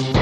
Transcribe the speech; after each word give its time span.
Hola 0.00 0.12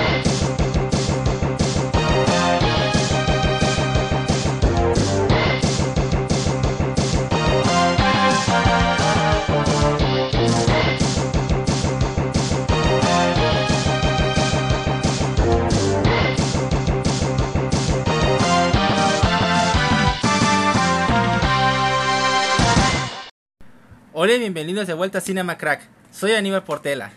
y 24.32 24.38
bienvenidos 24.38 24.86
de 24.86 24.94
vuelta 24.94 25.18
a 25.18 25.20
Cinema 25.20 25.58
Crack. 25.58 25.82
Soy 26.10 26.32
Aníbal 26.32 26.64
Portela. 26.64 27.12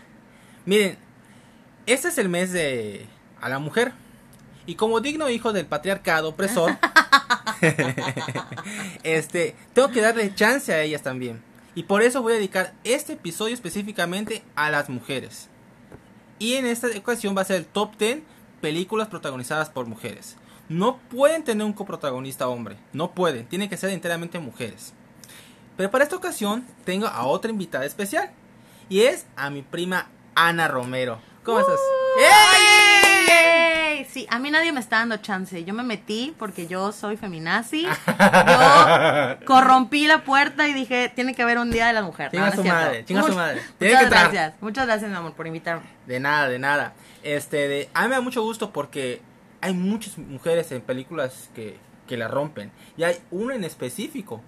Miren, 0.66 0.98
este 1.92 2.08
es 2.08 2.18
el 2.18 2.28
mes 2.28 2.52
de 2.52 3.06
a 3.40 3.48
la 3.48 3.58
mujer. 3.58 3.92
Y 4.66 4.74
como 4.74 5.00
digno 5.00 5.28
hijo 5.28 5.52
del 5.52 5.66
patriarcado 5.66 6.28
opresor, 6.28 6.76
este, 9.02 9.56
tengo 9.72 9.90
que 9.90 10.00
darle 10.00 10.34
chance 10.34 10.72
a 10.72 10.82
ellas 10.82 11.02
también. 11.02 11.42
Y 11.74 11.84
por 11.84 12.02
eso 12.02 12.22
voy 12.22 12.34
a 12.34 12.36
dedicar 12.36 12.74
este 12.84 13.14
episodio 13.14 13.54
específicamente 13.54 14.42
a 14.54 14.70
las 14.70 14.88
mujeres. 14.88 15.48
Y 16.38 16.54
en 16.54 16.66
esta 16.66 16.88
ocasión 16.96 17.36
va 17.36 17.42
a 17.42 17.46
ser 17.46 17.56
el 17.56 17.66
top 17.66 17.96
10 17.96 18.20
películas 18.60 19.08
protagonizadas 19.08 19.70
por 19.70 19.86
mujeres. 19.86 20.36
No 20.68 20.98
pueden 20.98 21.42
tener 21.42 21.66
un 21.66 21.72
coprotagonista 21.72 22.48
hombre, 22.48 22.76
no 22.92 23.12
pueden, 23.12 23.46
tienen 23.46 23.68
que 23.68 23.76
ser 23.76 23.90
enteramente 23.90 24.38
mujeres. 24.38 24.92
Pero 25.76 25.90
para 25.90 26.04
esta 26.04 26.16
ocasión 26.16 26.64
tengo 26.84 27.06
a 27.06 27.24
otra 27.24 27.50
invitada 27.50 27.84
especial. 27.84 28.30
Y 28.88 29.02
es 29.02 29.26
a 29.36 29.50
mi 29.50 29.62
prima 29.62 30.08
Ana 30.34 30.68
Romero. 30.68 31.29
¿Cómo 31.50 31.58
estás? 31.58 31.80
¡Ey! 33.26 34.04
Sí, 34.08 34.24
a 34.30 34.38
mí 34.38 34.52
nadie 34.52 34.70
me 34.70 34.78
está 34.78 34.98
dando 34.98 35.16
chance. 35.16 35.64
Yo 35.64 35.74
me 35.74 35.82
metí 35.82 36.32
porque 36.38 36.68
yo 36.68 36.92
soy 36.92 37.16
feminazi. 37.16 37.86
Yo 37.86 39.36
corrompí 39.46 40.06
la 40.06 40.22
puerta 40.22 40.68
y 40.68 40.72
dije, 40.72 41.10
tiene 41.12 41.34
que 41.34 41.42
haber 41.42 41.58
un 41.58 41.72
día 41.72 41.88
de 41.88 41.92
la 41.92 42.02
mujer. 42.02 42.30
Chinga 42.30 42.50
No, 42.50 42.54
no 42.54 42.62
su 42.62 42.68
madre, 42.68 43.04
chinga 43.04 43.22
su 43.24 43.34
madre. 43.34 43.60
Tiene 43.78 43.94
Muchas 43.94 44.08
que 44.08 44.16
gracias. 44.16 44.54
Muchas 44.60 44.86
gracias, 44.86 45.10
mi 45.10 45.16
amor, 45.16 45.32
por 45.32 45.48
invitarme. 45.48 45.82
De 46.06 46.20
nada, 46.20 46.48
de 46.48 46.60
nada. 46.60 46.94
Este, 47.24 47.66
de, 47.66 47.88
a 47.94 48.02
mí 48.02 48.10
me 48.10 48.14
da 48.14 48.20
mucho 48.20 48.44
gusto 48.44 48.72
porque 48.72 49.20
hay 49.60 49.74
muchas 49.74 50.18
mujeres 50.18 50.70
en 50.70 50.82
películas 50.82 51.50
que, 51.52 51.78
que 52.06 52.16
la 52.16 52.28
rompen. 52.28 52.70
Y 52.96 53.02
hay 53.02 53.16
una 53.32 53.56
en 53.56 53.64
específico 53.64 54.40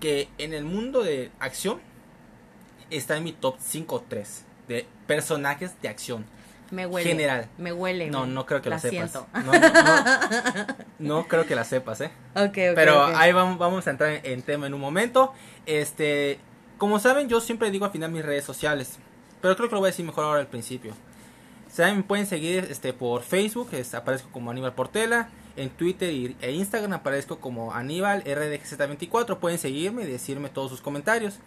que 0.00 0.28
en 0.38 0.52
el 0.52 0.64
mundo 0.64 1.04
de 1.04 1.30
acción 1.38 1.80
está 2.90 3.16
en 3.16 3.22
mi 3.22 3.30
top 3.30 3.56
5-3 3.58 4.46
de 4.68 4.86
personajes 5.06 5.72
de 5.82 5.88
acción. 5.88 6.24
Me 6.70 6.86
huele. 6.86 7.08
General. 7.08 7.48
Me 7.58 7.72
huele. 7.72 8.10
No, 8.10 8.26
no 8.26 8.46
creo 8.46 8.62
que 8.62 8.70
la 8.70 8.76
lo 8.76 8.80
sepas. 8.82 9.10
siento. 9.12 9.26
No, 9.32 9.52
no, 9.52 9.60
no, 9.60 10.76
no 10.98 11.28
creo 11.28 11.46
que 11.46 11.54
la 11.54 11.64
sepas, 11.64 12.00
¿eh? 12.00 12.10
Ok, 12.34 12.44
ok, 12.46 12.54
Pero 12.74 13.04
ahí 13.04 13.32
vamos, 13.32 13.58
vamos 13.58 13.86
a 13.86 13.90
entrar 13.90 14.10
en, 14.10 14.20
en 14.24 14.42
tema 14.42 14.66
en 14.66 14.74
un 14.74 14.80
momento. 14.80 15.32
Este, 15.66 16.38
como 16.78 16.98
saben, 16.98 17.28
yo 17.28 17.40
siempre 17.40 17.70
digo 17.70 17.84
al 17.84 17.92
final 17.92 18.10
mis 18.10 18.24
redes 18.24 18.44
sociales, 18.44 18.98
pero 19.40 19.56
creo 19.56 19.68
que 19.68 19.74
lo 19.74 19.80
voy 19.80 19.88
a 19.88 19.90
decir 19.90 20.04
mejor 20.06 20.24
ahora 20.24 20.40
al 20.40 20.46
principio. 20.48 20.94
Saben, 21.70 21.98
me 21.98 22.02
pueden 22.02 22.26
seguir 22.26 22.66
este 22.70 22.92
por 22.92 23.22
Facebook, 23.22 23.68
es- 23.72 23.94
aparezco 23.94 24.30
como 24.30 24.50
Aníbal 24.50 24.72
Portela, 24.74 25.28
en 25.56 25.70
Twitter 25.70 26.10
y- 26.12 26.36
e 26.40 26.52
Instagram 26.52 26.92
aparezco 26.94 27.38
como 27.40 27.72
Aníbal 27.74 28.24
RDGZ24, 28.24 29.38
pueden 29.38 29.58
seguirme 29.58 30.02
y 30.02 30.06
decirme 30.06 30.48
todos 30.48 30.70
sus 30.70 30.80
comentarios. 30.80 31.38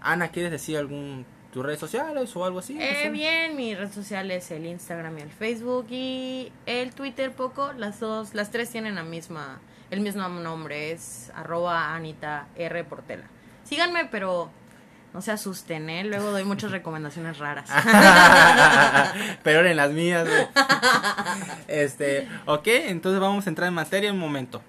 Ana, 0.00 0.28
¿quieres 0.28 0.52
decir 0.52 0.76
algún 0.76 1.24
tus 1.52 1.64
redes 1.64 1.80
sociales 1.80 2.34
o 2.36 2.44
algo 2.44 2.58
así? 2.58 2.74
No 2.74 2.80
Eh, 2.82 2.96
sé. 3.04 3.08
bien, 3.10 3.56
mi 3.56 3.74
red 3.74 3.90
social 3.92 4.30
es 4.30 4.50
el 4.50 4.66
Instagram 4.66 5.18
y 5.18 5.22
el 5.22 5.30
Facebook 5.30 5.86
y 5.90 6.52
el 6.66 6.92
Twitter 6.92 7.32
poco, 7.32 7.72
las 7.72 8.00
dos, 8.00 8.34
las 8.34 8.50
tres 8.50 8.70
tienen 8.70 8.94
la 8.96 9.02
misma, 9.02 9.58
el 9.90 10.00
mismo 10.00 10.28
nombre, 10.28 10.92
es 10.92 11.30
arroba 11.34 11.94
Anita 11.94 12.48
R 12.56 12.84
Portela. 12.84 13.24
Síganme, 13.64 14.04
pero 14.06 14.50
no 15.14 15.22
se 15.22 15.32
asusten, 15.32 15.88
¿eh? 15.88 16.04
Luego 16.04 16.30
doy 16.32 16.44
muchas 16.44 16.70
recomendaciones 16.78 17.38
raras. 17.38 17.70
Peor 19.42 19.66
en 19.66 19.76
las 19.76 19.90
mías. 19.92 20.28
Este, 21.66 22.28
ok, 22.46 22.66
entonces 22.66 23.20
vamos 23.20 23.46
a 23.46 23.50
entrar 23.50 23.68
en 23.68 23.74
materia 23.74 24.10
en 24.10 24.14
un 24.16 24.20
momento. 24.20 24.62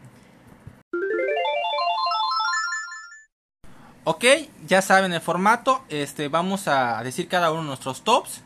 Ok, 4.11 4.25
ya 4.65 4.81
saben 4.81 5.13
el 5.13 5.21
formato. 5.21 5.83
Este, 5.87 6.29
vamos 6.29 6.67
a 6.67 7.03
decir 7.03 7.27
cada 7.27 7.51
uno 7.51 7.61
de 7.61 7.67
nuestros 7.67 8.03
tops. 8.03 8.41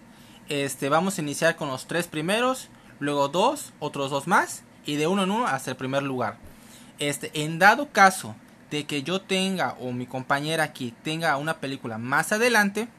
Este, 0.49 0.89
vamos 0.89 1.17
a 1.17 1.21
iniciar 1.21 1.55
con 1.55 1.69
los 1.69 1.87
tres 1.87 2.07
primeros, 2.07 2.67
luego 2.99 3.29
dos, 3.29 3.71
otros 3.79 4.11
dos 4.11 4.27
más, 4.27 4.63
y 4.85 4.97
de 4.97 5.07
uno 5.07 5.23
en 5.23 5.31
uno 5.31 5.47
hasta 5.47 5.71
el 5.71 5.77
primer 5.77 6.03
lugar. 6.03 6.35
Este, 6.99 7.31
en 7.45 7.59
dado 7.59 7.93
caso 7.93 8.35
de 8.71 8.85
que 8.85 9.03
yo 9.03 9.21
tenga 9.21 9.77
o 9.79 9.93
mi 9.93 10.05
compañera 10.05 10.65
aquí 10.65 10.93
tenga 11.01 11.37
una 11.37 11.59
película 11.61 11.97
más 11.97 12.33
adelante, 12.33 12.89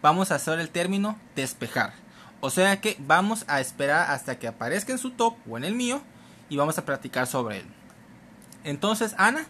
vamos 0.00 0.30
a 0.30 0.36
hacer 0.36 0.60
el 0.60 0.70
término 0.70 1.18
despejar. 1.34 1.92
O 2.40 2.50
sea 2.50 2.80
que 2.80 2.96
vamos 3.00 3.44
a 3.48 3.60
esperar 3.60 4.12
hasta 4.12 4.38
que 4.38 4.46
aparezca 4.46 4.92
en 4.92 4.98
su 4.98 5.10
top 5.10 5.34
o 5.50 5.56
en 5.56 5.64
el 5.64 5.74
mío 5.74 6.00
y 6.50 6.56
vamos 6.56 6.78
a 6.78 6.84
platicar 6.84 7.26
sobre 7.26 7.58
él. 7.58 7.66
Entonces, 8.62 9.12
Ana, 9.18 9.44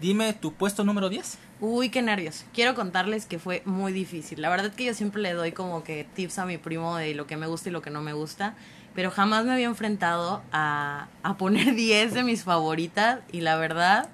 dime 0.00 0.32
tu 0.32 0.54
puesto 0.54 0.82
número 0.82 1.08
10. 1.08 1.43
Uy, 1.60 1.88
qué 1.88 2.02
nervios. 2.02 2.44
Quiero 2.52 2.74
contarles 2.74 3.26
que 3.26 3.38
fue 3.38 3.62
muy 3.64 3.92
difícil. 3.92 4.42
La 4.42 4.50
verdad 4.50 4.72
que 4.72 4.84
yo 4.84 4.94
siempre 4.94 5.22
le 5.22 5.32
doy 5.32 5.52
como 5.52 5.84
que 5.84 6.04
tips 6.14 6.38
a 6.38 6.46
mi 6.46 6.58
primo 6.58 6.96
de 6.96 7.14
lo 7.14 7.26
que 7.26 7.36
me 7.36 7.46
gusta 7.46 7.68
y 7.68 7.72
lo 7.72 7.80
que 7.82 7.90
no 7.90 8.00
me 8.02 8.12
gusta. 8.12 8.54
Pero 8.94 9.10
jamás 9.10 9.44
me 9.44 9.52
había 9.52 9.66
enfrentado 9.66 10.42
a, 10.52 11.08
a 11.22 11.36
poner 11.36 11.74
10 11.74 12.14
de 12.14 12.22
mis 12.22 12.44
favoritas. 12.44 13.20
Y 13.32 13.40
la 13.40 13.56
verdad, 13.56 14.08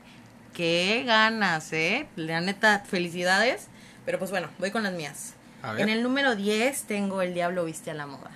qué 0.55 1.03
ganas, 1.07 1.73
¿eh? 1.73 2.07
La 2.17 2.41
neta, 2.41 2.85
felicidades. 2.87 3.69
Pero 4.05 4.19
pues 4.19 4.31
bueno, 4.31 4.49
voy 4.59 4.71
con 4.71 4.83
las 4.83 4.93
mías. 4.93 5.35
En 5.79 5.89
el 5.91 6.03
número 6.03 6.37
10 6.37 6.85
tengo 6.85 7.21
El 7.21 7.35
Diablo 7.35 7.65
Viste 7.65 7.91
a 7.91 7.95
la 7.95 8.07
Moda. 8.07 8.31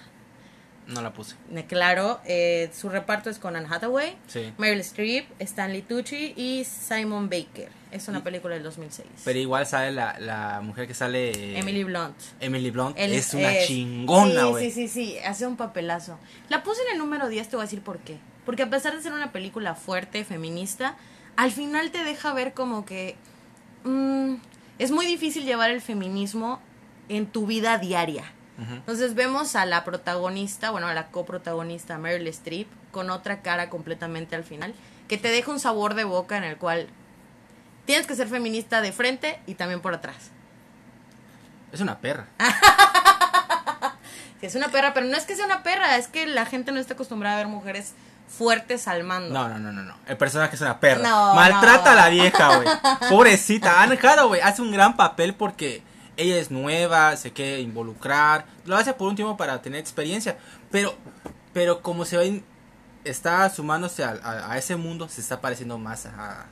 No 0.86 1.00
la 1.00 1.12
puse. 1.14 1.36
Claro, 1.68 2.20
eh, 2.26 2.70
su 2.74 2.88
reparto 2.90 3.30
es 3.30 3.38
con 3.38 3.56
Anne 3.56 3.66
Hathaway, 3.70 4.16
Sí. 4.26 4.52
Meryl 4.58 4.80
Streep, 4.80 5.26
Stanley 5.38 5.80
Tucci 5.82 6.34
y 6.36 6.64
Simon 6.64 7.30
Baker. 7.30 7.70
Es 7.90 8.08
una 8.08 8.22
película 8.24 8.54
del 8.54 8.64
2006. 8.64 9.06
Pero 9.24 9.38
igual 9.38 9.66
sale 9.66 9.92
la, 9.92 10.18
la 10.18 10.60
mujer 10.62 10.86
que 10.86 10.94
sale. 10.94 11.30
eh, 11.30 11.58
Emily 11.58 11.84
Blunt. 11.84 12.16
Emily 12.40 12.70
Blunt. 12.70 12.98
El- 12.98 13.12
es 13.14 13.32
una 13.32 13.54
es- 13.54 13.66
chingona, 13.68 14.42
Sí, 14.42 14.50
güey. 14.50 14.70
sí, 14.70 14.88
sí, 14.88 14.88
sí, 14.88 15.18
hace 15.24 15.46
un 15.46 15.56
papelazo. 15.56 16.18
La 16.48 16.62
puse 16.62 16.82
en 16.82 16.92
el 16.94 16.98
número 16.98 17.28
10, 17.28 17.48
te 17.48 17.56
voy 17.56 17.62
a 17.62 17.66
decir 17.66 17.80
por 17.82 17.98
qué. 18.00 18.18
Porque 18.44 18.62
a 18.64 18.68
pesar 18.68 18.94
de 18.94 19.00
ser 19.02 19.12
una 19.12 19.32
película 19.32 19.74
fuerte, 19.74 20.24
feminista, 20.24 20.96
al 21.36 21.50
final 21.50 21.92
te 21.92 22.04
deja 22.04 22.34
ver 22.34 22.52
como 22.52 22.84
que 22.84 23.16
mm, 23.84 24.34
es 24.78 24.90
muy 24.90 25.06
difícil 25.06 25.44
llevar 25.44 25.70
el 25.70 25.80
feminismo 25.80 26.60
en 27.08 27.26
tu 27.26 27.46
vida 27.46 27.78
diaria. 27.78 28.24
Entonces 28.56 29.14
vemos 29.14 29.56
a 29.56 29.66
la 29.66 29.82
protagonista, 29.82 30.70
bueno, 30.70 30.86
a 30.86 30.94
la 30.94 31.08
coprotagonista 31.08 31.98
Meryl 31.98 32.28
Streep, 32.28 32.68
con 32.92 33.10
otra 33.10 33.42
cara 33.42 33.68
completamente 33.68 34.36
al 34.36 34.44
final, 34.44 34.74
que 35.08 35.18
te 35.18 35.28
deja 35.28 35.50
un 35.50 35.58
sabor 35.58 35.94
de 35.94 36.04
boca 36.04 36.36
en 36.36 36.44
el 36.44 36.56
cual 36.56 36.88
tienes 37.84 38.06
que 38.06 38.14
ser 38.14 38.28
feminista 38.28 38.80
de 38.80 38.92
frente 38.92 39.40
y 39.46 39.54
también 39.54 39.80
por 39.80 39.92
atrás. 39.94 40.30
Es 41.72 41.80
una 41.80 41.98
perra. 41.98 42.26
Sí, 44.40 44.46
es 44.46 44.54
una 44.56 44.68
perra, 44.68 44.92
pero 44.94 45.06
no 45.06 45.16
es 45.16 45.24
que 45.24 45.36
sea 45.36 45.46
una 45.46 45.62
perra, 45.62 45.96
es 45.96 46.08
que 46.08 46.26
la 46.26 46.44
gente 46.44 46.72
no 46.72 46.80
está 46.80 46.94
acostumbrada 46.94 47.36
a 47.36 47.38
ver 47.38 47.46
mujeres 47.46 47.94
fuertes 48.28 48.88
al 48.88 49.04
mando. 49.04 49.32
No, 49.32 49.48
no, 49.48 49.58
no, 49.58 49.72
no, 49.72 49.82
no. 49.82 49.96
El 50.06 50.16
personaje 50.16 50.56
es 50.56 50.60
una 50.60 50.80
perra. 50.80 51.08
No, 51.08 51.34
Maltrata 51.34 51.84
no. 51.84 51.90
a 51.90 52.02
la 52.02 52.08
vieja, 52.08 52.56
güey. 52.56 52.68
Pobrecita. 53.10 53.80
Anne 53.80 53.98
Hathaway 54.02 54.40
hace 54.40 54.60
un 54.60 54.72
gran 54.72 54.96
papel 54.96 55.34
porque 55.34 55.82
ella 56.16 56.36
es 56.36 56.50
nueva, 56.50 57.16
se 57.16 57.32
quiere 57.32 57.60
involucrar. 57.60 58.46
Lo 58.64 58.76
hace 58.76 58.92
por 58.94 59.08
un 59.08 59.16
tiempo 59.16 59.36
para 59.36 59.60
tener 59.62 59.80
experiencia. 59.80 60.36
Pero, 60.70 60.94
pero 61.52 61.82
como 61.82 62.04
se 62.04 62.16
ve, 62.16 62.42
está 63.04 63.48
sumándose 63.50 64.04
a, 64.04 64.18
a- 64.22 64.58
ese 64.58 64.76
mundo, 64.76 65.08
se 65.08 65.20
está 65.20 65.40
pareciendo 65.40 65.78
más 65.78 66.06
a, 66.06 66.46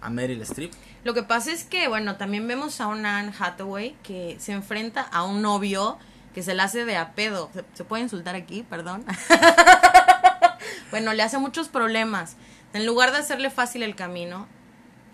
a 0.00 0.10
Meryl 0.10 0.40
Streep. 0.42 0.72
Lo 1.04 1.14
que 1.14 1.22
pasa 1.22 1.52
es 1.52 1.64
que, 1.64 1.88
bueno, 1.88 2.16
también 2.16 2.46
vemos 2.46 2.80
a 2.80 2.86
una 2.86 3.18
Anne 3.18 3.32
Hathaway 3.38 3.96
que 4.02 4.36
se 4.40 4.52
enfrenta 4.52 5.02
a 5.02 5.24
un 5.24 5.42
novio 5.42 5.98
que 6.34 6.42
se 6.42 6.54
la 6.54 6.64
hace 6.64 6.84
de 6.84 6.96
a 6.96 7.12
pedo. 7.12 7.50
¿Se, 7.52 7.64
se 7.74 7.84
puede 7.84 8.02
insultar 8.04 8.34
aquí? 8.36 8.62
Perdón. 8.68 9.04
bueno, 10.90 11.12
le 11.14 11.22
hace 11.22 11.38
muchos 11.38 11.68
problemas. 11.68 12.36
En 12.72 12.86
lugar 12.86 13.12
de 13.12 13.18
hacerle 13.18 13.50
fácil 13.50 13.82
el 13.82 13.94
camino, 13.94 14.46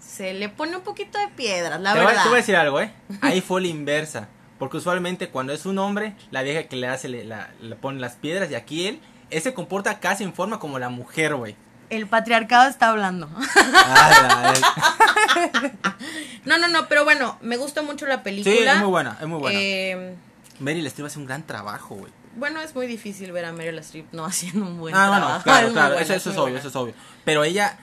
se 0.09 0.33
le 0.33 0.49
pone 0.49 0.77
un 0.77 0.83
poquito 0.83 1.19
de 1.19 1.29
piedras, 1.29 1.81
la 1.81 1.93
te, 1.93 1.99
voy, 1.99 2.07
verdad. 2.07 2.23
te 2.23 2.29
voy 2.31 2.37
a 2.39 2.41
decir 2.41 2.57
algo, 2.57 2.81
¿eh? 2.81 2.93
Ahí 3.21 3.41
fue 3.41 3.61
la 3.61 3.67
inversa. 3.69 4.29
Porque 4.59 4.79
usualmente 4.79 5.29
cuando 5.29 5.53
es 5.53 5.67
un 5.67 5.79
hombre, 5.79 6.15
la 6.31 6.43
vieja 6.43 6.65
que 6.65 6.77
le 6.77 6.89
hace, 6.89 7.09
le, 7.09 7.25
la- 7.25 7.51
le 7.61 7.77
pone 7.77 8.01
las 8.01 8.17
piedras. 8.17 8.51
Y 8.51 8.55
aquí 8.57 8.87
él, 8.89 9.01
él 9.31 9.43
se 9.43 9.55
comporta 9.55 10.01
casi 10.01 10.25
en 10.25 10.33
forma 10.35 10.59
como 10.59 10.79
la 10.79 10.89
mujer, 10.89 11.35
güey. 11.37 11.55
El 11.91 12.07
patriarcado 12.07 12.69
está 12.69 12.89
hablando. 12.91 13.29
Ah, 13.75 14.53
no, 16.45 16.59
no, 16.59 16.69
no, 16.69 16.89
pero 16.89 17.05
bueno, 17.05 17.39
me 17.41 17.57
gustó 17.57 17.83
mucho 17.83 18.07
la 18.07 18.23
película. 18.23 18.55
Sí, 18.55 18.63
es 18.63 18.77
muy 18.79 18.89
buena, 18.89 19.17
es 19.21 19.27
muy 19.27 19.39
buena. 19.39 19.59
Eh, 19.61 20.17
Meryl 20.59 20.87
Streep 20.87 21.07
hace 21.07 21.19
un 21.19 21.27
gran 21.27 21.47
trabajo, 21.47 21.95
güey. 21.95 22.13
Bueno, 22.37 22.61
es 22.61 22.75
muy 22.75 22.87
difícil 22.87 23.33
ver 23.33 23.45
a 23.45 23.53
Meryl 23.53 23.79
Streep 23.79 24.07
no 24.13 24.25
haciendo 24.25 24.67
un 24.67 24.79
buen 24.79 24.95
ah, 24.95 25.07
trabajo. 25.07 25.29
bueno, 25.29 25.43
claro, 25.45 25.59
Es 25.61 25.65
muy 25.67 25.73
claro, 25.75 25.95
buena, 25.95 26.03
eso, 26.15 26.15
es 26.31 26.37
obvio, 26.37 26.43
buena. 26.43 26.59
eso 26.59 26.69
es 26.69 26.77
obvio. 26.77 26.95
Pero 27.25 27.45
ella 27.45 27.79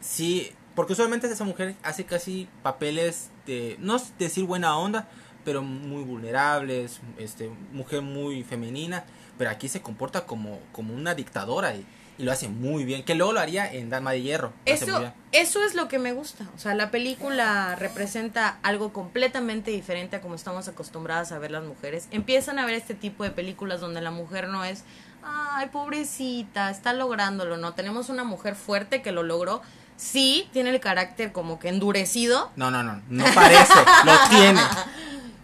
sí, 0.00 0.52
porque 0.80 0.94
usualmente 0.94 1.26
esa 1.26 1.44
mujer 1.44 1.74
hace 1.82 2.06
casi 2.06 2.48
papeles 2.62 3.28
de, 3.44 3.76
no 3.80 4.00
decir 4.18 4.44
buena 4.44 4.78
onda, 4.78 5.10
pero 5.44 5.60
muy 5.60 6.02
vulnerables, 6.04 7.00
este, 7.18 7.50
mujer 7.70 8.00
muy 8.00 8.44
femenina, 8.44 9.04
pero 9.36 9.50
aquí 9.50 9.68
se 9.68 9.82
comporta 9.82 10.24
como, 10.24 10.58
como 10.72 10.94
una 10.94 11.14
dictadora 11.14 11.74
y, 11.74 11.84
y 12.16 12.22
lo 12.22 12.32
hace 12.32 12.48
muy 12.48 12.86
bien, 12.86 13.04
que 13.04 13.14
luego 13.14 13.34
lo 13.34 13.40
haría 13.40 13.70
en 13.70 13.90
Dama 13.90 14.12
de 14.12 14.22
Hierro. 14.22 14.54
Eso, 14.64 15.12
eso 15.32 15.62
es 15.62 15.74
lo 15.74 15.86
que 15.86 15.98
me 15.98 16.14
gusta. 16.14 16.48
O 16.56 16.58
sea, 16.58 16.74
la 16.74 16.90
película 16.90 17.76
representa 17.76 18.58
algo 18.62 18.94
completamente 18.94 19.70
diferente 19.70 20.16
a 20.16 20.22
como 20.22 20.34
estamos 20.34 20.66
acostumbradas 20.66 21.30
a 21.30 21.38
ver 21.38 21.50
las 21.50 21.64
mujeres. 21.64 22.08
Empiezan 22.10 22.58
a 22.58 22.64
ver 22.64 22.76
este 22.76 22.94
tipo 22.94 23.22
de 23.22 23.32
películas 23.32 23.82
donde 23.82 24.00
la 24.00 24.12
mujer 24.12 24.48
no 24.48 24.64
es, 24.64 24.84
ay, 25.22 25.68
pobrecita, 25.68 26.70
está 26.70 26.94
lográndolo, 26.94 27.58
¿no? 27.58 27.74
Tenemos 27.74 28.08
una 28.08 28.24
mujer 28.24 28.54
fuerte 28.54 29.02
que 29.02 29.12
lo 29.12 29.22
logró. 29.22 29.60
Sí, 30.00 30.48
tiene 30.54 30.70
el 30.70 30.80
carácter 30.80 31.30
como 31.30 31.58
que 31.58 31.68
endurecido. 31.68 32.50
No, 32.56 32.70
no, 32.70 32.82
no, 32.82 33.02
no 33.10 33.24
parece, 33.34 33.74
lo 34.04 34.12
tiene. 34.30 34.60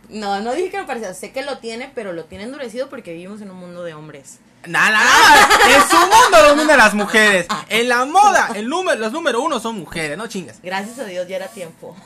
No, 0.08 0.40
no 0.40 0.54
dije 0.54 0.70
que 0.70 0.78
lo 0.78 0.86
parecía, 0.86 1.12
sé 1.14 1.32
que 1.32 1.42
lo 1.42 1.58
tiene, 1.58 1.90
pero 1.92 2.12
lo 2.12 2.26
tiene 2.26 2.44
endurecido 2.44 2.88
porque 2.88 3.12
vivimos 3.12 3.40
en 3.40 3.50
un 3.50 3.56
mundo 3.56 3.82
de 3.82 3.92
hombres. 3.92 4.38
Nada, 4.64 4.90
nada, 4.92 5.48
en 5.68 5.82
su 5.82 5.96
mundo 5.96 6.48
dominan 6.48 6.78
las 6.78 6.94
mujeres. 6.94 7.48
En 7.68 7.88
la 7.88 8.04
moda, 8.04 8.50
el 8.54 8.68
número, 8.68 9.00
los 9.00 9.10
número 9.12 9.42
uno 9.42 9.58
son 9.58 9.76
mujeres, 9.80 10.16
no 10.16 10.28
chingas. 10.28 10.60
Gracias 10.62 11.00
a 11.00 11.04
Dios 11.06 11.26
ya 11.26 11.34
era 11.34 11.48
tiempo. 11.48 11.96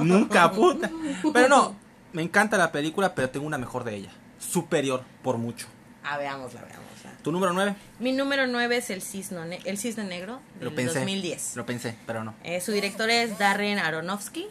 Nunca, 0.00 0.50
puta. 0.52 0.90
Pero 1.34 1.48
no, 1.48 1.74
me 2.14 2.22
encanta 2.22 2.56
la 2.56 2.72
película, 2.72 3.14
pero 3.14 3.28
tengo 3.28 3.46
una 3.46 3.58
mejor 3.58 3.84
de 3.84 3.96
ella. 3.96 4.10
Superior, 4.38 5.04
por 5.22 5.36
mucho. 5.36 5.66
ah, 6.04 6.16
veámosla, 6.16 6.62
veámosla. 6.62 6.85
¿Tu 7.26 7.32
número 7.32 7.52
9? 7.52 7.74
Mi 7.98 8.12
número 8.12 8.46
9 8.46 8.76
es 8.76 8.88
el 8.90 9.02
cisne, 9.02 9.44
ne- 9.46 9.58
el 9.64 9.78
cisne 9.78 10.04
negro 10.04 10.38
del 10.60 10.68
Lo 10.68 10.74
pensé. 10.76 11.00
2010. 11.00 11.56
Lo 11.56 11.66
pensé, 11.66 11.96
pero 12.06 12.22
no. 12.22 12.36
Eh, 12.44 12.60
su 12.60 12.70
director 12.70 13.10
es 13.10 13.36
Darren 13.36 13.80
Aronofsky. 13.80 14.46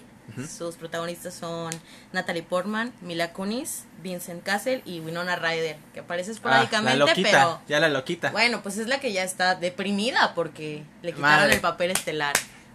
Sus 0.49 0.75
protagonistas 0.75 1.35
son 1.35 1.71
Natalie 2.11 2.43
Portman, 2.43 2.91
Mila 2.99 3.31
Kunis, 3.31 3.85
Vincent 4.03 4.43
Cassel 4.43 4.81
y 4.83 4.99
Winona 4.99 5.37
Ryder, 5.37 5.77
que 5.93 6.01
aparece 6.01 6.31
Ah, 6.31 6.33
esporádicamente, 6.33 6.97
loquita, 6.97 7.29
pero 7.31 7.61
ya 7.69 7.79
la 7.79 7.87
loquita. 7.87 8.31
bueno, 8.31 8.61
pues 8.61 8.77
es 8.77 8.87
la 8.87 8.99
que 8.99 9.13
ya 9.13 9.23
está 9.23 9.55
deprimida 9.55 10.33
porque 10.35 10.83
le 11.01 11.13
quitaron 11.13 11.39
Madre. 11.43 11.53
el 11.55 11.61
papel 11.61 11.91
estelar. 11.91 12.33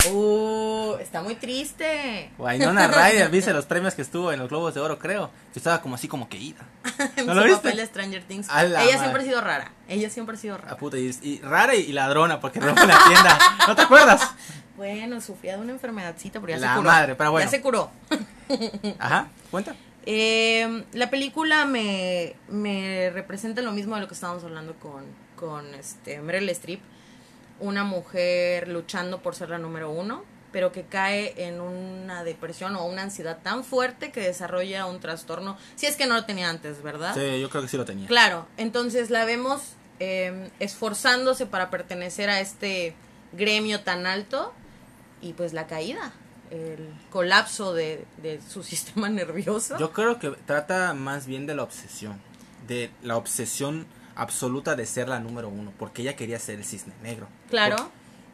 Uh, 0.09 0.97
está 1.01 1.23
muy 1.23 1.35
triste. 1.35 2.31
Winona 2.39 2.89
Ryder, 2.89 3.29
viste 3.31 3.53
los 3.53 3.67
premios 3.67 3.95
que 3.95 4.03
estuvo 4.03 4.33
en 4.33 4.39
los 4.39 4.49
Globos 4.49 4.75
de 4.75 4.81
Oro, 4.81 4.99
creo. 4.99 5.31
Que 5.53 5.59
estaba 5.59 5.83
como 5.83 5.95
así 5.97 6.09
como 6.09 6.29
que 6.29 6.39
ida. 6.39 6.61
¿No 7.27 7.35
lo 7.35 7.45
viste? 7.45 7.69
papel 7.71 7.87
Stranger 7.87 8.23
Things. 8.25 8.49
Ella 8.49 8.69
madre. 8.79 8.99
siempre 8.99 9.23
ha 9.23 9.25
sido 9.25 9.41
rara. 9.41 9.73
Ella 9.89 10.11
siempre 10.11 10.37
ha 10.37 10.39
sido 10.39 10.57
rara. 10.57 10.73
Ah, 10.73 10.77
puta, 10.77 10.97
y, 10.99 11.11
y 11.23 11.41
rara 11.41 11.75
y, 11.75 11.81
y 11.83 11.93
ladrona, 11.93 12.41
porque 12.41 12.61
rompe 12.61 12.87
la 12.87 12.99
tienda. 13.07 13.39
¿No 13.69 13.77
te 13.77 13.83
acuerdas? 13.83 14.31
Bueno, 14.77 15.21
sufría 15.21 15.57
de 15.57 15.63
una 15.63 15.73
enfermedadcita, 15.73 16.41
pero 16.41 16.53
ya 16.55 16.59
La 16.59 16.69
se 16.75 16.79
curó. 16.79 16.91
madre, 16.91 17.15
pero 17.15 17.31
bueno. 17.33 17.45
Ya 17.45 17.51
se 17.51 17.61
curó. 17.61 17.91
Ajá, 18.99 19.29
cuenta. 19.51 19.75
Eh, 20.07 20.85
la 20.95 21.11
película 21.11 21.67
me, 21.67 22.35
me 22.49 23.11
representa 23.11 23.61
lo 23.61 23.73
mismo 23.73 23.97
de 23.97 24.01
lo 24.01 24.09
que 24.09 24.15
estábamos 24.15 24.43
hablando 24.45 24.75
con, 24.77 25.05
con 25.37 25.75
este, 25.75 26.21
Meryl 26.21 26.49
Streep. 26.49 26.81
Una 27.61 27.85
mujer 27.85 28.69
luchando 28.69 29.23
por 29.23 29.35
ser 29.35 29.51
la 29.51 29.59
número 29.59 29.91
uno, 29.91 30.25
pero 30.53 30.73
que 30.73 30.85
cae 30.85 31.35
en 31.47 31.61
una 31.61 32.25
depresión 32.25 32.75
o 32.77 32.85
una 32.85 33.03
ansiedad 33.03 33.39
tan 33.43 33.65
fuerte 33.65 34.11
que 34.11 34.21
desarrolla 34.21 34.87
un 34.87 35.01
trastorno. 35.01 35.57
Si 35.77 35.87
es 35.87 35.97
que 35.97 36.07
no 36.07 36.15
lo 36.15 36.25
tenía 36.25 36.49
antes, 36.49 36.83
¿verdad? 36.83 37.15
Sí, 37.15 37.41
yo 37.41 37.49
creo 37.51 37.63
que 37.63 37.69
sí 37.69 37.77
lo 37.77 37.85
tenía. 37.85 38.07
Claro, 38.07 38.47
entonces 38.57 39.11
la 39.11 39.25
vemos 39.25 39.75
eh, 40.01 40.51
esforzándose 40.59 41.47
para 41.47 41.71
pertenecer 41.71 42.31
a 42.31 42.41
este 42.41 42.95
gremio 43.33 43.81
tan 43.81 44.07
alto 44.07 44.53
y 45.21 45.35
pues 45.35 45.53
la 45.53 45.67
caída, 45.67 46.13
el 46.51 46.93
colapso 47.11 47.75
de, 47.75 48.05
de 48.23 48.41
su 48.41 48.63
sistema 48.65 49.09
nervioso. 49.09 49.79
Yo 49.79 49.93
creo 49.93 50.19
que 50.19 50.31
trata 50.47 50.95
más 50.95 51.27
bien 51.27 51.47
de 51.47 51.55
la 51.55 51.63
obsesión. 51.63 52.21
De 52.67 52.91
la 53.03 53.17
obsesión 53.17 53.87
absoluta 54.21 54.77
de 54.77 54.87
ser 54.87 55.09
la 55.09 55.19
número 55.21 55.49
uno. 55.49 55.73
Porque 55.79 56.03
ella 56.03 56.17
quería 56.17 56.39
ser 56.39 56.59
el 56.59 56.65
cisne 56.65 56.93
negro. 57.03 57.27
Claro. 57.49 57.77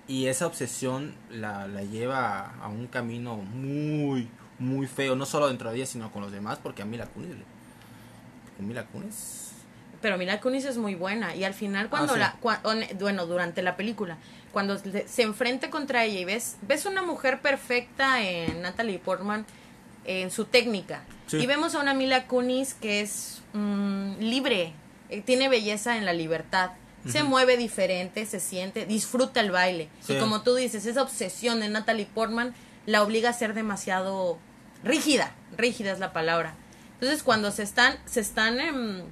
Y 0.09 0.27
esa 0.27 0.47
obsesión 0.47 1.15
la, 1.31 1.67
la 1.69 1.83
lleva 1.83 2.39
a, 2.41 2.65
a 2.65 2.69
un 2.69 2.87
camino 2.87 3.37
muy, 3.37 4.29
muy 4.59 4.87
feo. 4.87 5.17
No 5.17 5.27
solo 5.27 5.49
dentro 5.49 5.71
de 5.71 5.77
ella, 5.77 5.87
sino 5.87 6.11
con 6.13 6.23
los 6.23 6.33
demás. 6.33 6.59
Porque 6.63 6.83
a 6.83 6.85
Mila 6.85 7.07
Kunis. 7.07 7.37
Mila 8.59 8.85
Kunis. 8.87 9.51
Pero 10.01 10.19
Mila 10.19 10.41
Kunis 10.41 10.65
es 10.67 10.77
muy 10.79 10.95
buena 10.95 11.35
y 11.35 11.45
al 11.45 11.55
final 11.55 11.89
cuando 11.89 12.13
Ah, 12.13 12.17
sí. 12.17 12.21
la 12.21 12.37
cua- 12.41 12.97
bueno, 13.01 13.27
durante 13.27 13.63
la 13.63 13.77
película, 13.77 14.19
cuando 14.53 14.79
se 14.79 15.23
enfrenta 15.23 15.71
contra 15.71 16.05
ella 16.05 16.21
y 16.21 16.25
ves 16.25 16.57
ves 16.63 16.87
una 16.87 17.03
mujer 17.03 17.41
perfecta 17.41 18.23
en 18.23 18.63
Natalie 18.63 18.99
Portman 18.99 19.45
en 20.05 20.31
su 20.31 20.45
técnica 20.45 21.03
Sí. 21.27 21.39
y 21.39 21.47
vemos 21.47 21.75
a 21.75 21.81
una 21.81 21.93
Mila 21.95 22.27
Kunis 22.27 22.75
que 22.75 23.01
es 23.01 23.43
mm, 23.55 24.19
libre, 24.21 24.73
eh, 25.09 25.23
tiene 25.23 25.49
belleza 25.49 25.97
en 25.97 26.05
la 26.05 26.13
libertad. 26.13 26.73
Se 27.07 27.23
mueve 27.23 27.57
diferente, 27.57 28.27
se 28.27 28.41
siente, 28.41 28.85
disfruta 28.85 29.39
el 29.39 29.53
baile. 29.53 29.89
Sí. 30.01 30.15
Y 30.15 30.19
como 30.19 30.43
tú 30.43 30.57
dices, 30.57 30.87
esa 30.87 31.03
obsesión 31.03 31.61
de 31.61 31.69
Natalie 31.69 32.09
Portman 32.13 32.53
la 32.87 33.03
obliga 33.03 33.31
a 33.31 33.33
ser 33.33 33.55
demasiado 33.55 34.39
rígida, 34.83 35.33
rígida 35.57 35.93
es 35.93 35.99
la 35.99 36.13
palabra. 36.13 36.55
Entonces 36.95 37.23
cuando 37.23 37.51
se 37.51 37.63
están, 37.63 37.97
se 38.07 38.21
están, 38.21 38.59
em, 38.61 39.03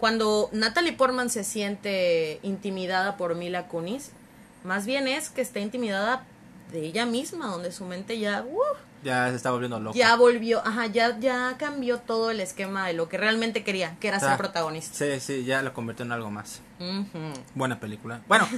cuando 0.00 0.48
Natalie 0.52 0.92
Portman 0.92 1.28
se 1.28 1.44
siente 1.44 2.38
intimidada 2.42 3.16
por 3.16 3.34
Mila 3.34 3.68
Kunis, 3.68 4.10
más 4.62 4.86
bien 4.86 5.08
es 5.08 5.28
que 5.28 5.42
está 5.42 5.60
intimidada 5.60 6.24
de 6.72 6.86
ella 6.86 7.04
misma, 7.04 7.48
donde 7.48 7.72
su 7.72 7.84
mente 7.84 8.18
ya, 8.18 8.42
uf, 8.42 8.78
Ya 9.04 9.28
se 9.30 9.36
está 9.36 9.50
volviendo 9.50 9.78
loca. 9.78 9.96
ya 9.98 10.16
volvió, 10.16 10.66
ajá, 10.66 10.86
ya, 10.86 11.18
ya 11.20 11.56
cambió 11.58 11.98
todo 11.98 12.30
el 12.30 12.40
esquema 12.40 12.86
de 12.86 12.94
lo 12.94 13.08
que 13.08 13.18
realmente 13.18 13.62
quería, 13.62 13.96
que 14.00 14.08
era 14.08 14.16
O 14.16 14.20
sea, 14.20 14.30
ser 14.30 14.38
protagonista. 14.38 14.94
Sí, 14.96 15.20
sí, 15.20 15.44
ya 15.44 15.60
lo 15.62 15.74
convirtió 15.74 16.04
en 16.06 16.12
algo 16.12 16.30
más. 16.30 16.62
Buena 17.54 17.78
película. 17.78 18.22
Bueno, 18.26 18.48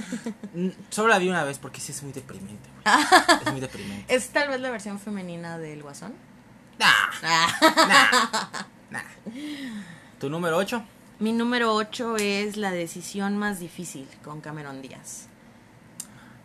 solo 0.89 1.09
la 1.09 1.19
vi 1.19 1.29
una 1.29 1.43
vez 1.43 1.59
porque 1.59 1.81
sí 1.81 1.91
es 1.91 2.01
muy 2.01 2.13
deprimente. 2.13 2.69
Es 3.45 3.51
muy 3.51 3.59
deprimente. 3.61 4.15
¿Es 4.15 4.29
tal 4.29 4.47
vez 4.47 4.59
la 4.61 4.71
versión 4.71 4.99
femenina 4.99 5.57
del 5.57 5.83
Guasón? 5.83 6.13
Nah, 6.79 6.87
Ah. 7.23 8.49
nah, 8.91 8.99
nah. 9.01 9.33
¿Tu 10.19 10.29
número 10.29 10.55
8? 10.57 10.83
Mi 11.19 11.33
número 11.33 11.73
8 11.73 12.15
es 12.17 12.57
La 12.57 12.71
decisión 12.71 13.37
más 13.37 13.59
difícil 13.59 14.07
con 14.23 14.39
Cameron 14.41 14.81
Díaz. 14.81 15.27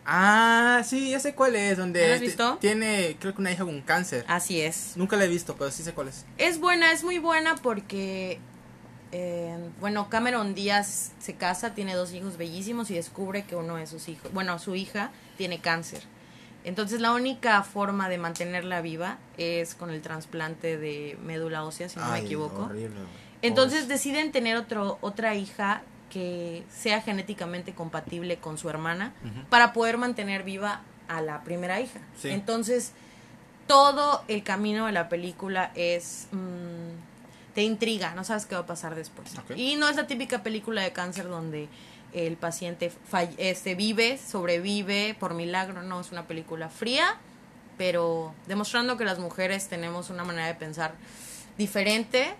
Ah, 0.05 0.81
sí, 0.85 1.11
ya 1.11 1.19
sé 1.19 1.33
cuál 1.33 1.55
es. 1.55 1.77
Donde 1.77 2.07
¿La 2.07 2.15
has 2.15 2.21
visto? 2.21 2.57
tiene, 2.59 3.17
creo 3.19 3.33
que 3.33 3.41
una 3.41 3.51
hija 3.51 3.63
con 3.65 3.81
cáncer. 3.81 4.25
Así 4.27 4.61
es. 4.61 4.93
Nunca 4.95 5.15
la 5.15 5.25
he 5.25 5.27
visto, 5.27 5.55
pero 5.55 5.71
sí 5.71 5.83
sé 5.83 5.93
cuál 5.93 6.09
es. 6.09 6.25
Es 6.37 6.59
buena, 6.59 6.91
es 6.91 7.03
muy 7.03 7.19
buena 7.19 7.55
porque, 7.55 8.39
eh, 9.11 9.57
bueno, 9.79 10.09
Cameron 10.09 10.55
Díaz 10.55 11.11
se 11.19 11.35
casa, 11.35 11.73
tiene 11.73 11.95
dos 11.95 12.13
hijos 12.13 12.37
bellísimos 12.37 12.91
y 12.91 12.95
descubre 12.95 13.43
que 13.43 13.55
uno 13.55 13.77
de 13.77 13.87
sus 13.87 14.09
hijos, 14.09 14.31
bueno, 14.33 14.59
su 14.59 14.75
hija 14.75 15.11
tiene 15.37 15.59
cáncer. 15.61 16.01
Entonces 16.65 17.01
la 17.01 17.11
única 17.11 17.61
forma 17.63 18.07
de 18.07 18.17
mantenerla 18.17 18.81
viva 18.81 19.17
es 19.37 19.75
con 19.75 19.89
el 19.89 20.01
trasplante 20.01 20.77
de 20.77 21.17
médula 21.23 21.65
ósea, 21.65 21.89
si 21.89 21.99
no 21.99 22.09
me 22.09 22.19
equivoco. 22.19 22.63
horrible. 22.63 23.01
Entonces 23.41 23.89
deciden 23.89 24.31
tener 24.31 24.55
otro, 24.55 24.97
otra 25.01 25.35
hija 25.35 25.83
que 26.13 26.63
sea 26.69 27.01
genéticamente 27.01 27.73
compatible 27.73 28.37
con 28.37 28.57
su 28.59 28.69
hermana 28.69 29.13
para 29.49 29.73
poder 29.73 29.97
mantener 29.97 30.43
viva 30.43 30.81
a 31.07 31.21
la 31.21 31.41
primera 31.43 31.81
hija. 31.81 31.99
Sí. 32.21 32.29
Entonces, 32.29 32.91
todo 33.67 34.23
el 34.27 34.43
camino 34.43 34.85
de 34.85 34.91
la 34.91 35.09
película 35.09 35.71
es... 35.75 36.27
mm, 36.31 37.55
te 37.55 37.61
intriga, 37.63 38.13
no 38.15 38.23
sabes 38.23 38.45
qué 38.45 38.55
va 38.55 38.61
a 38.61 38.65
pasar 38.65 38.95
después. 38.95 39.31
Y 39.55 39.75
no 39.75 39.87
es 39.87 39.95
la 39.95 40.07
típica 40.07 40.41
película 40.43 40.81
de 40.81 40.91
cáncer 40.91 41.27
donde 41.27 41.67
el 42.13 42.35
paciente 42.35 42.91
fall- 43.11 43.33
este, 43.37 43.75
vive, 43.75 44.17
sobrevive 44.17 45.15
por 45.19 45.33
milagro, 45.35 45.83
no, 45.83 45.99
es 46.01 46.11
una 46.11 46.23
película 46.27 46.69
fría, 46.69 47.17
pero 47.77 48.33
demostrando 48.47 48.97
que 48.97 49.05
las 49.05 49.19
mujeres 49.19 49.67
tenemos 49.67 50.09
una 50.09 50.23
manera 50.23 50.47
de 50.47 50.55
pensar 50.55 50.93
diferente 51.57 52.33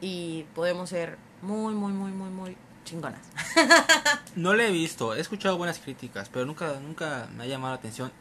y 0.00 0.44
podemos 0.54 0.88
ser 0.90 1.18
muy, 1.42 1.74
muy, 1.74 1.92
muy, 1.92 2.10
muy, 2.12 2.30
muy 2.30 2.56
chingonas. 2.86 3.20
No 4.36 4.54
la 4.54 4.64
he 4.64 4.70
visto, 4.70 5.14
he 5.14 5.20
escuchado 5.20 5.56
buenas 5.56 5.78
críticas, 5.78 6.28
pero 6.30 6.44
nunca, 6.44 6.78
nunca 6.80 7.26
me 7.36 7.44
ha 7.44 7.46
llamado 7.46 7.72
la 7.74 7.78
atención. 7.78 8.12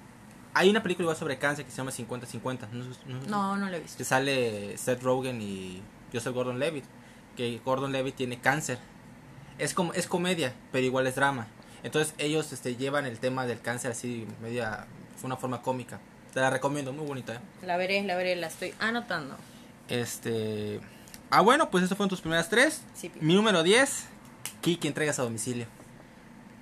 Hay 0.53 0.69
una 0.69 0.81
película 0.81 1.03
igual 1.03 1.17
sobre 1.17 1.37
cáncer 1.37 1.65
que 1.65 1.71
se 1.71 1.77
llama 1.77 1.91
50-50. 1.91 2.69
No, 2.71 2.85
no 3.05 3.25
No, 3.27 3.57
no 3.57 3.69
lo 3.69 3.75
he 3.75 3.79
visto. 3.81 3.97
que 3.97 4.05
sale 4.05 4.77
Seth 4.77 5.01
Rogen 5.03 5.41
y 5.41 5.81
Joseph 6.13 6.33
Gordon-Levitt, 6.33 6.85
que 7.35 7.59
Gordon-Levitt 7.65 8.15
tiene 8.15 8.39
cáncer. 8.39 8.79
Es 9.57 9.73
como 9.73 9.91
es 9.93 10.07
comedia, 10.07 10.53
pero 10.71 10.85
igual 10.85 11.05
es 11.07 11.15
drama. 11.15 11.47
Entonces 11.83 12.13
ellos 12.17 12.51
este 12.53 12.77
llevan 12.77 13.05
el 13.05 13.19
tema 13.19 13.45
del 13.45 13.59
cáncer 13.59 13.91
así 13.91 14.25
media 14.41 14.87
una 15.23 15.35
forma 15.35 15.61
cómica. 15.61 15.99
Te 16.33 16.39
la 16.39 16.49
recomiendo, 16.49 16.93
muy 16.93 17.05
bonita. 17.05 17.33
¿eh? 17.35 17.39
La 17.63 17.75
veré, 17.77 18.01
la 18.03 18.15
veré, 18.15 18.35
la 18.37 18.47
estoy 18.47 18.73
anotando. 18.79 19.35
Este 19.89 20.79
Ah, 21.29 21.41
bueno, 21.41 21.69
pues 21.69 21.83
esas 21.83 21.97
fueron 21.97 22.09
tus 22.09 22.21
primeras 22.21 22.47
tres. 22.49 22.81
Sí. 22.93 23.11
Mi 23.19 23.33
número 23.33 23.63
10, 23.63 24.07
Kiki 24.61 24.87
entregas 24.87 25.19
a 25.19 25.23
domicilio. 25.23 25.65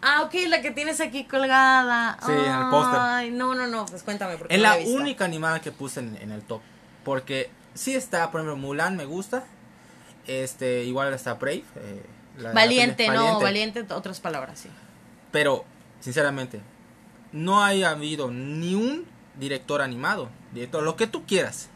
Ah, 0.02 0.24
ok, 0.24 0.34
la 0.50 0.62
que 0.62 0.72
tienes 0.72 1.00
aquí 1.00 1.24
colgada. 1.26 2.18
Sí, 2.26 2.32
en 2.32 2.40
el 2.40 2.70
póster. 2.70 3.00
Ay, 3.00 3.32
no, 3.32 3.56
no, 3.56 3.68
no, 3.68 3.86
pues 3.86 4.04
cuéntame. 4.04 4.38
Porque 4.38 4.54
Es 4.54 4.62
no 4.62 4.68
la 4.68 4.76
única 5.00 5.24
animada 5.26 5.62
que 5.62 5.72
puse 5.72 6.02
en, 6.02 6.18
en 6.18 6.32
el 6.32 6.42
top. 6.42 6.62
Porque 7.06 7.50
sí 7.74 7.96
está, 7.96 8.30
por 8.32 8.42
ejemplo, 8.42 8.58
Mulan 8.58 8.98
me 8.98 9.06
gusta. 9.06 9.46
Este, 10.28 10.84
igual 10.84 11.14
está 11.14 11.36
Brave. 11.36 11.64
eh, 11.78 12.04
la- 12.38 12.52
Valiente, 12.52 13.08
no, 13.10 13.40
valiente, 13.40 13.86
otras 13.94 14.20
palabras, 14.20 14.60
sí. 14.60 14.70
Pero, 15.32 15.66
sinceramente, 16.00 16.62
no 17.32 17.64
haya 17.64 17.92
habido 17.92 18.30
ni 18.32 18.76
un 18.76 19.06
director 19.40 19.82
animado, 19.82 20.30
director, 20.54 20.84
lo 20.84 20.96
que 20.96 21.08
tú 21.08 21.26
quieras, 21.26 21.70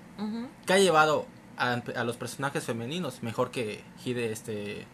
que 0.66 0.74
ha 0.74 0.78
llevado 0.80 1.26
a, 1.58 1.74
a 1.96 2.04
los 2.04 2.18
personajes 2.18 2.64
femeninos 2.64 3.22
mejor 3.24 3.52
que 3.52 3.84
Hide, 4.04 4.32
este, 4.32 4.86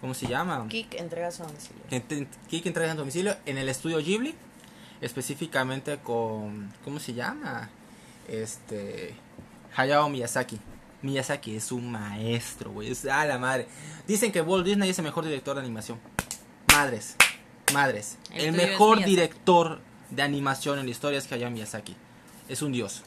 ¿cómo 0.00 0.14
se 0.14 0.26
llama? 0.26 0.66
Kik 0.68 0.94
entrega 0.94 1.30
su 1.30 1.42
domicilio. 1.42 1.82
que 1.88 2.00
te- 2.00 2.26
Kiki 2.48 2.68
entrega 2.68 2.90
en 2.90 2.96
domicilio 2.96 3.36
en 3.46 3.58
el 3.58 3.68
estudio 3.68 3.98
Ghibli, 3.98 4.34
específicamente 5.00 5.98
con, 5.98 6.72
¿cómo 6.84 6.98
se 7.00 7.14
llama? 7.14 7.68
Este, 8.28 9.14
Hayao 9.76 10.08
Miyazaki. 10.08 10.58
Miyazaki 11.02 11.56
es 11.56 11.72
un 11.72 11.90
maestro, 11.90 12.70
güey, 12.72 12.90
es 12.90 13.04
a 13.06 13.24
la 13.24 13.38
madre. 13.38 13.66
Dicen 14.06 14.30
que 14.32 14.42
Walt 14.42 14.66
Disney 14.66 14.90
es 14.90 14.98
el 14.98 15.04
mejor 15.04 15.24
director 15.24 15.54
de 15.56 15.62
animación. 15.62 15.98
Madres, 16.72 17.16
madres. 17.72 18.16
El 18.32 18.46
El, 18.46 18.52
mejor 18.52 19.02
director 19.04 19.80
de 20.10 20.22
animación 20.22 20.78
en 20.78 20.84
la 20.84 20.90
historia 20.90 21.18
es 21.18 21.30
Hayao 21.32 21.50
Miyazaki. 21.50 21.96
Es 22.48 22.62
un 22.62 22.72
dios. 22.72 23.02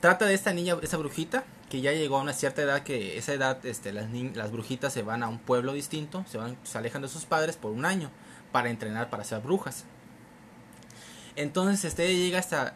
Trata 0.00 0.24
de 0.24 0.32
esta 0.34 0.52
niña, 0.54 0.76
esa 0.82 0.96
brujita, 0.96 1.44
que 1.70 1.80
ya 1.80 1.92
llegó 1.92 2.18
a 2.18 2.22
una 2.22 2.34
cierta 2.34 2.60
edad, 2.62 2.82
que 2.82 3.16
esa 3.16 3.32
edad, 3.32 3.64
este, 3.64 3.92
las, 3.92 4.06
las 4.34 4.52
brujitas 4.52 4.92
se 4.92 5.02
van 5.02 5.22
a 5.22 5.28
un 5.28 5.38
pueblo 5.38 5.72
distinto, 5.72 6.24
se, 6.28 6.36
van, 6.36 6.58
se 6.64 6.76
alejan 6.76 7.00
de 7.00 7.08
sus 7.08 7.24
padres 7.24 7.56
por 7.56 7.70
un 7.70 7.86
año 7.86 8.10
para 8.52 8.68
entrenar 8.68 9.08
para 9.08 9.24
ser 9.24 9.40
brujas. 9.40 9.84
Entonces, 11.36 11.84
este 11.84 12.14
llega 12.16 12.38
hasta, 12.38 12.74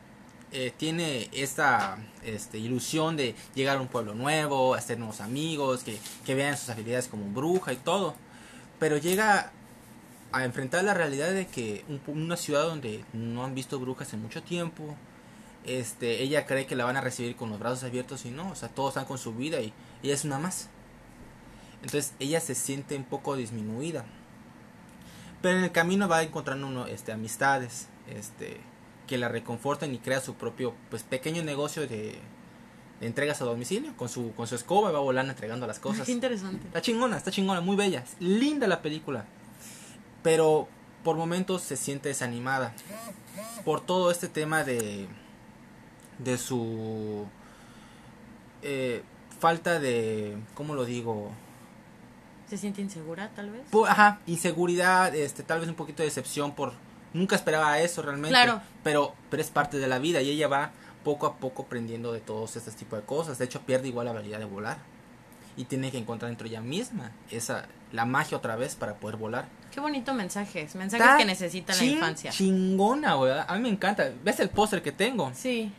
eh, 0.52 0.72
tiene 0.76 1.28
esta 1.32 1.98
este, 2.22 2.58
ilusión 2.58 3.16
de 3.16 3.34
llegar 3.54 3.78
a 3.78 3.80
un 3.80 3.88
pueblo 3.88 4.14
nuevo, 4.14 4.74
hacer 4.74 4.98
nuevos 4.98 5.20
amigos, 5.20 5.82
que, 5.82 5.98
que 6.24 6.34
vean 6.34 6.56
sus 6.56 6.70
habilidades 6.70 7.08
como 7.08 7.26
bruja 7.26 7.72
y 7.72 7.76
todo. 7.76 8.14
Pero 8.78 8.96
llega 8.96 9.50
a 10.32 10.44
enfrentar 10.44 10.84
la 10.84 10.94
realidad 10.94 11.32
de 11.32 11.46
que 11.46 11.84
un- 11.88 12.00
una 12.06 12.36
ciudad 12.36 12.62
donde 12.64 13.04
no 13.12 13.44
han 13.44 13.54
visto 13.54 13.78
brujas 13.80 14.12
en 14.14 14.22
mucho 14.22 14.42
tiempo, 14.42 14.94
este, 15.64 16.22
ella 16.22 16.46
cree 16.46 16.66
que 16.66 16.76
la 16.76 16.84
van 16.84 16.96
a 16.96 17.00
recibir 17.00 17.36
con 17.36 17.50
los 17.50 17.58
brazos 17.58 17.84
abiertos 17.84 18.24
y 18.26 18.30
no, 18.30 18.50
o 18.50 18.54
sea, 18.54 18.68
todos 18.68 18.90
están 18.90 19.04
con 19.04 19.18
su 19.18 19.34
vida 19.34 19.60
y 19.60 19.72
ella 20.02 20.14
es 20.14 20.24
una 20.24 20.38
más. 20.38 20.68
Entonces 21.82 22.14
ella 22.18 22.40
se 22.40 22.54
siente 22.54 22.96
un 22.96 23.04
poco 23.04 23.36
disminuida. 23.36 24.04
Pero 25.42 25.58
en 25.58 25.64
el 25.64 25.72
camino 25.72 26.08
va 26.08 26.22
encontrando 26.22 26.66
uno, 26.66 26.86
este, 26.86 27.12
amistades, 27.12 27.88
este, 28.08 28.60
que 29.06 29.18
la 29.18 29.28
reconfortan 29.28 29.94
y 29.94 29.98
crea 29.98 30.20
su 30.20 30.34
propio, 30.34 30.74
pues, 30.88 31.02
pequeño 31.02 31.42
negocio 31.42 31.82
de, 31.86 32.18
de 33.00 33.06
entregas 33.06 33.42
a 33.42 33.44
domicilio 33.44 33.94
con 33.96 34.08
su, 34.08 34.32
con 34.34 34.46
su 34.46 34.54
escoba 34.54 34.90
y 34.90 34.94
va 34.94 35.00
volando 35.00 35.32
entregando 35.32 35.66
las 35.66 35.78
cosas. 35.78 36.06
Qué 36.06 36.12
interesante. 36.12 36.66
Está 36.66 36.80
chingona, 36.80 37.16
está 37.16 37.30
chingona, 37.30 37.60
muy 37.60 37.76
bella. 37.76 38.00
es 38.00 38.16
linda 38.20 38.66
la 38.66 38.80
película. 38.80 39.26
Pero 40.22 40.68
por 41.02 41.16
momentos 41.16 41.62
se 41.62 41.76
siente 41.76 42.08
desanimada. 42.08 42.74
Por 43.64 43.80
todo 43.80 44.10
este 44.10 44.28
tema 44.28 44.64
de. 44.64 45.06
De 46.18 46.38
su. 46.38 47.26
eh, 48.62 49.02
falta 49.40 49.78
de. 49.78 50.36
¿Cómo 50.54 50.74
lo 50.74 50.84
digo? 50.84 51.30
¿Se 52.48 52.58
siente 52.58 52.82
insegura, 52.82 53.30
tal 53.34 53.50
vez? 53.50 53.62
Ajá, 53.88 54.20
inseguridad, 54.26 55.14
este, 55.14 55.42
tal 55.42 55.60
vez 55.60 55.68
un 55.68 55.74
poquito 55.74 56.02
de 56.02 56.08
decepción 56.08 56.52
por. 56.54 56.72
Nunca 57.12 57.36
esperaba 57.36 57.78
eso 57.78 58.02
realmente. 58.02 58.30
Claro. 58.30 58.60
Pero, 58.82 59.14
pero 59.30 59.40
es 59.42 59.50
parte 59.50 59.78
de 59.78 59.86
la 59.86 59.98
vida 59.98 60.20
y 60.20 60.30
ella 60.30 60.48
va 60.48 60.72
poco 61.04 61.26
a 61.26 61.36
poco 61.36 61.62
aprendiendo 61.64 62.12
de 62.12 62.20
todos 62.20 62.56
estos 62.56 62.74
tipos 62.74 62.98
de 62.98 63.04
cosas. 63.04 63.38
De 63.38 63.44
hecho, 63.44 63.60
pierde 63.60 63.88
igual 63.88 64.06
la 64.06 64.12
habilidad 64.12 64.38
de 64.38 64.44
volar. 64.46 64.78
Y 65.56 65.64
tiene 65.66 65.92
que 65.92 65.98
encontrar 65.98 66.30
dentro 66.30 66.44
de 66.44 66.50
ella 66.50 66.60
misma 66.60 67.12
esa, 67.30 67.66
la 67.92 68.04
magia 68.04 68.36
otra 68.38 68.56
vez 68.56 68.74
para 68.74 68.94
poder 68.94 69.16
volar. 69.16 69.46
Qué 69.72 69.78
bonito 69.78 70.12
mensajes. 70.12 70.74
Mensajes 70.74 71.06
Está 71.06 71.18
que 71.18 71.24
necesita 71.24 71.74
la 71.76 71.84
infancia. 71.84 72.30
Chingona, 72.32 73.14
güey. 73.14 73.32
A 73.46 73.54
mí 73.54 73.60
me 73.60 73.68
encanta. 73.68 74.10
¿Ves 74.24 74.40
el 74.40 74.50
póster 74.50 74.82
que 74.82 74.90
tengo? 74.90 75.30
Sí, 75.34 75.72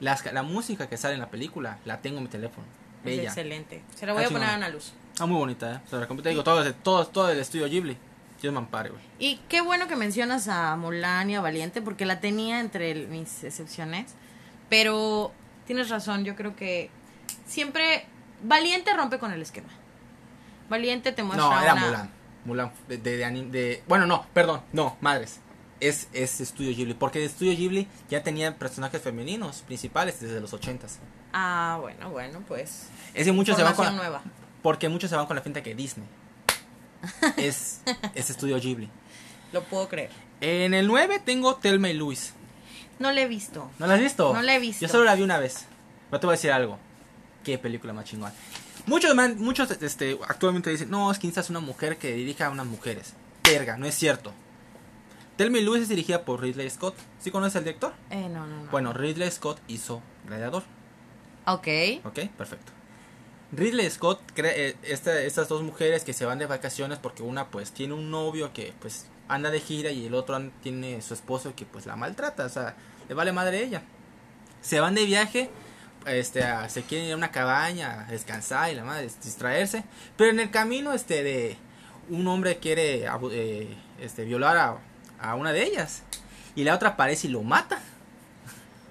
Las, 0.00 0.24
la 0.32 0.42
música 0.42 0.88
que 0.88 0.96
sale 0.96 1.14
en 1.14 1.20
la 1.20 1.30
película, 1.30 1.78
la 1.84 2.00
tengo 2.00 2.16
en 2.18 2.24
mi 2.24 2.28
teléfono. 2.30 2.66
es 3.00 3.04
Bella. 3.04 3.22
excelente. 3.24 3.82
Se 3.94 4.06
la 4.06 4.12
voy 4.12 4.22
a 4.22 4.24
Está 4.26 4.34
poner 4.34 4.48
a. 4.50 4.54
Ana 4.54 4.68
Luz. 4.70 4.92
Ah, 5.18 5.26
muy 5.26 5.36
bonita, 5.38 5.74
¿eh? 5.74 5.80
Se 5.88 5.96
la 5.96 6.02
recomiendo. 6.02 6.30
Digo, 6.30 6.42
todo, 6.44 6.74
todo, 6.74 7.06
todo 7.06 7.30
el 7.30 7.38
estudio 7.38 7.66
Ghibli. 7.68 7.96
Dios 8.40 8.52
me 8.54 8.58
ampare, 8.58 8.88
güey. 8.88 9.02
Y 9.18 9.36
qué 9.50 9.60
bueno 9.60 9.86
que 9.86 9.96
mencionas 9.96 10.48
a 10.48 10.74
Mulan 10.76 11.28
y 11.28 11.36
a 11.36 11.42
Valiente, 11.42 11.82
porque 11.82 12.06
la 12.06 12.20
tenía 12.20 12.60
entre 12.60 12.90
el- 12.90 13.08
mis 13.08 13.44
excepciones. 13.44 14.14
Pero 14.70 15.32
tienes 15.66 15.90
razón, 15.90 16.24
yo 16.24 16.36
creo 16.36 16.56
que 16.56 16.88
siempre 17.46 18.06
Valiente 18.42 18.94
rompe 18.94 19.18
con 19.18 19.32
el 19.32 19.42
esquema. 19.42 19.68
Valiente 20.70 21.12
te 21.12 21.22
muestra 21.22 21.46
No, 21.50 21.60
era 21.60 21.72
una- 21.74 21.86
Mulan. 21.86 22.10
Mulan 22.46 22.72
de, 22.88 22.96
de, 22.96 23.16
de 23.18 23.30
de- 23.50 23.82
Bueno, 23.86 24.06
no, 24.06 24.24
perdón. 24.32 24.62
No, 24.72 24.96
madres. 25.02 25.40
Es, 25.80 26.08
es 26.12 26.40
Estudio 26.40 26.76
Ghibli. 26.76 26.94
Porque 26.94 27.24
Estudio 27.24 27.56
Ghibli 27.56 27.88
ya 28.10 28.22
tenía 28.22 28.56
personajes 28.58 29.00
femeninos 29.02 29.62
principales 29.66 30.20
desde 30.20 30.40
los 30.40 30.52
ochentas. 30.52 30.98
Ah, 31.32 31.78
bueno, 31.80 32.10
bueno, 32.10 32.42
pues. 32.46 32.86
Es 33.14 33.24
que 33.24 33.32
muchos 33.32 33.56
se 33.56 33.62
van 33.62 33.74
con 33.74 33.86
la- 33.86 33.92
nueva. 33.92 34.22
Porque 34.62 34.88
muchos 34.90 35.08
se 35.10 35.16
van 35.16 35.26
con 35.26 35.36
la 35.36 35.42
finta 35.42 35.62
que 35.62 35.74
Disney. 35.74 36.06
es, 37.36 37.80
es 38.14 38.30
Estudio 38.30 38.58
Ghibli. 38.60 38.88
Lo 39.52 39.64
puedo 39.64 39.88
creer. 39.88 40.10
En 40.40 40.74
el 40.74 40.86
9 40.86 41.20
tengo 41.24 41.56
Telma 41.56 41.88
y 41.88 41.94
Luis. 41.94 42.34
No 42.98 43.10
le 43.12 43.22
he 43.22 43.26
visto. 43.28 43.70
¿No 43.78 43.86
la 43.86 43.94
has 43.94 44.00
visto? 44.00 44.34
No 44.34 44.42
la 44.42 44.54
he 44.54 44.58
visto. 44.58 44.82
Yo 44.84 44.88
solo 44.92 45.04
la 45.04 45.14
vi 45.14 45.22
una 45.22 45.38
vez. 45.38 45.64
Pero 46.10 46.20
te 46.20 46.26
voy 46.26 46.34
a 46.34 46.36
decir 46.36 46.52
algo. 46.52 46.78
Qué 47.42 47.56
película 47.56 47.92
más 47.94 48.04
chingona. 48.04 48.34
Muchos, 48.86 49.14
man- 49.14 49.36
muchos 49.38 49.70
este, 49.70 50.18
actualmente 50.28 50.68
dicen, 50.70 50.90
no, 50.90 51.10
es 51.10 51.18
que 51.18 51.28
es 51.28 51.50
una 51.50 51.60
mujer 51.60 51.96
que 51.96 52.12
dirija 52.12 52.46
a 52.46 52.50
unas 52.50 52.66
mujeres. 52.66 53.14
Verga, 53.44 53.76
no 53.78 53.86
es 53.86 53.94
cierto. 53.94 54.32
Telma 55.40 55.56
y 55.56 55.62
Luis 55.64 55.84
es 55.84 55.88
dirigida 55.88 56.22
por 56.26 56.42
Ridley 56.42 56.68
Scott. 56.68 56.94
¿Sí 57.18 57.30
conoces 57.30 57.56
al 57.56 57.64
director? 57.64 57.94
Eh, 58.10 58.28
no, 58.28 58.46
no, 58.46 58.62
no. 58.64 58.70
Bueno, 58.70 58.92
Ridley 58.92 59.30
Scott 59.30 59.58
hizo 59.68 60.02
Gladiador. 60.26 60.64
Ok. 61.46 61.66
Ok, 62.04 62.18
perfecto. 62.36 62.72
Ridley 63.50 63.88
Scott 63.88 64.20
crea 64.34 64.52
eh, 64.54 64.76
esta- 64.82 65.18
estas 65.22 65.48
dos 65.48 65.62
mujeres 65.62 66.04
que 66.04 66.12
se 66.12 66.26
van 66.26 66.38
de 66.38 66.44
vacaciones 66.44 66.98
porque 66.98 67.22
una 67.22 67.46
pues 67.48 67.72
tiene 67.72 67.94
un 67.94 68.10
novio 68.10 68.52
que 68.52 68.74
pues 68.80 69.06
anda 69.28 69.50
de 69.50 69.60
gira 69.60 69.90
y 69.90 70.04
el 70.04 70.12
otro 70.14 70.38
tiene 70.62 71.00
su 71.00 71.14
esposo 71.14 71.54
que 71.56 71.64
pues 71.64 71.86
la 71.86 71.96
maltrata, 71.96 72.44
o 72.44 72.48
sea, 72.50 72.76
le 73.08 73.14
vale 73.14 73.32
madre 73.32 73.56
a 73.56 73.60
ella. 73.62 73.82
Se 74.60 74.78
van 74.78 74.94
de 74.94 75.06
viaje, 75.06 75.48
este, 76.04 76.42
a- 76.44 76.68
se 76.68 76.82
quieren 76.82 77.06
ir 77.06 77.14
a 77.14 77.16
una 77.16 77.30
cabaña 77.30 78.02
a 78.06 78.10
descansar 78.12 78.70
y 78.70 78.74
la 78.74 78.84
madre 78.84 79.08
distraerse, 79.24 79.84
pero 80.18 80.28
en 80.32 80.38
el 80.40 80.50
camino 80.50 80.92
este 80.92 81.22
de 81.22 81.56
un 82.10 82.28
hombre 82.28 82.58
quiere 82.58 83.06
eh, 83.32 83.74
este 84.02 84.24
violar 84.26 84.58
a, 84.58 84.78
a 85.20 85.34
una 85.34 85.52
de 85.52 85.64
ellas 85.64 86.02
y 86.54 86.64
la 86.64 86.74
otra 86.74 86.90
aparece 86.90 87.28
y 87.28 87.30
lo 87.30 87.42
mata. 87.42 87.78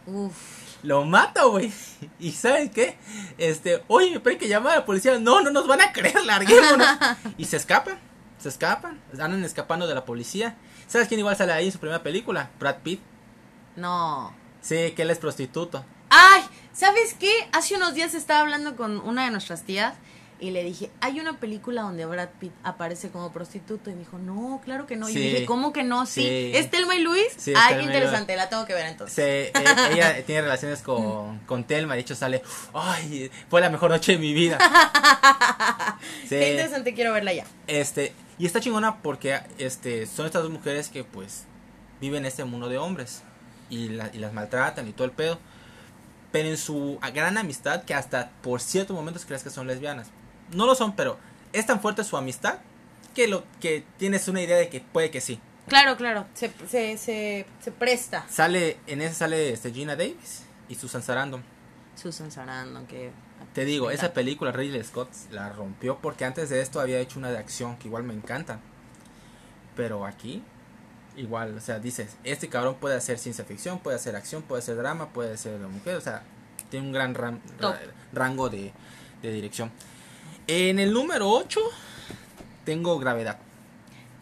Uf. 0.06 0.60
Lo 0.82 1.04
mata, 1.04 1.44
güey. 1.44 1.72
¿Y 2.20 2.32
sabes 2.32 2.72
qué? 2.72 2.98
Este, 3.38 3.84
oye, 3.88 4.20
pero 4.20 4.34
hay 4.34 4.40
que 4.40 4.48
llamar 4.48 4.74
a 4.74 4.76
la 4.78 4.86
policía. 4.86 5.20
No, 5.20 5.42
no 5.42 5.52
nos 5.52 5.68
van 5.68 5.82
a 5.82 5.92
creer, 5.92 6.24
larguémonos. 6.26 6.88
y 7.38 7.46
se 7.46 7.58
escapan, 7.58 8.00
se 8.38 8.50
escapan, 8.50 9.00
andan 9.14 9.44
escapando 9.44 9.88
de 9.88 9.96
la 9.96 10.06
policía. 10.06 10.56
¿Sabes 10.88 11.08
quién 11.08 11.20
igual 11.20 11.36
sale 11.36 11.54
ahí 11.54 11.66
en 11.66 11.72
su 11.72 11.80
primera 11.80 12.02
película? 12.02 12.50
Brad 12.60 12.78
Pitt. 12.78 13.02
No. 13.76 14.34
Sí, 14.62 14.92
que 14.96 15.04
él 15.04 15.12
es 15.12 15.20
prostituto. 15.20 15.86
Ay, 16.10 16.44
¿sabes 16.74 17.14
qué? 17.14 17.32
Hace 17.52 17.76
unos 17.76 17.94
días 17.94 18.14
estaba 18.14 18.40
hablando 18.40 18.76
con 18.76 19.00
una 19.00 19.26
de 19.26 19.32
nuestras 19.32 19.64
tías 19.64 19.94
y 20.42 20.52
le 20.52 20.64
dije, 20.64 20.90
hay 21.02 21.20
una 21.20 21.38
película 21.38 21.82
donde 21.82 22.06
Brad 22.06 22.30
Pitt 22.40 22.54
aparece 22.64 23.10
como 23.10 23.32
prostituto 23.34 23.90
y 23.90 23.94
me 23.94 24.00
dijo, 24.00 24.18
no, 24.18 24.62
claro 24.64 24.86
que 24.88 24.96
no. 24.96 25.10
Y 25.10 25.14
yo 25.14 25.20
dije, 25.20 25.46
¿cómo 25.46 25.74
que 25.74 25.84
no? 25.84 26.06
Sí. 26.06 26.22
Sí. 26.22 26.52
¿Es 26.56 26.70
Telma 26.72 26.96
y 26.96 27.02
Luis? 27.02 27.26
Sí, 27.38 27.54
Ay, 27.56 27.82
y 27.82 27.84
interesante, 27.84 28.36
la 28.38 28.48
tengo 28.50 28.66
que 28.66 28.74
ver 28.74 28.86
entonces. 28.86 29.18
Eh, 29.20 29.52
ella 29.92 30.24
tiene 30.26 30.42
relaciones 30.44 30.82
con, 30.82 31.40
con 31.40 31.64
Telma. 31.66 31.96
De 31.96 32.02
hecho, 32.02 32.16
sale. 32.16 32.42
Ay, 32.74 33.30
fue 33.50 33.60
la 33.62 33.70
mejor 33.70 33.92
noche 33.92 34.14
de 34.14 34.18
mi 34.18 34.34
vida. 34.34 34.58
Qué 36.30 36.52
interesante, 36.52 36.94
quiero 36.94 37.14
verla 37.14 37.34
ya. 37.34 37.46
Este, 37.68 38.14
y 38.38 38.46
está 38.46 38.60
chingona 38.60 38.98
porque 39.02 39.40
este, 39.58 40.06
son 40.08 40.26
estas 40.26 40.44
dos 40.44 40.52
mujeres 40.52 40.90
que 40.90 41.04
pues 41.04 41.44
viven 42.00 42.20
en 42.20 42.28
este 42.28 42.44
mundo 42.46 42.70
de 42.70 42.78
hombres 42.78 43.24
y, 43.70 43.90
la- 43.90 44.10
y 44.14 44.20
las 44.20 44.34
maltratan 44.34 44.88
y 44.88 44.94
todo 44.94 45.06
el 45.06 45.12
pedo. 45.12 45.40
Pero 46.32 46.48
en 46.48 46.58
su 46.58 47.00
gran 47.14 47.38
amistad 47.38 47.84
que 47.84 47.94
hasta 47.96 48.30
por 48.44 48.62
ciertos 48.62 48.96
momentos 48.96 49.26
crees 49.26 49.44
que 49.44 49.50
son 49.50 49.68
lesbianas. 49.68 50.08
No 50.54 50.66
lo 50.66 50.76
son, 50.76 50.96
pero 50.96 51.18
es 51.54 51.66
tan 51.66 51.80
fuerte 51.82 52.04
su 52.04 52.18
amistad 52.18 52.60
que 53.16 53.28
lo 53.28 53.44
que 53.60 53.84
tienes 53.98 54.28
una 54.28 54.42
idea 54.42 54.58
de 54.58 54.70
que 54.70 54.82
puede 54.82 55.10
que 55.12 55.22
sí. 55.22 55.40
Claro, 55.68 55.98
claro, 55.98 56.26
se, 56.34 56.52
se, 56.68 56.98
se, 56.98 57.46
se 57.62 57.72
presta. 57.72 58.26
Sale, 58.30 58.78
en 58.88 59.02
ese 59.02 59.14
sale 59.16 59.52
este, 59.54 59.72
Gina 59.72 59.96
Davis 59.96 60.44
y 60.68 60.76
Susan 60.76 61.04
Sarandon. 61.04 61.44
Susan 61.96 62.32
Sarandon, 62.32 62.88
que... 62.88 63.12
Te 63.54 63.66
digo, 63.66 63.90
esa 63.92 64.14
película 64.14 64.52
Ridley 64.52 64.84
Scott 64.84 65.10
la 65.32 65.50
rompió 65.50 65.98
porque 66.00 66.26
antes 66.26 66.50
de 66.50 66.62
esto 66.62 66.80
había 66.80 67.00
hecho 67.00 67.20
una 67.20 67.30
de 67.32 67.38
acción 67.38 67.78
que 67.78 67.88
igual 67.88 68.04
me 68.04 68.14
encanta. 68.14 68.60
Pero 69.76 70.06
aquí, 70.06 70.44
igual, 71.16 71.56
o 71.58 71.62
sea, 71.62 71.80
dices, 71.80 72.18
este 72.24 72.50
cabrón 72.50 72.76
puede 72.80 72.96
hacer 72.96 73.18
ciencia 73.18 73.46
ficción, 73.46 73.80
puede 73.80 73.96
hacer 73.96 74.16
acción, 74.16 74.42
puede 74.42 74.62
hacer 74.62 74.76
drama, 74.76 75.10
puede 75.10 75.38
ser 75.38 75.58
mujer, 75.60 75.96
o 75.96 76.02
sea, 76.02 76.24
tiene 76.70 76.88
un 76.88 76.94
gran 76.94 77.16
ram- 77.16 77.40
Top. 77.60 77.74
ra- 77.74 77.80
rango 78.14 78.50
de, 78.50 78.72
de 79.22 79.32
dirección. 79.32 79.72
En 80.52 80.80
el 80.80 80.92
número 80.92 81.30
8 81.30 81.60
tengo 82.66 82.98
Gravedad. 82.98 83.38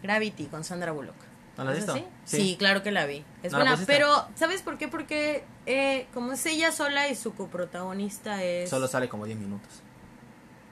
Gravity 0.02 0.44
con 0.46 0.62
Sandra 0.62 0.92
Bullock. 0.92 1.14
¿No 1.56 1.64
la 1.64 1.70
has 1.70 1.78
¿Es 1.78 1.86
visto? 1.86 1.98
Sí. 2.26 2.36
Sí. 2.36 2.56
claro 2.58 2.82
que 2.82 2.92
la 2.92 3.06
vi. 3.06 3.24
Es 3.42 3.50
¿No 3.52 3.58
la 3.60 3.64
buena, 3.70 3.84
pero 3.86 4.28
¿sabes 4.36 4.60
por 4.60 4.76
qué? 4.76 4.88
Porque 4.88 5.44
eh, 5.64 6.06
como 6.12 6.32
es 6.32 6.44
ella 6.44 6.70
sola 6.70 7.08
y 7.08 7.16
su 7.16 7.32
coprotagonista 7.34 8.44
es... 8.44 8.68
Solo 8.68 8.88
sale 8.88 9.08
como 9.08 9.24
10 9.24 9.38
minutos. 9.38 9.68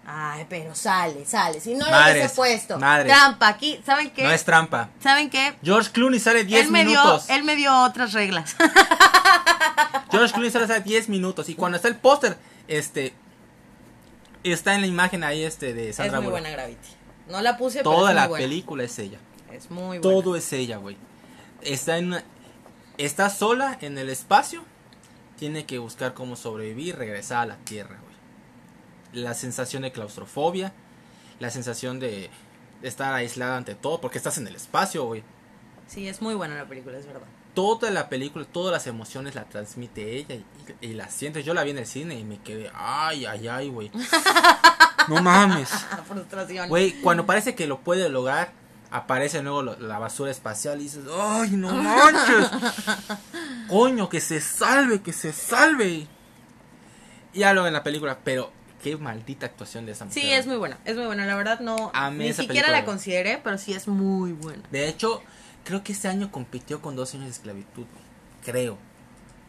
Ay, 0.07 0.47
pero 0.49 0.75
sale, 0.75 1.25
sale. 1.25 1.59
Si 1.59 1.75
no 1.75 1.87
lo 1.91 2.03
hubiese 2.13 2.35
puesto. 2.37 2.79
madres. 2.79 3.11
Trampa. 3.13 3.49
Aquí, 3.49 3.81
¿saben 3.85 4.11
qué? 4.11 4.25
No 4.25 4.31
es 4.31 4.45
trampa. 4.45 4.91
¿Saben 5.01 5.31
qué? 5.31 5.57
George 5.65 5.91
Clooney 5.91 6.21
sale 6.21 6.45
10 6.45 6.67
Él 6.67 6.71
me, 6.71 6.85
dio, 6.85 7.01
minutos. 7.03 7.31
él 7.31 7.43
me 7.45 7.57
dio 7.57 7.75
otras 7.83 8.13
reglas. 8.13 8.55
George 10.11 10.33
Clooney 10.35 10.51
sale 10.51 10.81
10 10.81 11.09
minutos. 11.09 11.49
Y 11.49 11.55
cuando 11.55 11.77
está 11.77 11.89
el 11.89 11.97
póster, 11.97 12.37
este. 12.69 13.15
Está 14.53 14.75
en 14.75 14.81
la 14.83 14.87
imagen 14.87 15.25
ahí 15.25 15.43
este 15.45 15.75
de 15.75 15.91
es 15.91 15.97
Sandra 15.97 16.19
muy 16.21 16.27
Bullock. 16.31 16.41
buena 16.43 16.51
Gravity. 16.57 16.89
No 17.29 17.41
la 17.43 17.57
puse, 17.57 17.79
pero 17.79 17.91
Toda 17.91 18.11
es 18.11 18.15
muy 18.15 18.15
la 18.23 18.29
buena. 18.29 18.45
película 18.45 18.85
es 18.85 18.99
ella. 18.99 19.19
Es 19.53 19.71
muy 19.71 19.99
buena. 19.99 20.01
Todo 20.03 20.37
es 20.37 20.53
ella, 20.53 20.77
güey. 20.77 20.97
Está 21.63 21.99
en 21.99 22.09
una- 22.09 22.25
está 22.99 23.31
sola 23.31 23.77
en 23.81 23.99
el 23.99 24.09
espacio. 24.09 24.65
Tiene 25.39 25.67
que 25.67 25.79
buscar 25.79 26.15
cómo 26.15 26.37
sobrevivir, 26.37 26.97
regresar 26.97 27.39
a 27.43 27.47
la 27.47 27.57
Tierra, 27.59 27.99
güey. 28.01 29.23
La 29.25 29.35
sensación 29.35 29.83
de 29.83 29.93
claustrofobia, 29.93 30.73
la 31.41 31.51
sensación 31.51 31.99
de 32.01 32.31
estar 32.83 33.13
aislada 33.15 33.57
ante 33.57 33.75
todo, 33.75 34.01
porque 34.01 34.19
estás 34.19 34.39
en 34.39 34.47
el 34.47 34.55
espacio, 34.57 35.05
güey. 35.05 35.23
Sí, 35.89 36.09
es 36.09 36.23
muy 36.23 36.35
buena 36.35 36.55
la 36.55 36.67
película, 36.67 36.97
es 36.99 37.07
verdad. 37.07 37.27
Toda 37.57 37.91
la 37.91 38.09
película, 38.09 38.45
todas 38.45 38.71
las 38.73 38.87
emociones 38.87 39.35
la 39.35 39.45
transmite 39.47 40.15
ella 40.17 40.35
y, 40.37 40.45
y, 40.83 40.91
y 40.91 40.95
las 40.95 41.13
sientes. 41.13 41.45
Yo 41.45 41.55
la 41.55 41.65
vi 41.65 41.71
en 41.71 41.79
el 41.79 41.87
cine 41.87 42.15
y 42.17 42.23
me 42.23 42.39
quedé, 42.39 42.71
ay, 42.75 43.25
ay, 43.27 43.49
ay, 43.49 43.69
güey. 43.69 43.91
No 45.09 45.23
mames. 45.23 45.71
Frustración. 46.09 46.69
Güey, 46.69 47.01
cuando 47.01 47.25
parece 47.27 47.55
que 47.55 47.67
lo 47.69 47.79
puede 47.81 48.09
lograr, 48.09 48.51
aparece 48.91 49.41
luego 49.41 49.63
lo- 49.63 49.79
la 49.79 49.99
basura 50.01 50.33
espacial 50.33 50.81
y 50.81 50.85
dices, 50.85 51.05
¡ay, 51.17 51.51
no 51.53 51.73
manches! 51.73 52.51
Coño, 53.69 54.09
que 54.09 54.21
se 54.21 54.41
salve, 54.41 55.03
que 55.03 55.13
se 55.13 55.33
salve. 55.33 56.09
Y 57.33 57.39
ya 57.39 57.53
lo 57.55 57.67
en 57.67 57.73
la 57.73 57.83
película, 57.83 58.19
pero 58.25 58.51
qué 58.83 58.97
maldita 58.97 59.47
actuación 59.47 59.87
de 59.87 59.93
esa 59.93 60.05
mujer. 60.07 60.23
Sí, 60.23 60.33
es 60.33 60.47
muy 60.47 60.57
buena. 60.57 60.79
Es 60.85 60.97
muy 60.97 61.07
buena. 61.07 61.25
La 61.25 61.37
verdad 61.37 61.61
no. 61.61 61.91
Amé 61.95 62.25
ni 62.25 62.33
siquiera 62.33 62.49
película, 62.67 62.73
la 62.81 62.85
consideré, 62.85 63.41
pero 63.43 63.59
sí 63.59 63.73
es 63.75 63.87
muy 63.89 64.33
buena. 64.33 64.63
De 64.71 64.89
hecho, 64.89 65.23
creo 65.67 65.83
que 65.85 65.93
este 65.93 66.09
año 66.09 66.31
compitió 66.33 66.81
con 66.81 66.97
dos 66.97 67.13
años 67.15 67.27
de 67.27 67.33
esclavitud. 67.33 67.85
Creo. 68.45 68.79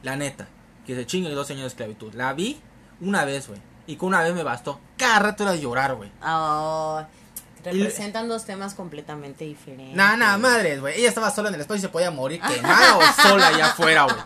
La 0.04 0.16
neta. 0.18 0.48
Que 0.86 0.96
se 0.96 1.06
chingue 1.06 1.30
dos 1.30 1.50
años 1.52 1.62
de 1.62 1.68
esclavitud. 1.68 2.14
La 2.14 2.34
vi 2.34 2.60
una 3.00 3.24
vez, 3.24 3.48
güey. 3.48 3.62
Y 3.86 3.96
con 3.96 4.10
una 4.10 4.22
vez 4.24 4.34
me 4.34 4.44
bastó. 4.44 4.82
Cada 4.98 5.20
rato 5.20 5.44
era 5.44 5.56
llorar, 5.56 5.96
güey. 5.96 6.12
Oh, 6.26 7.02
representan 7.64 8.28
dos 8.28 8.46
temas 8.46 8.74
completamente 8.74 9.46
diferentes. 9.46 9.96
Nada, 9.96 10.18
nada, 10.18 10.38
madres, 10.38 10.82
güey. 10.82 11.00
Ella 11.00 11.10
estaba 11.10 11.32
sola 11.32 11.50
en 11.50 11.56
el 11.56 11.62
espacio 11.62 11.80
y 11.80 11.82
se 11.82 11.90
podía 11.90 12.12
morir 12.12 12.42
quemada 12.48 12.98
o 12.98 13.02
sola 13.22 13.48
allá 13.48 13.68
afuera, 13.68 14.04
güey. 14.04 14.18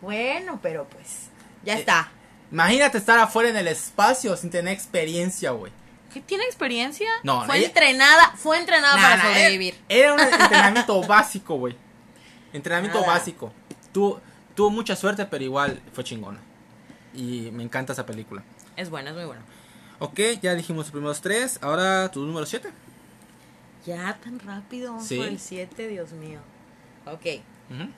Bueno, 0.00 0.58
pero 0.62 0.88
pues. 0.88 1.28
Ya 1.64 1.76
Eh, 1.76 1.80
está. 1.80 2.10
Imagínate 2.50 2.98
estar 2.98 3.18
afuera 3.18 3.48
en 3.50 3.56
el 3.56 3.68
espacio 3.68 4.36
sin 4.36 4.50
tener 4.50 4.72
experiencia, 4.72 5.50
güey. 5.50 5.72
¿Qué 6.16 6.22
tiene 6.22 6.44
experiencia? 6.44 7.10
No, 7.24 7.44
Fue 7.44 7.58
ella- 7.58 7.66
entrenada, 7.66 8.32
fue 8.36 8.58
entrenada 8.58 8.96
Nah, 8.96 9.02
para 9.02 9.16
nah, 9.16 9.22
sobrevivir. 9.24 9.74
Era, 9.86 10.04
era 10.04 10.14
un 10.14 10.20
entrenamiento 10.42 11.02
básico, 11.06 11.56
güey. 11.56 11.76
Entrenamiento 12.54 13.00
Nada. 13.02 13.12
básico. 13.12 13.52
Tuvo, 13.92 14.22
tuvo 14.54 14.70
mucha 14.70 14.96
suerte, 14.96 15.26
pero 15.26 15.44
igual 15.44 15.78
fue 15.92 16.04
chingona. 16.04 16.40
Y 17.12 17.50
me 17.52 17.62
encanta 17.62 17.92
esa 17.92 18.06
película. 18.06 18.42
Es 18.76 18.88
buena, 18.88 19.10
es 19.10 19.16
muy 19.16 19.26
buena. 19.26 19.42
Ok, 19.98 20.18
ya 20.40 20.54
dijimos 20.54 20.86
los 20.86 20.90
primeros 20.90 21.20
tres. 21.20 21.58
Ahora 21.60 22.10
tu 22.10 22.24
número 22.24 22.46
siete. 22.46 22.70
Ya 23.84 24.14
tan 24.24 24.38
rápido, 24.40 24.92
vamos 24.92 25.06
Sí. 25.06 25.18
por 25.18 25.26
el 25.26 25.38
7, 25.38 25.86
Dios 25.88 26.12
mío. 26.12 26.40
Ok. 27.04 27.42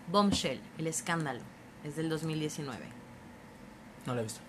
Bombshell, 0.09 0.61
el 0.79 0.89
escándalo, 0.89 1.39
es 1.85 1.95
del 1.95 2.09
2019. 2.09 2.85
No 4.07 4.15
la 4.17 4.23
he 4.23 4.25
visto. 4.25 4.41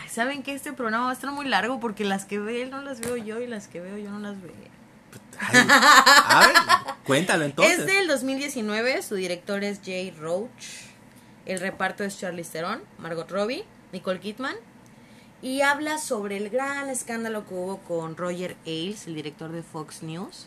Ay, 0.00 0.08
¿Saben 0.08 0.42
que 0.42 0.54
este 0.54 0.72
programa 0.72 1.06
va 1.06 1.10
a 1.10 1.14
estar 1.14 1.30
muy 1.30 1.46
largo? 1.46 1.80
Porque 1.80 2.04
las 2.04 2.24
que 2.24 2.38
ve 2.38 2.62
él 2.62 2.70
no 2.70 2.80
las 2.82 3.00
veo 3.00 3.16
yo 3.16 3.40
y 3.40 3.46
las 3.46 3.68
que 3.68 3.80
veo 3.80 3.98
yo 3.98 4.10
no 4.10 4.18
las 4.18 4.40
veo. 4.40 4.52
Ay, 5.38 5.66
a 5.68 6.46
ver, 6.46 6.56
cuéntalo 7.04 7.44
entonces. 7.44 7.80
Es 7.80 7.86
del 7.86 8.06
2019, 8.06 9.02
su 9.02 9.14
director 9.14 9.64
es 9.64 9.80
Jay 9.84 10.10
Roach. 10.10 10.90
El 11.46 11.60
reparto 11.60 12.04
es 12.04 12.18
Charlize 12.18 12.52
Theron, 12.52 12.82
Margot 12.98 13.30
Robbie, 13.30 13.64
Nicole 13.92 14.20
Kidman. 14.20 14.54
Y 15.40 15.62
habla 15.62 15.98
sobre 15.98 16.36
el 16.36 16.50
gran 16.50 16.88
escándalo 16.88 17.46
que 17.48 17.54
hubo 17.54 17.78
con 17.78 18.16
Roger 18.16 18.56
Ailes, 18.64 19.08
el 19.08 19.16
director 19.16 19.50
de 19.50 19.64
Fox 19.64 20.04
News. 20.04 20.46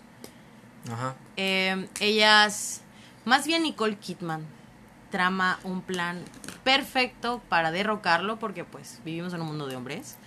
Ajá. 0.90 1.16
Eh, 1.36 1.90
ellas, 2.00 2.82
más 3.26 3.46
bien 3.46 3.64
Nicole 3.64 3.98
Kidman, 3.98 4.46
trama 5.12 5.60
un 5.64 5.82
plan 5.82 6.24
perfecto 6.65 7.41
para 7.47 7.71
derrocarlo 7.71 8.38
porque 8.39 8.65
pues 8.65 8.99
vivimos 9.06 9.34
en 9.34 9.41
un 9.41 9.47
mundo 9.47 9.67
de 9.67 9.78
hombres. 9.78 10.17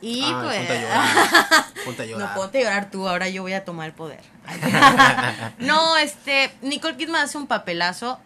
Y 0.00 0.22
Ay, 0.24 0.34
pues... 0.42 0.56
Ponte 0.56 0.72
a 0.72 0.80
llorar. 0.80 1.64
Ponte 1.84 2.02
a 2.02 2.06
llorar. 2.06 2.28
No, 2.28 2.34
ponte 2.34 2.58
a 2.58 2.62
llorar 2.62 2.90
tú, 2.90 3.08
ahora 3.08 3.28
yo 3.28 3.42
voy 3.42 3.52
a 3.52 3.64
tomar 3.64 3.86
el 3.86 3.92
poder. 3.92 4.20
no, 5.58 5.96
este, 5.98 6.50
Nicole 6.62 6.96
Kidman 6.96 7.22
hace 7.22 7.36
un 7.36 7.46
papelazo 7.46 8.18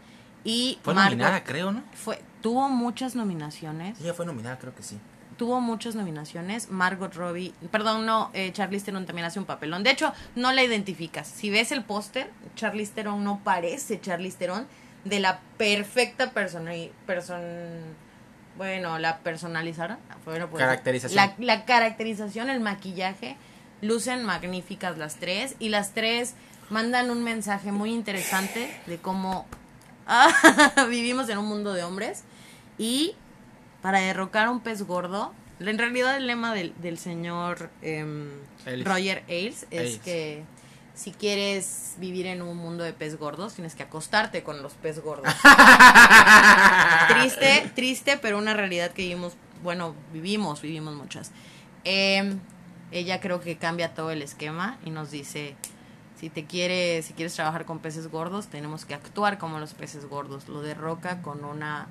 y 0.44 0.78
Fue 0.82 0.94
Margot 0.94 1.12
nominada, 1.12 1.44
creo, 1.44 1.72
¿no? 1.72 1.82
fue, 1.94 2.22
tuvo 2.42 2.68
muchas 2.68 3.14
nominaciones, 3.14 4.00
Ella 4.00 4.14
fue 4.14 4.26
nominada, 4.26 4.58
creo 4.58 4.74
que 4.74 4.82
sí. 4.82 4.98
tuvo 5.36 5.60
muchas 5.60 5.94
nominaciones. 5.94 6.70
Margot 6.70 7.14
Robbie, 7.14 7.54
perdón, 7.70 8.06
no, 8.06 8.30
eh, 8.34 8.52
Charlize 8.52 8.84
Theron 8.84 9.06
también 9.06 9.26
hace 9.26 9.38
un 9.38 9.46
papelón. 9.46 9.82
De 9.82 9.90
hecho, 9.90 10.12
no 10.36 10.52
la 10.52 10.62
identificas. 10.62 11.26
Si 11.26 11.50
ves 11.50 11.72
el 11.72 11.82
póster, 11.82 12.30
Charlize 12.54 12.92
Theron 12.92 13.24
no 13.24 13.40
parece 13.42 14.00
Charlize 14.00 14.36
Theron 14.36 14.66
de 15.04 15.20
la 15.20 15.40
perfecta 15.56 16.30
persona, 16.30 16.72
person, 17.06 17.40
bueno, 18.56 18.98
la 18.98 19.18
personalizaron. 19.18 19.98
Bueno, 20.24 20.48
pues, 20.48 20.62
Caracterización. 20.62 21.16
La, 21.16 21.34
la 21.38 21.64
caracterización, 21.64 22.50
el 22.50 22.60
maquillaje, 22.60 23.36
lucen 23.80 24.24
magníficas 24.24 24.96
las 24.96 25.16
tres 25.16 25.56
y 25.58 25.68
las 25.68 25.92
tres 25.92 26.34
mandan 26.70 27.10
un 27.10 27.22
mensaje 27.22 27.72
muy 27.72 27.92
interesante 27.92 28.74
de 28.86 28.96
cómo 28.98 29.46
ah, 30.06 30.32
vivimos 30.88 31.28
en 31.28 31.38
un 31.38 31.46
mundo 31.46 31.72
de 31.74 31.82
hombres 31.82 32.22
y 32.78 33.14
para 33.82 34.00
derrocar 34.00 34.46
a 34.46 34.50
un 34.50 34.60
pez 34.60 34.82
gordo, 34.82 35.34
en 35.60 35.76
realidad 35.76 36.16
el 36.16 36.26
lema 36.26 36.54
del, 36.54 36.72
del 36.80 36.98
señor 36.98 37.70
em, 37.82 38.30
Ailes. 38.64 38.86
Roger 38.86 39.24
Ailes 39.28 39.66
es 39.70 39.80
Ailes. 39.80 39.98
que 40.00 40.44
si 40.94 41.10
quieres 41.10 41.94
vivir 41.98 42.26
en 42.26 42.42
un 42.42 42.56
mundo 42.56 42.84
de 42.84 42.92
pez 42.92 43.18
gordos, 43.18 43.54
tienes 43.54 43.74
que 43.74 43.82
acostarte 43.82 44.42
con 44.42 44.62
los 44.62 44.74
pez 44.74 45.02
gordos. 45.02 45.32
triste, 47.08 47.70
triste, 47.74 48.18
pero 48.18 48.38
una 48.38 48.54
realidad 48.54 48.92
que 48.92 49.02
vivimos, 49.02 49.34
bueno, 49.62 49.94
vivimos, 50.12 50.60
vivimos 50.60 50.94
muchas. 50.94 51.32
Em, 51.84 52.38
ella 52.90 53.20
creo 53.20 53.40
que 53.40 53.56
cambia 53.56 53.94
todo 53.94 54.10
el 54.10 54.20
esquema 54.20 54.78
y 54.84 54.90
nos 54.90 55.10
dice, 55.10 55.56
si 56.20 56.28
te 56.28 56.44
quieres, 56.44 57.06
si 57.06 57.14
quieres 57.14 57.34
trabajar 57.34 57.64
con 57.64 57.78
peces 57.78 58.08
gordos, 58.08 58.48
tenemos 58.48 58.84
que 58.84 58.94
actuar 58.94 59.38
como 59.38 59.58
los 59.58 59.72
peces 59.72 60.06
gordos. 60.06 60.48
Lo 60.48 60.60
derroca 60.60 61.22
con 61.22 61.44
una, 61.44 61.86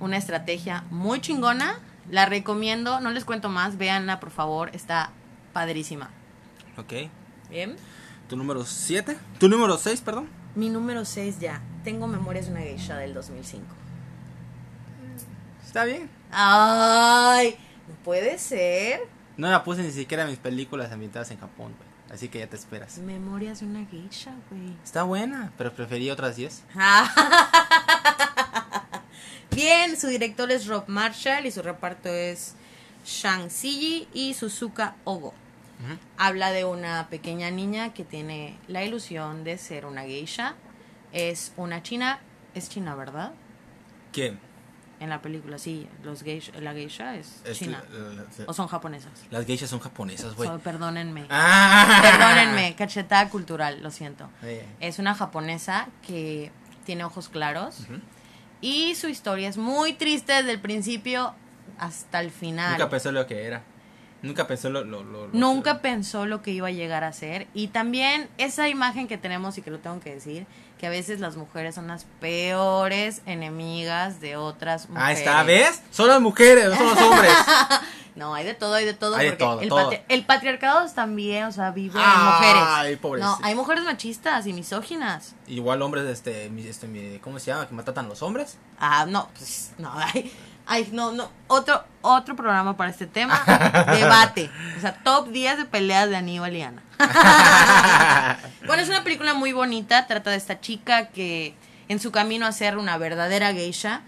una 0.00 0.16
estrategia 0.16 0.84
muy 0.90 1.20
chingona. 1.20 1.78
La 2.10 2.26
recomiendo, 2.26 3.00
no 3.00 3.10
les 3.10 3.24
cuento 3.24 3.48
más, 3.48 3.78
véanla 3.78 4.20
por 4.20 4.30
favor, 4.30 4.70
está 4.74 5.10
padrísima. 5.52 6.10
Ok. 6.76 7.08
Bien. 7.50 7.76
Tu 8.28 8.36
número 8.36 8.64
7. 8.64 9.16
Tu 9.38 9.48
número 9.48 9.78
6, 9.78 10.00
perdón. 10.00 10.28
Mi 10.54 10.68
número 10.68 11.04
6 11.04 11.38
ya. 11.38 11.62
Tengo 11.84 12.06
Memorias 12.06 12.46
de 12.46 12.52
una 12.52 12.60
geisha 12.60 12.96
del 12.96 13.14
2005. 13.14 13.64
Está 15.64 15.84
bien. 15.84 16.08
Ay, 16.30 17.56
no 17.88 17.94
puede 18.04 18.38
ser. 18.38 19.00
No 19.36 19.48
la 19.48 19.62
puse 19.62 19.82
ni 19.82 19.90
siquiera 19.92 20.24
en 20.24 20.30
mis 20.30 20.38
películas 20.38 20.90
ambientadas 20.90 21.30
en 21.30 21.38
Japón, 21.38 21.74
güey. 21.76 21.86
Así 22.10 22.28
que 22.28 22.38
ya 22.38 22.46
te 22.46 22.56
esperas. 22.56 22.98
Memorias 22.98 23.60
de 23.60 23.66
una 23.66 23.84
geisha, 23.84 24.32
güey. 24.50 24.74
Está 24.82 25.02
buena, 25.02 25.52
pero 25.58 25.72
preferí 25.72 26.10
otras 26.10 26.36
10. 26.36 26.64
Bien, 29.50 29.96
su 29.98 30.06
director 30.08 30.50
es 30.50 30.66
Rob 30.66 30.84
Marshall 30.86 31.46
y 31.46 31.50
su 31.50 31.62
reparto 31.62 32.08
es 32.08 32.54
Shang 33.04 33.50
Siji 33.50 34.08
y 34.12 34.34
Suzuka 34.34 34.96
Ogo. 35.04 35.34
Habla 36.18 36.50
de 36.52 36.64
una 36.64 37.08
pequeña 37.08 37.50
niña 37.50 37.92
que 37.92 38.04
tiene 38.04 38.58
la 38.68 38.84
ilusión 38.84 39.44
de 39.44 39.58
ser 39.58 39.86
una 39.86 40.02
geisha. 40.02 40.54
Es 41.12 41.52
una 41.56 41.82
china, 41.82 42.18
es 42.54 42.68
china, 42.68 42.94
¿verdad? 42.94 43.32
¿Quién? 44.12 44.38
en 44.98 45.10
la 45.10 45.20
película, 45.20 45.58
sí, 45.58 45.86
los 46.02 46.22
geisha, 46.22 46.58
la 46.58 46.72
geisha 46.72 47.16
es, 47.16 47.42
Es 47.44 47.58
china. 47.58 47.84
la- 47.92 47.98
la- 47.98 48.14
la- 48.14 48.24
¿O 48.46 48.54
son 48.54 48.66
japonesas? 48.66 49.12
las 49.30 49.44
geishas 49.44 49.68
son 49.68 49.78
japonesas, 49.78 50.34
güey. 50.34 50.48
So- 50.48 50.58
perdónenme. 50.60 51.26
Ah. 51.28 51.98
Perdónenme, 52.00 52.74
cachetada 52.76 53.28
cultural, 53.28 53.82
lo 53.82 53.90
siento. 53.90 54.30
Es 54.80 54.98
una 54.98 55.14
japonesa 55.14 55.88
que 56.06 56.50
tiene 56.86 57.04
ojos 57.04 57.28
claros 57.28 57.86
y 58.62 58.94
su 58.94 59.08
historia 59.08 59.50
es 59.50 59.58
muy 59.58 59.92
triste 59.92 60.32
desde 60.32 60.52
el 60.52 60.60
principio 60.60 61.34
hasta 61.78 62.20
el 62.20 62.30
final. 62.30 62.72
Nunca 62.72 62.88
pensó 62.88 63.12
lo 63.12 63.26
que 63.26 63.44
era. 63.44 63.62
Nunca 64.22 64.46
pensó 64.46 64.70
lo... 64.70 64.84
lo, 64.84 65.02
lo- 65.02 65.26
lo- 65.26 65.32
Nunca 65.32 65.80
pensó 65.82 66.26
lo 66.26 66.42
que 66.42 66.50
iba 66.50 66.68
a 66.68 66.72
llegar 66.72 67.04
a 67.04 67.12
ser. 67.12 67.46
Y 67.54 67.68
también 67.68 68.28
esa 68.38 68.68
imagen 68.68 69.08
que 69.08 69.18
tenemos 69.18 69.56
y 69.58 69.62
que 69.62 69.70
lo 69.70 69.78
tengo 69.78 70.00
que 70.00 70.14
decir, 70.14 70.46
que 70.78 70.86
a 70.86 70.90
veces 70.90 71.20
las 71.20 71.36
mujeres 71.36 71.74
son 71.74 71.86
las 71.86 72.04
peores 72.20 73.22
enemigas 73.26 74.20
de 74.20 74.36
otras 74.36 74.88
mujeres. 74.88 75.08
Ahí 75.08 75.14
está, 75.16 75.42
¿ves? 75.42 75.82
Son 75.90 76.08
las 76.08 76.20
mujeres, 76.20 76.68
no 76.70 76.76
son 76.76 76.86
los 76.88 77.00
hombres. 77.00 77.32
No, 78.16 78.34
hay 78.34 78.46
de 78.46 78.54
todo, 78.54 78.72
hay 78.72 78.86
de 78.86 78.94
todo. 78.94 79.14
Hay 79.16 79.26
de 79.26 79.32
porque 79.32 79.44
todo, 79.44 79.60
el, 79.60 79.68
todo. 79.68 79.90
patri- 79.90 80.02
el 80.08 80.24
patriarcado 80.24 80.90
también, 80.94 81.44
o 81.44 81.52
sea, 81.52 81.70
vive 81.72 81.98
en 82.00 82.02
Ay, 82.02 82.96
mujeres. 82.96 83.20
No, 83.20 83.38
hay 83.42 83.54
mujeres 83.54 83.84
machistas 83.84 84.46
y 84.46 84.54
misóginas. 84.54 85.34
Igual 85.46 85.82
hombres, 85.82 86.06
este, 86.06 86.46
este, 86.66 87.20
¿cómo 87.22 87.38
se 87.38 87.50
llama? 87.50 87.68
Que 87.68 87.74
matan 87.74 88.06
a 88.06 88.08
los 88.08 88.22
hombres. 88.22 88.56
Ah, 88.80 89.04
no, 89.06 89.28
pues, 89.36 89.72
no, 89.76 89.92
ay, 89.94 90.32
ay, 90.66 90.88
no, 90.92 91.12
no, 91.12 91.30
otro, 91.46 91.84
otro 92.02 92.36
programa 92.36 92.76
para 92.76 92.90
este 92.90 93.06
tema, 93.06 93.42
debate, 93.92 94.50
o 94.76 94.80
sea, 94.80 94.94
top 95.02 95.28
10 95.28 95.58
de 95.58 95.64
peleas 95.64 96.10
de 96.10 96.16
Aníbal 96.16 96.56
y 96.56 96.62
Ana. 96.62 96.82
bueno, 98.66 98.82
es 98.82 98.88
una 98.88 99.04
película 99.04 99.34
muy 99.34 99.52
bonita, 99.52 100.06
trata 100.06 100.30
de 100.30 100.36
esta 100.36 100.60
chica 100.60 101.08
que 101.08 101.54
en 101.88 102.00
su 102.00 102.10
camino 102.10 102.46
a 102.46 102.52
ser 102.52 102.78
una 102.78 102.98
verdadera 102.98 103.52
geisha, 103.52 104.02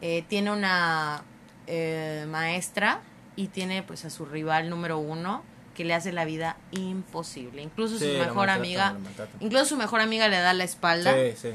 eh, 0.00 0.24
tiene 0.28 0.50
una 0.50 1.22
eh, 1.68 2.26
maestra 2.28 3.00
y 3.36 3.48
tiene 3.48 3.82
pues 3.82 4.04
a 4.04 4.10
su 4.10 4.26
rival 4.26 4.68
número 4.68 4.98
uno 4.98 5.44
que 5.76 5.84
le 5.84 5.94
hace 5.94 6.12
la 6.12 6.24
vida 6.24 6.56
imposible, 6.72 7.62
incluso 7.62 7.98
Sí, 7.98 8.12
su 8.12 8.18
mejor 8.18 8.50
amiga, 8.50 8.96
incluso 9.40 9.64
su 9.64 9.76
mejor 9.76 10.00
amiga 10.00 10.28
le 10.28 10.38
da 10.38 10.52
la 10.52 10.64
espalda. 10.64 11.14
Sí, 11.14 11.34
sí. 11.40 11.50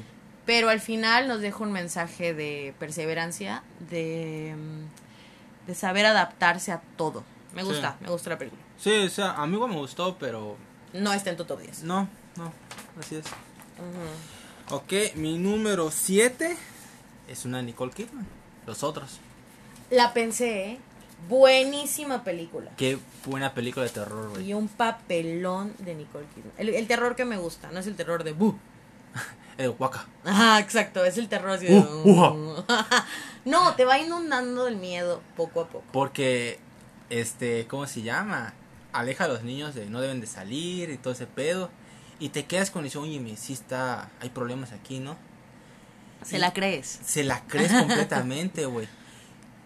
Pero 0.48 0.70
al 0.70 0.80
final 0.82 1.28
nos 1.28 1.42
deja 1.42 1.60
un 1.64 1.72
mensaje 1.72 2.34
de 2.34 2.74
perseverancia, 2.80 3.62
de, 3.92 4.56
mm, 4.58 5.68
de 5.68 5.76
saber 5.76 6.08
adaptarse 6.08 6.72
a 6.72 6.82
todo. 6.96 7.24
Me 7.54 7.62
Sí. 7.62 7.68
gusta, 7.68 7.98
me 8.00 8.10
gusta 8.10 8.32
la 8.32 8.38
película. 8.40 8.62
Sí, 8.80 8.92
o 9.06 9.10
sea, 9.10 9.34
a 9.34 9.46
mí 9.46 9.54
igual 9.56 9.70
me 9.72 9.78
gustó, 9.78 10.18
pero 10.18 10.56
No 10.94 11.14
está 11.14 11.30
en 11.30 11.38
tu 11.38 11.46
top 11.46 11.60
10. 11.62 11.84
no, 11.84 12.08
no, 12.38 12.52
así 13.00 13.18
es. 13.18 13.26
Ok, 14.72 15.16
mi 15.16 15.38
número 15.38 15.92
7 15.92 16.56
es 17.28 17.46
una 17.46 17.62
Nicole 17.62 17.92
Kidman. 17.92 18.26
Los 18.66 18.84
otros. 18.84 19.20
La 19.90 20.14
pensé, 20.14 20.72
¿eh? 20.72 20.80
Buenísima 21.30 22.24
película. 22.24 22.72
Qué 22.78 22.98
buena 23.26 23.54
película 23.54 23.86
de 23.86 23.92
terror, 23.92 24.30
güey. 24.30 24.50
Y 24.50 24.54
un 24.54 24.68
papelón 24.68 25.74
de 25.80 25.96
Nicole 25.96 26.26
Kidman. 26.36 26.54
El, 26.58 26.70
el 26.70 26.88
terror 26.88 27.16
que 27.16 27.26
me 27.26 27.38
gusta, 27.38 27.70
no 27.72 27.80
es 27.80 27.88
el 27.88 27.96
terror 27.96 28.24
de 28.24 28.32
bu. 28.34 28.58
Eh, 29.58 29.68
guaca. 29.68 30.06
Ajá, 30.24 30.60
exacto, 30.60 31.04
es 31.04 31.18
el 31.18 31.28
terror 31.30 31.52
así 31.52 31.66
de... 31.66 31.80
Uh, 31.80 32.10
uja. 32.10 32.36
no, 33.46 33.76
te 33.76 33.86
va 33.86 33.98
inundando 33.98 34.68
el 34.68 34.76
miedo 34.76 35.22
poco 35.36 35.62
a 35.62 35.68
poco. 35.68 35.86
Porque, 35.92 36.60
este, 37.10 37.66
¿cómo 37.68 37.88
se 37.88 38.04
llama? 38.04 38.54
Aleja 38.94 39.26
a 39.26 39.28
los 39.28 39.44
niños 39.44 39.74
de 39.74 39.88
no 39.88 40.00
deben 40.00 40.22
de 40.22 40.28
salir 40.28 40.90
y 40.90 40.98
todo 40.98 41.14
ese 41.14 41.26
pedo. 41.26 41.70
Y 42.20 42.30
te 42.30 42.46
quedas 42.46 42.72
con 42.72 42.86
eso, 42.86 43.02
oye, 43.02 43.20
me 43.20 43.36
sí 43.36 43.54
está, 43.54 44.10
hay 44.20 44.30
problemas 44.30 44.72
aquí, 44.74 45.00
¿no? 45.00 45.18
Se 46.24 46.40
la 46.40 46.54
crees. 46.54 47.00
Se 47.04 47.24
la 47.24 47.42
crees 47.48 47.72
completamente, 47.80 48.66
güey. 48.66 48.88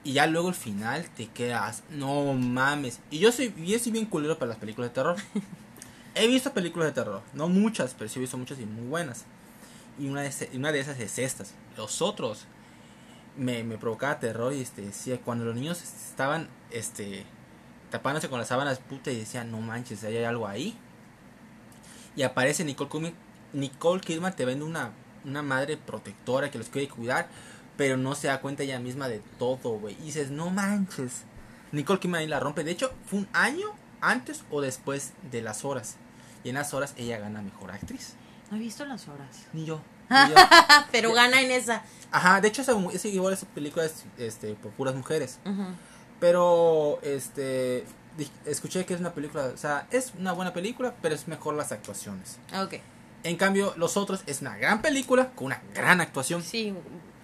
Y 0.03 0.13
ya 0.13 0.25
luego 0.25 0.47
al 0.47 0.55
final 0.55 1.05
te 1.15 1.27
quedas, 1.27 1.83
no 1.89 2.33
mames. 2.33 2.99
Y 3.09 3.19
yo 3.19 3.31
soy, 3.31 3.53
yo 3.57 3.77
soy 3.77 3.91
bien 3.91 4.05
culero 4.05 4.37
para 4.37 4.49
las 4.49 4.57
películas 4.57 4.89
de 4.89 4.95
terror. 4.95 5.15
He 6.15 6.27
visto 6.27 6.51
películas 6.51 6.89
de 6.89 6.93
terror, 6.93 7.21
no 7.33 7.47
muchas, 7.47 7.93
pero 7.97 8.09
sí 8.09 8.19
he 8.19 8.21
visto 8.21 8.37
muchas 8.37 8.59
y 8.59 8.65
muy 8.65 8.85
buenas. 8.87 9.25
Y 10.01 10.09
una 10.09 10.23
de, 10.23 10.49
una 10.55 10.71
de 10.71 10.79
esas 10.79 10.99
es 10.99 11.19
estas. 11.19 11.53
Los 11.77 12.01
otros 12.01 12.45
me, 13.37 13.63
me 13.63 13.77
provocaba 13.77 14.19
terror 14.19 14.51
y 14.51 14.61
este 14.61 14.81
decía, 14.81 15.21
cuando 15.21 15.45
los 15.45 15.53
niños 15.53 15.79
estaban 15.83 16.49
este 16.71 17.23
tapándose 17.91 18.27
con 18.27 18.39
las 18.39 18.47
sábanas 18.47 18.79
puta 18.79 19.11
y 19.11 19.19
decían, 19.19 19.51
no 19.51 19.61
manches, 19.61 20.03
hay 20.03 20.23
algo 20.23 20.47
ahí. 20.47 20.75
Y 22.15 22.23
aparece 22.23 22.65
Nicole 22.65 22.89
Kidman, 22.89 23.13
Nicole 23.53 24.01
Kidman 24.01 24.35
te 24.35 24.43
vende 24.43 24.65
una, 24.65 24.91
una 25.23 25.43
madre 25.43 25.77
protectora 25.77 26.49
que 26.49 26.57
los 26.57 26.69
quiere 26.69 26.87
cuidar, 26.89 27.27
pero 27.77 27.95
no 27.95 28.15
se 28.15 28.27
da 28.27 28.41
cuenta 28.41 28.63
ella 28.63 28.79
misma 28.79 29.07
de 29.07 29.21
todo, 29.37 29.77
güey. 29.77 29.95
Y 30.01 30.05
dices, 30.05 30.31
no 30.31 30.49
manches. 30.49 31.25
Nicole 31.71 31.99
Kidman 31.99 32.21
ahí 32.21 32.27
la 32.27 32.39
rompe. 32.39 32.63
De 32.63 32.71
hecho, 32.71 32.91
fue 33.05 33.19
un 33.19 33.27
año 33.33 33.67
antes 33.99 34.45
o 34.49 34.61
después 34.61 35.13
de 35.29 35.43
las 35.43 35.63
horas. 35.63 35.97
Y 36.43 36.49
en 36.49 36.55
las 36.55 36.73
horas 36.73 36.95
ella 36.97 37.19
gana 37.19 37.43
mejor 37.43 37.71
actriz. 37.71 38.15
No 38.49 38.57
he 38.57 38.59
visto 38.59 38.83
las 38.85 39.07
horas. 39.07 39.47
Ni 39.53 39.65
yo. 39.65 39.81
Pero 40.91 41.13
gana 41.13 41.41
en 41.41 41.51
esa. 41.51 41.83
Ajá, 42.11 42.41
de 42.41 42.47
hecho, 42.49 42.61
esa, 42.61 42.73
esa- 42.93 43.07
igual 43.07 43.33
esa 43.33 43.45
película 43.47 43.85
es 43.85 44.03
este, 44.17 44.53
por 44.55 44.71
puras 44.71 44.95
mujeres. 44.95 45.39
Pero, 46.19 46.99
este, 47.01 47.85
escuché 48.45 48.85
que 48.85 48.93
es 48.93 48.99
una 48.99 49.13
película, 49.13 49.45
o 49.53 49.57
sea, 49.57 49.87
es 49.91 50.13
una 50.19 50.33
buena 50.33 50.53
película, 50.53 50.93
pero 51.01 51.15
es 51.15 51.27
mejor 51.27 51.55
las 51.55 51.71
actuaciones. 51.71 52.37
Ok. 52.61 52.75
En 53.23 53.37
cambio, 53.37 53.73
Los 53.77 53.97
Otros 53.97 54.21
es 54.25 54.41
una 54.41 54.57
gran 54.57 54.81
película 54.81 55.29
con 55.31 55.47
una 55.47 55.61
gran 55.73 56.01
actuación. 56.01 56.43
Sí, 56.43 56.73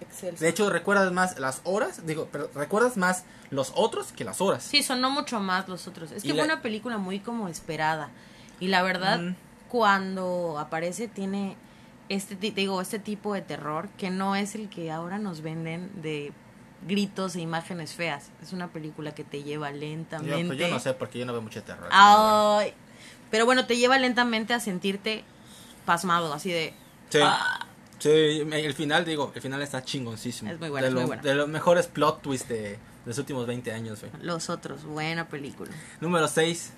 excelente. 0.00 0.42
De 0.44 0.48
hecho, 0.50 0.70
recuerdas 0.70 1.12
más 1.12 1.38
las 1.38 1.60
horas, 1.64 2.06
digo, 2.06 2.28
pero 2.32 2.50
recuerdas 2.54 2.96
más 2.96 3.24
Los 3.50 3.72
Otros 3.74 4.12
que 4.12 4.24
las 4.24 4.40
horas. 4.40 4.62
Sí, 4.64 4.82
sonó 4.82 5.10
mucho 5.10 5.40
más 5.40 5.68
los 5.68 5.86
otros. 5.88 6.12
Es 6.12 6.24
Y 6.24 6.28
que 6.28 6.34
la- 6.34 6.44
fue 6.44 6.52
una 6.52 6.62
película 6.62 6.98
muy 6.98 7.20
como 7.20 7.48
esperada. 7.48 8.10
Y 8.60 8.68
la 8.68 8.82
verdad, 8.82 9.18
Mm. 9.20 9.34
cuando 9.68 10.56
aparece 10.58 11.08
tiene 11.08 11.56
este 12.08 12.34
digo, 12.36 12.80
este 12.80 12.98
tipo 12.98 13.34
de 13.34 13.42
terror 13.42 13.88
que 13.98 14.10
no 14.10 14.34
es 14.36 14.54
el 14.54 14.68
que 14.68 14.90
ahora 14.90 15.18
nos 15.18 15.40
venden 15.42 15.90
de 16.02 16.32
gritos 16.86 17.34
e 17.36 17.40
imágenes 17.40 17.92
feas. 17.94 18.30
Es 18.42 18.52
una 18.52 18.68
película 18.68 19.12
que 19.14 19.24
te 19.24 19.42
lleva 19.42 19.70
Yo, 19.72 19.76
lentamente. 19.78 20.44
pues, 20.46 20.58
yo 20.58 20.68
no 20.68 20.78
sé 20.80 20.94
porque 20.94 21.18
yo 21.18 21.26
no 21.26 21.32
veo 21.32 21.42
mucho 21.42 21.62
terror. 21.62 21.88
Ay, 21.90 22.72
pero 23.30 23.44
bueno, 23.46 23.66
te 23.66 23.76
lleva 23.76 23.98
lentamente 23.98 24.54
a 24.54 24.60
sentirte 24.60 25.24
pasmado, 25.84 26.32
así 26.32 26.50
de 26.50 26.74
Sí. 27.10 27.18
ah, 27.22 27.64
Sí, 27.98 28.10
el 28.10 28.74
final, 28.74 29.04
digo, 29.04 29.32
el 29.34 29.42
final 29.42 29.60
está 29.60 29.82
chingoncísimo. 29.82 30.48
Es 30.52 30.60
muy 30.60 30.68
buena, 30.70 30.82
de 30.84 30.88
es 30.90 30.94
muy 30.94 31.00
lo- 31.02 31.06
buena. 31.08 31.22
De 31.22 31.34
los 31.34 31.48
mejores 31.48 31.88
plot 31.88 32.22
twists 32.22 32.48
de, 32.48 32.60
de 32.62 32.78
los 33.06 33.18
últimos 33.18 33.44
20 33.44 33.72
años, 33.72 34.00
güey. 34.00 34.12
los 34.22 34.48
otros, 34.50 34.84
buena 34.84 35.26
película. 35.28 35.72
Número 36.00 36.28
6. 36.28 36.72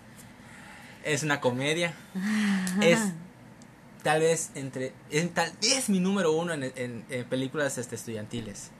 Es 1.04 1.22
una 1.22 1.38
comedia. 1.40 1.92
es 2.80 2.98
tal 4.02 4.20
vez 4.20 4.50
entre. 4.54 4.92
Es, 5.10 5.32
tal 5.34 5.52
vez 5.60 5.88
mi 5.88 6.00
número 6.00 6.32
uno 6.32 6.52
en, 6.52 6.64
en- 6.64 7.04
en 7.08 7.24
películas 7.28 7.78
este, 7.78 7.94
estudiantiles. 7.96 8.70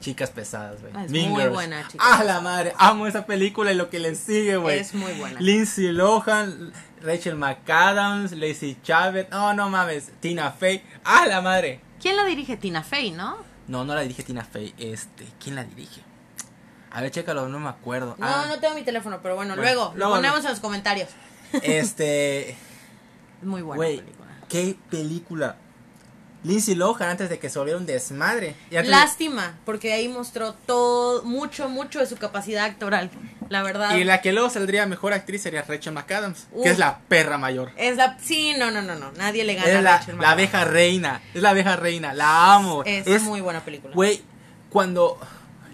Chicas 0.00 0.30
pesadas, 0.30 0.80
güey. 0.80 0.92
Ah, 0.94 1.04
es 1.06 1.10
Mean 1.10 1.30
muy 1.30 1.40
Girls. 1.42 1.54
buena, 1.54 1.88
Chicas 1.88 2.06
Ah, 2.08 2.22
la 2.22 2.40
madre. 2.40 2.72
Amo 2.78 3.06
esa 3.08 3.26
película 3.26 3.72
y 3.72 3.74
lo 3.74 3.90
que 3.90 3.98
le 3.98 4.14
sigue, 4.14 4.56
güey. 4.56 4.78
Es 4.78 4.94
muy 4.94 5.12
buena. 5.14 5.40
Lindsay 5.40 5.90
Lohan, 5.90 6.72
Rachel 7.02 7.34
McAdams, 7.34 8.30
Lacey 8.32 8.76
Chabert. 8.84 9.30
No, 9.30 9.54
no 9.54 9.68
mames. 9.70 10.12
Tina 10.20 10.52
Fey. 10.52 10.84
Ah, 11.04 11.26
la 11.26 11.40
madre. 11.40 11.80
¿Quién 12.00 12.14
la 12.16 12.24
dirige? 12.24 12.56
Tina 12.56 12.84
Fey, 12.84 13.10
¿no? 13.10 13.38
No, 13.66 13.84
no 13.84 13.94
la 13.96 14.02
dirige 14.02 14.22
Tina 14.22 14.44
Fey. 14.44 14.72
Este, 14.78 15.26
¿quién 15.42 15.56
la 15.56 15.64
dirige? 15.64 16.00
A 16.92 17.00
ver, 17.02 17.10
chécalo, 17.10 17.48
no 17.48 17.58
me 17.58 17.68
acuerdo. 17.68 18.14
No, 18.18 18.26
Ah, 18.26 18.44
no 18.48 18.60
tengo 18.60 18.74
mi 18.76 18.82
teléfono, 18.82 19.18
pero 19.20 19.34
bueno, 19.34 19.56
Bueno, 19.56 19.62
luego 19.62 19.92
lo 19.96 20.10
ponemos 20.10 20.44
en 20.44 20.50
los 20.52 20.60
comentarios. 20.60 21.08
Este. 21.62 22.50
Es 23.40 23.46
muy 23.46 23.62
buena 23.62 23.76
Güey, 23.76 23.96
película. 23.98 24.17
Qué 24.48 24.76
película. 24.90 25.56
Lindsay 26.44 26.76
Lohan 26.76 27.08
antes 27.10 27.28
de 27.30 27.38
que 27.40 27.48
se 27.50 27.58
volviera 27.58 27.78
un 27.80 27.86
desmadre. 27.86 28.54
Lástima, 28.70 29.58
porque 29.64 29.92
ahí 29.92 30.08
mostró 30.08 30.52
todo, 30.54 31.24
mucho, 31.24 31.68
mucho 31.68 31.98
de 31.98 32.06
su 32.06 32.16
capacidad 32.16 32.64
actoral. 32.64 33.10
La 33.48 33.62
verdad. 33.62 33.96
y 33.96 34.04
la 34.04 34.20
que 34.20 34.32
luego 34.32 34.50
saldría 34.50 34.84
mejor 34.86 35.14
actriz 35.14 35.42
sería 35.42 35.62
Rachel 35.62 35.94
McAdams, 35.94 36.46
Uf. 36.52 36.62
que 36.64 36.70
es 36.70 36.78
la 36.78 36.98
perra 37.08 37.38
mayor. 37.38 37.72
Es 37.76 37.96
la. 37.96 38.18
Sí, 38.20 38.54
no, 38.58 38.70
no, 38.70 38.82
no, 38.82 38.94
no. 38.94 39.10
Nadie 39.12 39.42
le 39.44 39.54
gana 39.54 39.68
Es 39.68 39.76
a 39.76 39.80
la, 39.82 39.98
Rachel 39.98 40.18
la 40.18 40.30
abeja 40.32 40.64
reina. 40.66 41.22
Es 41.34 41.40
la 41.42 41.50
abeja 41.50 41.74
reina. 41.76 42.12
La 42.12 42.54
amo. 42.54 42.82
Es, 42.84 43.22
muy 43.22 43.40
buena 43.40 43.64
película. 43.64 43.94
Güey, 43.94 44.22
cuando 44.70 45.18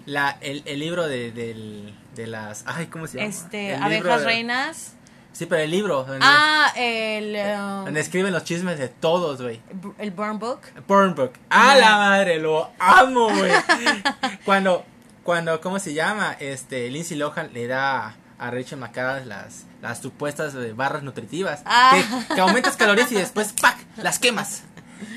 la, 0.05 0.37
el, 0.41 0.63
el 0.65 0.79
libro 0.79 1.05
de, 1.07 1.31
del- 1.31 1.93
de 2.15 2.27
las. 2.27 2.63
Ay, 2.65 2.87
¿cómo 2.87 3.07
se 3.07 3.17
llama? 3.17 3.29
Este, 3.29 3.73
El 3.73 3.83
abejas 3.83 4.21
de- 4.21 4.25
reinas. 4.25 4.93
Sí, 5.35 5.45
pero 5.47 5.61
el 5.61 5.69
libro. 5.69 6.05
Donde, 6.05 6.19
Ah, 6.25 6.71
el. 6.77 7.35
um, 7.35 7.85
donde 7.85 7.99
escriben 7.99 8.31
los 8.31 8.45
chismes 8.45 8.79
de 8.79 8.87
todos, 8.87 9.41
güey. 9.41 9.61
el 9.97 10.11
Burn 10.11 10.39
Book. 10.39 10.61
Burn 10.87 11.13
Book. 11.13 11.33
¡A 11.49 11.75
la 11.75 11.97
madre! 11.97 12.39
Lo 12.39 12.69
amo, 12.79 13.27
güey. 13.29 13.51
cuando, 14.45 14.85
cuando, 15.23 15.59
¿cómo 15.59 15.77
se 15.79 15.93
llama? 15.93 16.37
Este, 16.39 16.89
Lindsay 16.89 17.17
Lohan 17.17 17.51
le 17.51 17.67
da 17.67 18.15
a 18.39 18.49
Rachel 18.51 18.79
McAdams 18.79 19.25
las, 19.27 19.65
las 19.81 19.99
supuestas 19.99 20.55
eh, 20.55 20.71
barras 20.73 21.03
nutritivas. 21.03 21.63
Ah. 21.65 21.91
Que, 22.29 22.35
que 22.35 22.39
aumentas 22.39 22.77
calorías 22.77 23.11
y 23.11 23.15
después, 23.15 23.51
¡pac! 23.61 23.75
Las 23.97 24.19
quemas. 24.19 24.63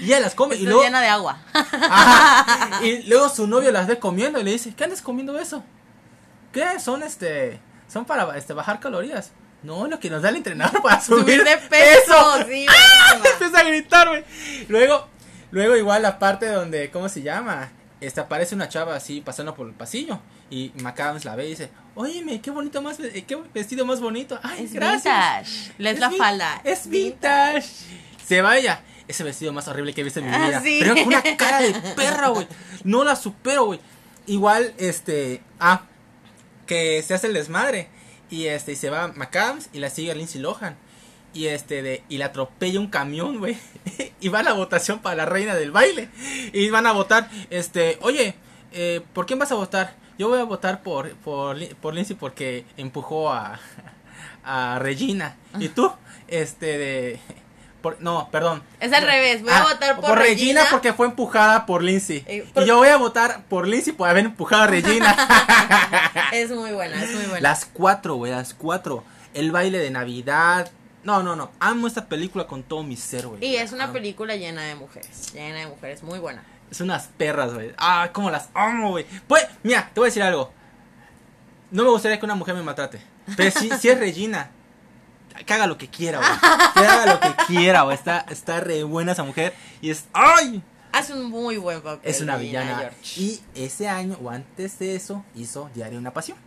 Y 0.01 0.07
ella 0.07 0.19
las 0.19 0.35
come. 0.35 0.55
Esto 0.57 0.65
y 0.65 0.67
luego, 0.69 0.83
llena 0.83 1.01
de 1.01 1.09
agua. 1.09 1.39
Ajá. 1.53 2.85
Y 2.85 3.03
luego 3.09 3.29
su 3.29 3.47
novio 3.47 3.71
las 3.71 3.87
ve 3.87 4.01
comiendo 4.01 4.41
y 4.41 4.43
le 4.43 4.51
dice, 4.51 4.75
¿qué 4.75 4.83
andas 4.83 5.01
comiendo 5.01 5.39
eso? 5.39 5.63
¿Qué? 6.53 6.81
Son 6.81 7.05
este, 7.05 7.61
son 7.87 8.05
para 8.05 8.37
este, 8.37 8.53
bajar 8.53 8.81
calorías. 8.81 9.31
No, 9.63 9.87
lo 9.89 9.99
que 9.99 10.09
nos 10.11 10.23
da 10.23 10.29
el 10.29 10.37
entrenador 10.37 10.83
para 10.83 11.01
subir, 11.01 11.23
Subir 11.25 11.45
de 11.45 11.57
peso. 11.57 12.37
Sí, 12.39 12.67
buenísima. 12.67 12.73
Empieza 13.33 13.59
a 13.59 13.65
gritar, 13.65 14.09
güey. 14.09 14.25
Luego, 14.69 15.09
luego 15.51 15.77
igual 15.77 16.03
la 16.03 16.19
parte 16.19 16.47
donde, 16.47 16.91
¿cómo 16.91 17.09
se 17.09 17.23
llama? 17.23 17.71
Este, 18.01 18.21
aparece 18.21 18.55
una 18.55 18.69
chava 18.69 18.95
así 18.95 19.21
pasando 19.21 19.55
por 19.55 19.67
el 19.67 19.75
pasillo. 19.75 20.21
Y 20.51 20.73
McAdams 20.83 21.25
la 21.25 21.35
ve 21.37 21.47
y 21.47 21.51
dice, 21.51 21.71
óyeme, 21.97 22.41
qué 22.41 22.51
bonito 22.51 22.81
más, 22.81 22.99
eh, 23.01 23.25
qué 23.27 23.37
vestido 23.53 23.85
más 23.85 24.01
bonito. 24.01 24.39
Ay, 24.43 24.65
Es 24.65 24.73
gracias. 24.73 25.05
vintage. 25.05 25.73
Le 25.79 25.91
es 25.91 25.99
la 25.99 26.11
falda. 26.13 26.61
Es 26.65 26.89
vintage. 26.89 27.67
Se 28.25 28.41
vaya. 28.41 28.83
Ese 29.09 29.25
vestido 29.25 29.53
más 29.53 29.67
horrible 29.69 29.93
que 29.95 30.03
he 30.03 30.05
visto 30.05 30.21
en 30.21 30.27
mi 30.31 30.35
Ah, 30.35 30.47
vida. 30.47 30.61
sí. 30.61 30.79
Pero 30.81 30.95
con 30.95 31.07
una 31.09 31.23
cara 31.37 31.61
de 31.61 31.73
perra, 31.97 32.29
güey. 32.29 32.47
No 32.85 33.03
la 33.05 33.17
supero, 33.17 33.65
güey. 33.65 33.81
Igual, 34.27 34.73
este. 34.79 35.43
Ah, 35.59 35.83
que 36.67 37.03
se 37.03 37.15
hace 37.15 37.27
el 37.27 37.33
desmadre. 37.35 37.89
Y 38.31 38.47
este, 38.47 38.73
y 38.73 38.77
se 38.77 38.91
va 38.91 39.09
McAdams 39.09 39.71
y 39.73 39.79
la 39.79 39.91
sigue 39.91 40.15
Lindsay 40.15 40.41
Lohan. 40.41 40.77
Y 41.35 41.47
este, 41.47 41.83
de, 41.83 42.05
y 42.09 42.19
la 42.19 42.27
atropella 42.27 42.81
un 42.81 42.89
camión, 42.89 43.39
güey. 43.39 43.57
y 44.21 44.29
va 44.29 44.41
a 44.41 44.43
la 44.43 44.53
votación 44.53 45.01
para 45.01 45.17
la 45.17 45.27
reina 45.27 45.55
del 45.55 45.71
baile. 45.71 46.09
Y 46.53 46.71
van 46.71 46.87
a 46.87 46.93
votar, 46.93 47.31
este, 47.51 47.99
oye, 48.03 48.35
eh, 48.73 49.03
¿por 49.13 49.27
quién 49.27 49.39
vas 49.39 49.53
a 49.53 49.57
votar? 49.57 49.95
Yo 50.19 50.29
voy 50.29 50.41
a 50.41 50.45
votar 50.45 50.83
por, 50.83 51.13
por, 51.17 51.57
por 51.77 51.95
Lindsay 51.95 52.17
porque 52.17 52.65
empujó 52.77 53.31
a, 53.33 53.61
a 54.45 54.79
Regina. 54.79 55.37
¿Y 55.59 55.69
tú? 55.69 55.93
Este, 56.27 56.79
de. 56.79 57.21
Por- 57.83 58.01
no, 58.01 58.29
perdón. 58.31 58.63
Es 58.81 58.93
al 58.93 59.03
revés, 59.03 59.43
voy 59.43 59.53
a 59.53 59.63
votar 59.63 60.01
por 60.01 60.19
Regina. 60.19 60.63
porque 60.71 60.93
fue 60.93 61.07
empujada 61.07 61.67
por 61.67 61.83
Lindsay. 61.83 62.25
Eh, 62.27 62.49
por- 62.53 62.63
Y 62.63 62.67
yo 62.67 62.77
voy 62.77 62.89
a 62.89 62.97
votar 62.97 63.45
por 63.49 63.67
Lindsay 63.69 63.93
por 63.93 64.09
haber 64.09 64.25
empujado 64.27 64.63
a 64.63 64.67
Regina. 64.67 65.17
Es 66.33 66.51
muy 66.51 66.73
buena, 66.73 67.03
es 67.03 67.11
muy 67.15 67.25
buena. 67.27 67.41
Las 67.41 67.65
cuatro, 67.65 68.17
güey, 68.17 68.33
las 68.33 68.55
cuatro. 68.55 69.05
El 69.35 69.51
baile 69.53 69.79
de 69.79 69.91
Navidad. 69.91 70.71
No, 71.05 71.23
no, 71.23 71.37
no. 71.37 71.51
Amo 71.61 71.87
esta 71.87 72.07
película 72.07 72.47
con 72.47 72.63
todo 72.63 72.83
mi 72.83 72.97
ser, 72.97 73.27
güey. 73.27 73.45
Y 73.45 73.57
es 73.57 73.73
una 73.73 73.85
Amo. 73.85 73.93
película 73.95 74.37
llena 74.37 74.63
de 74.63 74.75
mujeres. 74.75 75.33
Llena 75.33 75.59
de 75.61 75.67
mujeres, 75.67 76.03
muy 76.03 76.19
buena. 76.19 76.43
Es 76.71 76.81
unas 76.81 77.07
perras, 77.17 77.55
güey. 77.55 77.73
Ah, 77.79 78.11
cómo 78.13 78.31
las 78.31 78.49
amo, 78.53 78.91
güey. 78.91 79.07
Pues, 79.27 79.47
mira, 79.63 79.91
te 79.95 80.01
voy 80.01 80.09
a 80.09 80.11
decir 80.11 80.23
algo. 80.23 80.53
No 81.71 81.85
me 81.85 81.91
gustaría 81.91 82.19
que 82.19 82.25
una 82.27 82.35
mujer 82.35 82.55
me 82.55 82.63
maltrate. 82.63 83.01
Pero 83.37 83.51
si, 83.59 83.71
si 83.71 83.89
es 83.89 83.99
Regina, 83.99 84.51
que 85.45 85.53
haga 85.55 85.67
lo 85.67 85.79
que 85.79 85.89
quiera, 85.89 86.19
güey. 86.19 86.31
Que 86.75 86.87
haga 86.87 87.15
lo 87.15 87.21
que 87.21 87.35
quiera, 87.47 87.83
güey. 87.83 87.97
Está, 87.97 88.21
está 88.29 88.61
re 88.61 88.83
buena 88.85 89.13
esa 89.13 89.25
mujer. 89.25 89.55
Y 89.81 89.91
es. 89.91 90.07
¡Ay! 90.13 90.63
Hace 90.93 91.13
un 91.15 91.27
muy 91.27 91.57
buen 91.57 91.81
papel. 91.83 92.11
Es 92.11 92.21
una 92.21 92.37
villana. 92.37 92.79
George. 92.79 93.21
Y 93.21 93.41
ese 93.55 93.89
año, 93.89 94.17
o 94.23 94.31
antes 94.31 94.79
de 94.79 94.97
eso, 94.97 95.25
hizo 95.35 95.71
Diario 95.75 95.95
de 95.95 95.99
una 95.99 96.13
Pasión. 96.13 96.39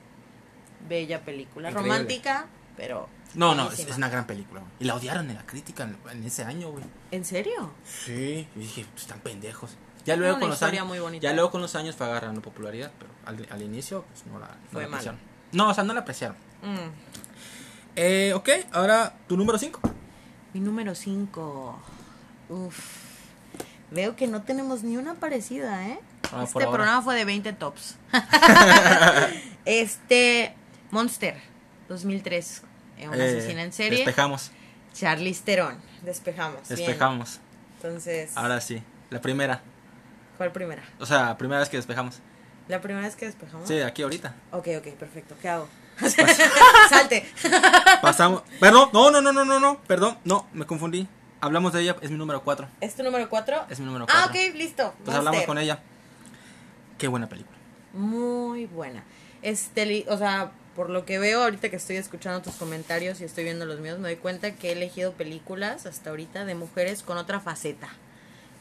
Bella 0.88 1.22
película. 1.24 1.70
Increíble. 1.70 1.94
romántica, 1.94 2.48
pero. 2.76 3.08
No, 3.34 3.56
no, 3.56 3.72
es, 3.72 3.86
una 3.96 4.10
gran 4.10 4.28
película. 4.28 4.60
güey. 4.60 4.72
Y 4.80 4.86
la 4.86 4.96
odiaron 4.96 5.30
en 5.30 5.36
la 5.38 5.46
crítica 5.46 5.84
en, 5.84 5.98
en 6.12 6.24
ese 6.26 6.44
año, 6.44 6.72
güey. 6.72 6.84
¿En 7.12 7.24
serio? 7.24 7.72
Sí, 7.86 8.48
y 8.56 8.60
dije, 8.60 8.86
pues, 8.92 9.04
están 9.04 9.20
pendejos. 9.20 9.78
Ya 10.06 10.16
luego, 10.16 10.40
con 10.40 10.50
los 10.50 10.62
años, 10.64 10.88
muy 10.88 11.20
ya 11.20 11.34
luego 11.34 11.52
con 11.52 11.62
los 11.62 11.76
años 11.76 11.96
fue 11.96 12.08
agarrando 12.08 12.42
popularidad, 12.42 12.92
pero 12.98 13.12
al, 13.26 13.48
al 13.52 13.62
inicio 13.62 14.04
pues 14.10 14.26
no 14.26 14.40
la, 14.40 14.48
no 14.48 14.54
Fue 14.72 14.82
la 14.82 14.88
apreciaron. 14.88 15.20
No, 15.52 15.70
o 15.70 15.74
sea, 15.74 15.84
no 15.84 15.94
la 15.94 16.00
apreciaron. 16.02 16.38
Mm. 16.64 17.31
Eh, 17.96 18.34
ok, 18.34 18.50
ahora 18.72 19.14
tu 19.28 19.38
número 19.38 19.58
5. 19.58 19.80
Mi 20.54 20.60
número 20.60 20.96
5. 20.96 21.80
Uf. 22.50 22.80
Veo 23.92 24.16
que 24.16 24.28
no 24.28 24.44
tenemos 24.44 24.84
ni 24.84 24.98
una 24.98 25.16
parecida, 25.16 25.88
¿eh? 25.88 26.00
Ah, 26.32 26.44
este 26.46 26.60
programa 26.60 27.02
fue 27.02 27.16
de 27.16 27.26
20 27.26 27.54
tops. 27.54 27.98
este. 29.66 30.56
Monster, 30.92 31.36
2003. 31.90 32.64
eh, 32.98 33.08
Una 33.08 33.24
asesina 33.24 33.64
en 33.64 33.72
serie. 33.74 34.00
Despejamos, 34.00 34.52
Charlize 34.94 35.42
Theron. 35.44 35.78
Despejamos. 36.02 36.68
bien. 36.68 36.78
despejamos. 36.80 37.40
Entonces, 37.78 38.32
Ahora 38.36 38.60
sí, 38.62 38.82
la 39.10 39.22
primera. 39.22 39.62
¿cuál 40.38 40.52
primera? 40.52 40.84
O 41.00 41.06
sea, 41.06 41.38
primera 41.38 41.60
vez 41.60 41.70
que 41.70 41.78
despejamos. 41.78 42.20
¿La 42.68 42.82
primera 42.82 43.06
vez 43.06 43.16
que 43.16 43.26
despejamos? 43.26 43.68
Sí, 43.68 43.80
aquí 43.80 44.02
ahorita. 44.04 44.36
Ok, 44.52 44.68
ok, 44.78 44.88
perfecto. 44.96 45.36
¿Qué 45.42 45.50
hago? 45.50 45.68
Salte. 46.90 47.26
Pasamos. 48.02 48.44
Perdón, 48.60 48.90
no, 48.94 49.12
no, 49.12 49.22
no, 49.22 49.32
no, 49.34 49.46
no, 49.46 49.60
no, 49.60 49.80
perdón, 49.88 50.18
no, 50.24 50.48
me 50.54 50.66
confundí. 50.66 51.08
Hablamos 51.40 51.74
de 51.74 51.82
ella, 51.82 51.96
es 52.02 52.12
mi 52.12 52.18
número 52.18 52.44
4. 52.44 52.68
¿Es 52.82 52.96
tu 52.96 53.04
número 53.04 53.28
4? 53.30 53.66
Es 53.70 53.80
mi 53.80 53.86
número 53.86 54.06
Ah, 54.10 54.30
4. 54.30 54.42
ok, 54.50 54.56
listo. 54.56 54.94
Pues 55.04 55.18
hablamos 55.18 55.44
con 55.46 55.58
ella. 55.58 55.80
Qué 56.98 57.08
buena 57.08 57.28
película. 57.28 57.58
Muy 57.94 58.68
buena. 58.68 59.04
Este, 59.42 60.06
o 60.08 60.18
sea, 60.18 60.52
por 60.76 60.90
lo 60.92 61.04
que 61.04 61.18
veo 61.18 61.42
ahorita 61.44 61.70
que 61.70 61.76
estoy 61.78 61.96
escuchando 61.96 62.42
tus 62.44 62.54
comentarios 62.56 63.22
y 63.22 63.24
estoy 63.24 63.44
viendo 63.44 63.66
los 63.66 63.80
míos, 63.80 63.98
me 63.98 64.10
doy 64.10 64.18
cuenta 64.18 64.52
que 64.56 64.70
he 64.70 64.72
elegido 64.74 65.14
películas 65.14 65.88
hasta 65.88 66.12
ahorita 66.12 66.46
de 66.46 66.54
mujeres 66.54 67.02
con 67.02 67.18
otra 67.18 67.40
faceta. 67.40 67.90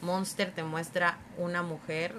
Monster 0.00 0.50
te 0.50 0.62
muestra 0.62 1.18
una 1.36 1.62
mujer 1.62 2.14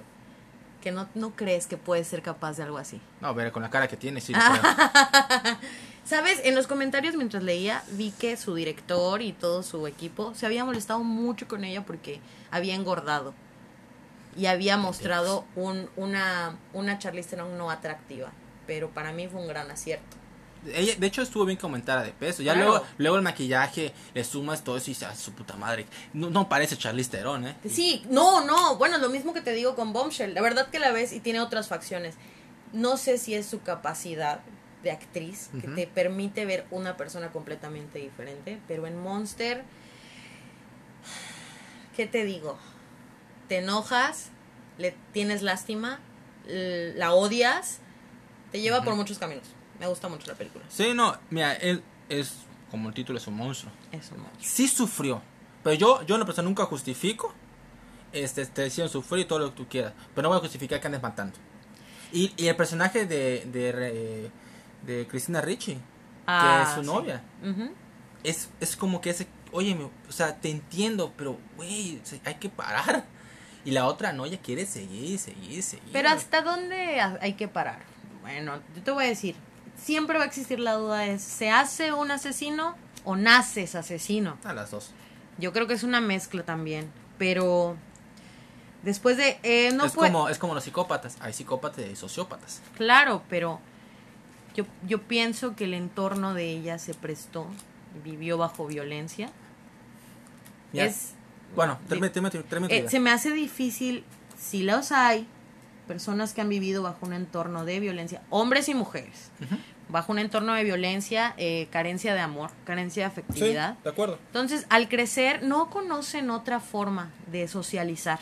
que 0.82 0.92
no, 0.92 1.08
no 1.16 1.36
crees 1.36 1.68
que 1.68 1.78
puede 1.78 2.04
ser 2.04 2.22
capaz 2.22 2.58
de 2.58 2.64
algo 2.64 2.78
así. 2.78 3.00
No, 3.22 3.34
pero 3.34 3.52
con 3.52 3.62
la 3.62 3.70
cara 3.70 3.88
que 3.88 3.98
tiene, 3.98 4.20
sí. 4.20 4.34
¿Sabes? 6.04 6.42
En 6.44 6.56
los 6.56 6.68
comentarios 6.68 7.16
mientras 7.16 7.44
leía 7.44 7.84
vi 7.92 8.12
que 8.12 8.36
su 8.36 8.56
director 8.56 9.22
y 9.22 9.34
todo 9.34 9.64
su 9.64 9.88
equipo 9.88 10.34
se 10.36 10.46
había 10.46 10.66
molestado 10.66 11.04
mucho 11.04 11.48
con 11.48 11.64
ella 11.64 11.86
porque 11.86 12.20
había 12.50 12.76
engordado 12.76 13.34
y 14.36 14.48
había 14.48 14.78
mostrado 14.78 15.46
un, 15.56 15.90
una, 15.96 16.58
una 16.74 16.98
Charlize 17.00 17.38
no 17.38 17.70
atractiva. 17.70 18.32
Pero 18.68 18.90
para 18.90 19.12
mí 19.12 19.28
fue 19.28 19.42
un 19.42 19.48
gran 19.48 19.70
acierto. 19.70 20.18
Ella, 20.74 20.94
de 20.98 21.08
hecho, 21.08 21.22
estuvo 21.22 21.46
bien 21.46 21.58
comentada 21.58 22.04
de 22.04 22.12
peso. 22.12 22.44
Ya 22.44 22.54
Claro. 22.54 22.70
luego, 22.70 22.86
luego 22.98 23.16
el 23.18 23.24
maquillaje, 23.24 23.94
le 24.14 24.24
sumas 24.24 24.64
todo 24.64 24.78
eso 24.78 24.92
y 24.92 24.94
dices, 24.94 25.08
"Ah, 25.12 25.16
su 25.16 25.32
puta 25.34 25.56
madre. 25.56 25.86
No, 26.14 26.30
no 26.30 26.48
parece 26.50 26.78
Charlize 26.78 27.10
Theron, 27.10 27.48
¿eh? 27.48 27.56
Sí, 27.68 28.04
no, 28.10 28.46
no. 28.46 28.76
Bueno, 28.78 28.98
lo 29.00 29.10
mismo 29.10 29.34
que 29.34 29.42
te 29.42 29.54
digo 29.54 29.76
con 29.76 29.92
Bombshell. 29.94 30.34
La 30.34 30.42
verdad 30.42 30.68
que 30.70 30.80
la 30.80 30.92
ves 30.92 31.14
y 31.14 31.20
tiene 31.20 31.40
otras 31.40 31.68
facciones. 31.68 32.16
No 32.74 32.98
sé 32.98 33.18
si 33.18 33.34
es 33.34 33.46
su 33.48 33.62
capacidad 33.62 34.42
de 34.84 34.92
actriz 34.92 35.50
que 35.62 35.68
te 35.68 35.86
permite 35.88 36.46
ver 36.46 36.66
una 36.72 36.96
persona 36.98 37.32
completamente 37.32 38.00
diferente. 38.00 38.60
Pero 38.68 38.88
en 38.88 38.98
Monster, 39.00 39.64
¿qué 41.96 42.06
te 42.08 42.24
digo? 42.26 42.58
Te 43.48 43.58
enojas, 43.58 44.30
le 44.78 44.96
tienes 45.12 45.42
lástima, 45.42 46.00
la 46.48 47.14
odias, 47.14 47.80
te 48.52 48.62
lleva 48.62 48.84
por 48.84 48.96
muchos 48.96 49.20
caminos. 49.20 49.46
Me 49.82 49.88
gusta 49.88 50.08
mucho 50.08 50.28
la 50.28 50.36
película. 50.38 50.64
Sí, 50.70 50.94
no, 50.94 51.18
mira, 51.30 51.54
él 51.56 51.84
es, 52.08 52.36
como 52.70 52.88
el 52.88 52.94
título 52.96 53.18
es 53.20 53.28
un 53.28 53.36
monstruo. 53.36 53.72
Es 53.92 54.12
un 54.12 54.20
monstruo. 54.22 54.42
Sí 54.42 54.68
sufrió. 54.70 55.22
Pero 55.64 55.76
yo, 55.76 56.04
yo 56.06 56.16
en 56.16 56.20
la 56.20 56.26
persona 56.26 56.48
nunca 56.48 56.64
justifico. 56.66 57.34
Este, 58.14 58.46
te 58.46 58.62
decían 58.64 58.88
sufrir 58.90 59.26
y 59.26 59.26
todo 59.28 59.40
lo 59.40 59.50
que 59.50 59.58
tú 59.58 59.68
quieras. 59.68 59.94
Pero 60.16 60.24
no 60.24 60.30
voy 60.30 60.38
a 60.38 60.42
justificar 60.42 60.80
que 60.80 60.88
andes 60.88 61.02
matando. 61.02 61.38
Y, 62.14 62.34
y 62.38 62.48
el 62.48 62.56
personaje 62.56 63.06
de, 63.06 63.46
de, 63.52 64.32
de 64.86 65.08
Cristina 65.08 65.42
Ricci, 65.42 65.74
que 66.28 66.62
es 66.62 66.70
su 66.76 66.82
sí. 66.82 66.86
novia, 66.88 67.22
es, 68.24 68.50
es 68.60 68.76
como 68.76 69.02
que 69.02 69.10
ese, 69.12 69.28
oye, 69.52 69.78
o 70.08 70.12
sea, 70.12 70.36
te 70.40 70.50
entiendo, 70.52 71.14
pero, 71.18 71.38
güey, 71.56 72.02
hay 72.26 72.36
que 72.36 72.50
parar. 72.50 73.06
Y 73.64 73.72
la 73.72 73.86
otra 73.86 74.12
no, 74.12 74.26
ella 74.26 74.40
quiere 74.42 74.66
seguir, 74.66 75.18
seguir, 75.20 75.62
seguir. 75.64 75.90
Pero 75.94 76.10
hasta 76.10 76.42
dónde 76.42 77.00
ha- 77.00 77.18
hay 77.22 77.34
que 77.34 77.48
parar. 77.48 77.80
Bueno, 78.22 78.60
yo 78.76 78.82
te 78.84 78.92
voy 78.92 79.06
a 79.06 79.08
decir, 79.08 79.36
siempre 79.82 80.18
va 80.18 80.26
a 80.26 80.28
existir 80.28 80.60
la 80.60 80.74
duda 80.74 81.00
de 81.00 81.20
¿se 81.20 81.50
hace 81.50 81.92
un 81.92 82.12
asesino 82.12 82.76
o 83.04 83.16
naces 83.16 83.76
asesino? 83.76 84.38
A 84.44 84.54
las 84.54 84.72
dos. 84.72 84.92
Yo 85.38 85.54
creo 85.54 85.68
que 85.68 85.74
es 85.74 85.84
una 85.84 86.02
mezcla 86.02 86.44
también, 86.44 86.92
pero 87.18 87.76
después 88.84 89.18
de 89.18 89.40
eh, 89.44 89.72
no 89.74 89.86
es, 89.86 89.94
como, 89.94 90.30
es 90.30 90.38
como 90.38 90.54
los 90.54 90.64
psicópatas. 90.64 91.18
Hay 91.22 91.34
psicópatas 91.34 91.86
y 91.92 91.96
sociópatas. 91.96 92.62
claro, 92.78 93.24
pero 93.30 93.60
yo 94.56 94.66
yo 94.88 95.02
pienso 95.02 95.56
que 95.56 95.64
el 95.64 95.74
entorno 95.74 96.34
de 96.34 96.50
ella 96.50 96.78
se 96.78 96.94
prestó, 96.94 97.48
vivió 98.04 98.38
bajo 98.38 98.68
violencia. 98.68 99.30
Ya. 100.74 100.86
Es 100.86 101.14
Bueno, 101.56 101.80
termina 101.88 102.30
tu 102.30 102.44
Eh, 102.70 102.88
se 102.88 103.00
me 103.00 103.12
hace 103.12 103.32
difícil, 103.32 104.06
si 104.38 104.64
los 104.64 104.92
hay, 104.92 105.28
personas 105.88 106.34
que 106.34 106.40
han 106.40 106.48
vivido 106.48 106.84
bajo 106.84 107.06
un 107.06 107.12
entorno 107.12 107.66
de 107.66 107.82
violencia, 107.82 108.22
hombres 108.30 108.70
y 108.70 108.74
mujeres. 108.74 109.30
Bajo 109.92 110.12
un 110.12 110.20
entorno 110.20 110.54
de 110.54 110.64
violencia, 110.64 111.34
eh, 111.38 111.68
carencia 111.72 112.14
de 112.14 112.22
amor, 112.22 112.50
carencia 112.66 113.04
de 113.04 113.08
afectividad. 113.08 113.78
de 113.80 113.90
acuerdo. 113.90 114.18
Entonces, 114.28 114.66
al 114.70 114.88
crecer, 114.90 115.44
no 115.44 115.70
conocen 115.70 116.30
otra 116.30 116.60
forma 116.60 117.12
de 117.28 117.48
socializar. 117.48 118.20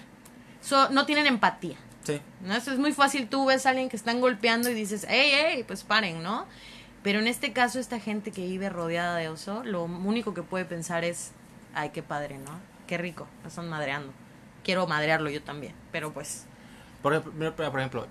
So- 0.62 0.90
no 0.90 1.06
tienen 1.06 1.28
empatía. 1.28 1.78
Sí. 2.04 2.20
¿no? 2.42 2.56
Eso 2.56 2.72
es 2.72 2.80
muy 2.80 2.92
fácil. 2.92 3.28
Tú 3.30 3.46
ves 3.46 3.66
a 3.66 3.70
alguien 3.70 3.88
que 3.90 3.96
están 3.96 4.20
golpeando 4.20 4.70
y 4.70 4.74
dices, 4.74 5.06
hey, 5.10 5.32
hey, 5.34 5.64
pues 5.68 5.84
paren, 5.84 6.24
¿no? 6.24 6.46
Pero 7.04 7.20
en 7.20 7.28
este 7.28 7.54
caso, 7.54 7.80
esta 7.80 8.00
gente 8.00 8.32
que 8.32 8.46
vive 8.46 8.70
rodeada 8.70 9.16
de 9.18 9.30
oso, 9.30 9.64
lo 9.64 9.84
único 9.84 10.34
que 10.34 10.44
puede 10.44 10.66
pensar 10.66 11.04
es, 11.06 11.32
ay, 11.74 11.90
qué 11.92 12.04
padre, 12.04 12.38
¿no? 12.38 12.60
qué 12.88 12.98
rico, 12.98 13.28
lo 13.44 13.50
están 13.50 13.70
madreando. 13.70 14.12
Quiero 14.64 14.88
madrearlo 14.88 15.30
yo 15.30 15.44
también, 15.44 15.76
pero 15.92 16.12
pues... 16.12 16.46
Por, 17.04 17.14
ejemplo- 17.14 17.56
por 17.56 17.80
ejemplo, 17.80 18.08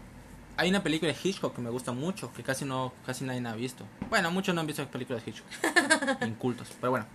hay 0.58 0.70
una 0.70 0.82
película 0.82 1.12
de 1.12 1.18
Hitchcock 1.22 1.54
que 1.54 1.62
me 1.62 1.70
gusta 1.70 1.92
mucho, 1.92 2.32
que 2.32 2.42
casi 2.42 2.64
no 2.64 2.92
casi 3.06 3.24
nadie 3.24 3.46
ha 3.46 3.54
visto. 3.54 3.84
Bueno, 4.10 4.32
muchos 4.32 4.52
no 4.56 4.60
han 4.60 4.66
visto 4.66 4.84
películas 4.88 5.24
de 5.24 5.30
Hitchcock. 5.30 6.22
Incultos, 6.26 6.68
pero 6.80 6.90
bueno. 6.90 7.06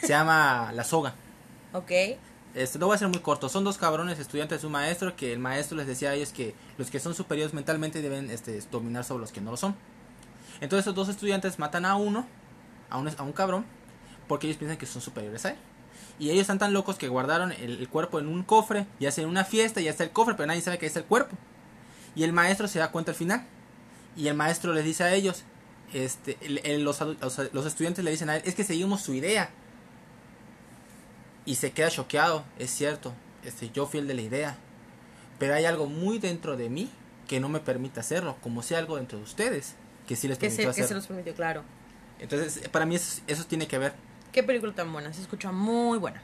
Se 0.00 0.08
llama 0.08 0.72
La 0.72 0.82
Soga. 0.82 1.14
Ok. 1.74 1.90
Este, 2.54 2.78
lo 2.78 2.86
voy 2.86 2.94
a 2.94 2.96
hacer 2.96 3.08
muy 3.08 3.20
corto. 3.20 3.50
Son 3.50 3.62
dos 3.62 3.76
cabrones 3.76 4.18
estudiantes 4.18 4.62
de 4.62 4.66
un 4.66 4.72
maestro 4.72 5.14
que 5.16 5.34
el 5.34 5.38
maestro 5.38 5.76
les 5.76 5.86
decía 5.86 6.10
a 6.10 6.14
ellos 6.14 6.32
que 6.32 6.54
los 6.78 6.90
que 6.90 6.98
son 6.98 7.14
superiores 7.14 7.52
mentalmente 7.52 8.00
deben 8.00 8.30
este, 8.30 8.58
dominar 8.70 9.04
sobre 9.04 9.20
los 9.20 9.32
que 9.32 9.42
no 9.42 9.50
lo 9.50 9.58
son. 9.58 9.76
Entonces 10.62 10.84
esos 10.84 10.94
dos 10.94 11.10
estudiantes 11.10 11.58
matan 11.58 11.84
a 11.84 11.96
uno, 11.96 12.26
a 12.88 12.96
un, 12.96 13.08
a 13.08 13.22
un 13.22 13.32
cabrón, 13.32 13.66
porque 14.28 14.46
ellos 14.46 14.56
piensan 14.56 14.78
que 14.78 14.86
son 14.86 15.02
superiores 15.02 15.44
a 15.44 15.50
él. 15.50 15.56
Y 16.18 16.30
ellos 16.30 16.42
están 16.42 16.58
tan 16.58 16.72
locos 16.72 16.96
que 16.96 17.08
guardaron 17.08 17.52
el, 17.52 17.80
el 17.80 17.88
cuerpo 17.90 18.18
en 18.18 18.28
un 18.28 18.42
cofre 18.44 18.86
y 18.98 19.04
hacen 19.04 19.28
una 19.28 19.44
fiesta 19.44 19.82
y 19.82 19.84
ya 19.84 19.90
está 19.90 20.04
el 20.04 20.10
cofre, 20.10 20.34
pero 20.34 20.46
nadie 20.46 20.62
sabe 20.62 20.78
que 20.78 20.86
ahí 20.86 20.88
está 20.88 21.00
el 21.00 21.06
cuerpo. 21.06 21.36
Y 22.14 22.24
el 22.24 22.32
maestro 22.32 22.68
se 22.68 22.78
da 22.78 22.90
cuenta 22.90 23.10
al 23.12 23.16
final. 23.16 23.46
Y 24.16 24.28
el 24.28 24.34
maestro 24.34 24.72
les 24.74 24.84
dice 24.84 25.04
a 25.04 25.12
ellos, 25.14 25.44
este, 25.92 26.36
el- 26.42 26.60
el- 26.64 26.84
los, 26.84 27.00
los, 27.00 27.40
los 27.52 27.66
estudiantes 27.66 28.04
le 28.04 28.10
dicen 28.10 28.28
a 28.30 28.36
él, 28.36 28.42
es 28.44 28.54
que 28.54 28.64
seguimos 28.64 29.00
su 29.00 29.14
idea. 29.14 29.50
Y 31.44 31.56
se 31.56 31.72
queda 31.72 31.90
choqueado, 31.90 32.44
es 32.58 32.70
cierto, 32.70 33.12
este, 33.44 33.70
yo 33.70 33.86
fui 33.86 34.00
el 34.00 34.06
de 34.06 34.14
la 34.14 34.20
idea. 34.22 34.56
Pero 35.38 35.54
hay 35.54 35.64
algo 35.64 35.86
muy 35.86 36.18
dentro 36.18 36.56
de 36.56 36.68
mí 36.68 36.90
que 37.26 37.40
no 37.40 37.48
me 37.48 37.58
permite 37.60 37.98
hacerlo, 38.00 38.36
como 38.42 38.62
sea 38.62 38.78
algo 38.78 38.96
dentro 38.96 39.18
de 39.18 39.24
ustedes 39.24 39.74
que 40.06 40.14
sí 40.16 40.28
les 40.28 40.36
Que 40.38 40.46
permitió 40.48 40.64
se, 40.64 40.68
que 40.68 40.74
se 40.74 40.80
hacerlo. 40.84 40.98
los 41.00 41.06
permitió, 41.06 41.34
claro. 41.34 41.62
Entonces, 42.20 42.68
para 42.68 42.84
mí 42.86 42.94
eso, 42.96 43.22
eso 43.26 43.44
tiene 43.46 43.66
que 43.66 43.78
ver. 43.78 43.94
Qué 44.30 44.42
película 44.42 44.72
tan 44.74 44.92
buena, 44.92 45.12
se 45.12 45.22
escucha 45.22 45.50
muy 45.50 45.98
buena. 45.98 46.22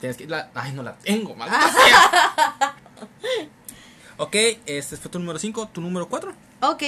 Tienes 0.00 0.16
que 0.16 0.26
la- 0.26 0.50
ay, 0.54 0.72
no 0.72 0.82
la 0.82 0.96
tengo, 0.98 1.34
maldita 1.34 1.70
sea. 1.72 2.76
Ok, 4.20 4.34
este 4.66 4.96
fue 4.96 5.10
tu 5.12 5.20
número 5.20 5.38
5, 5.38 5.68
tu 5.68 5.80
número 5.80 6.08
4. 6.08 6.32
Ok, 6.62 6.82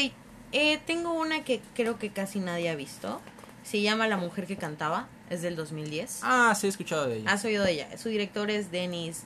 eh, 0.51 0.81
tengo 0.85 1.13
una 1.13 1.45
que 1.45 1.61
creo 1.77 1.97
que 1.97 2.11
casi 2.11 2.41
nadie 2.41 2.69
ha 2.69 2.75
visto. 2.75 3.21
Se 3.63 3.81
llama 3.81 4.09
La 4.09 4.17
mujer 4.17 4.49
que 4.49 4.57
cantaba, 4.57 5.07
es 5.29 5.41
del 5.41 5.55
2010. 5.55 6.21
Ah, 6.23 6.53
sí 6.59 6.67
he 6.67 6.71
escuchado 6.71 7.07
de 7.07 7.19
ella. 7.19 7.31
¿Has 7.31 7.45
oído 7.45 7.63
de 7.63 7.73
ella? 7.73 7.99
Su 7.99 8.09
director 8.09 8.51
es 8.51 8.73
Denis 8.73 9.23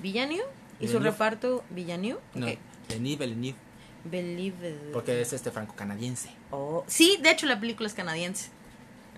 Villeneuve 0.00 0.44
y 0.78 0.86
su 0.86 1.00
reparto 1.00 1.64
Villeneuve. 1.70 2.20
No, 2.34 2.46
ok. 2.46 2.58
Denis 2.88 3.18
Villeneuve, 3.18 3.58
Believe 4.04 4.76
porque 4.92 5.20
es 5.20 5.32
este 5.32 5.50
franco-canadiense. 5.50 6.30
Oh, 6.52 6.84
Sí, 6.86 7.18
de 7.20 7.32
hecho 7.32 7.46
la 7.46 7.58
película 7.58 7.88
es 7.88 7.94
canadiense. 7.94 8.50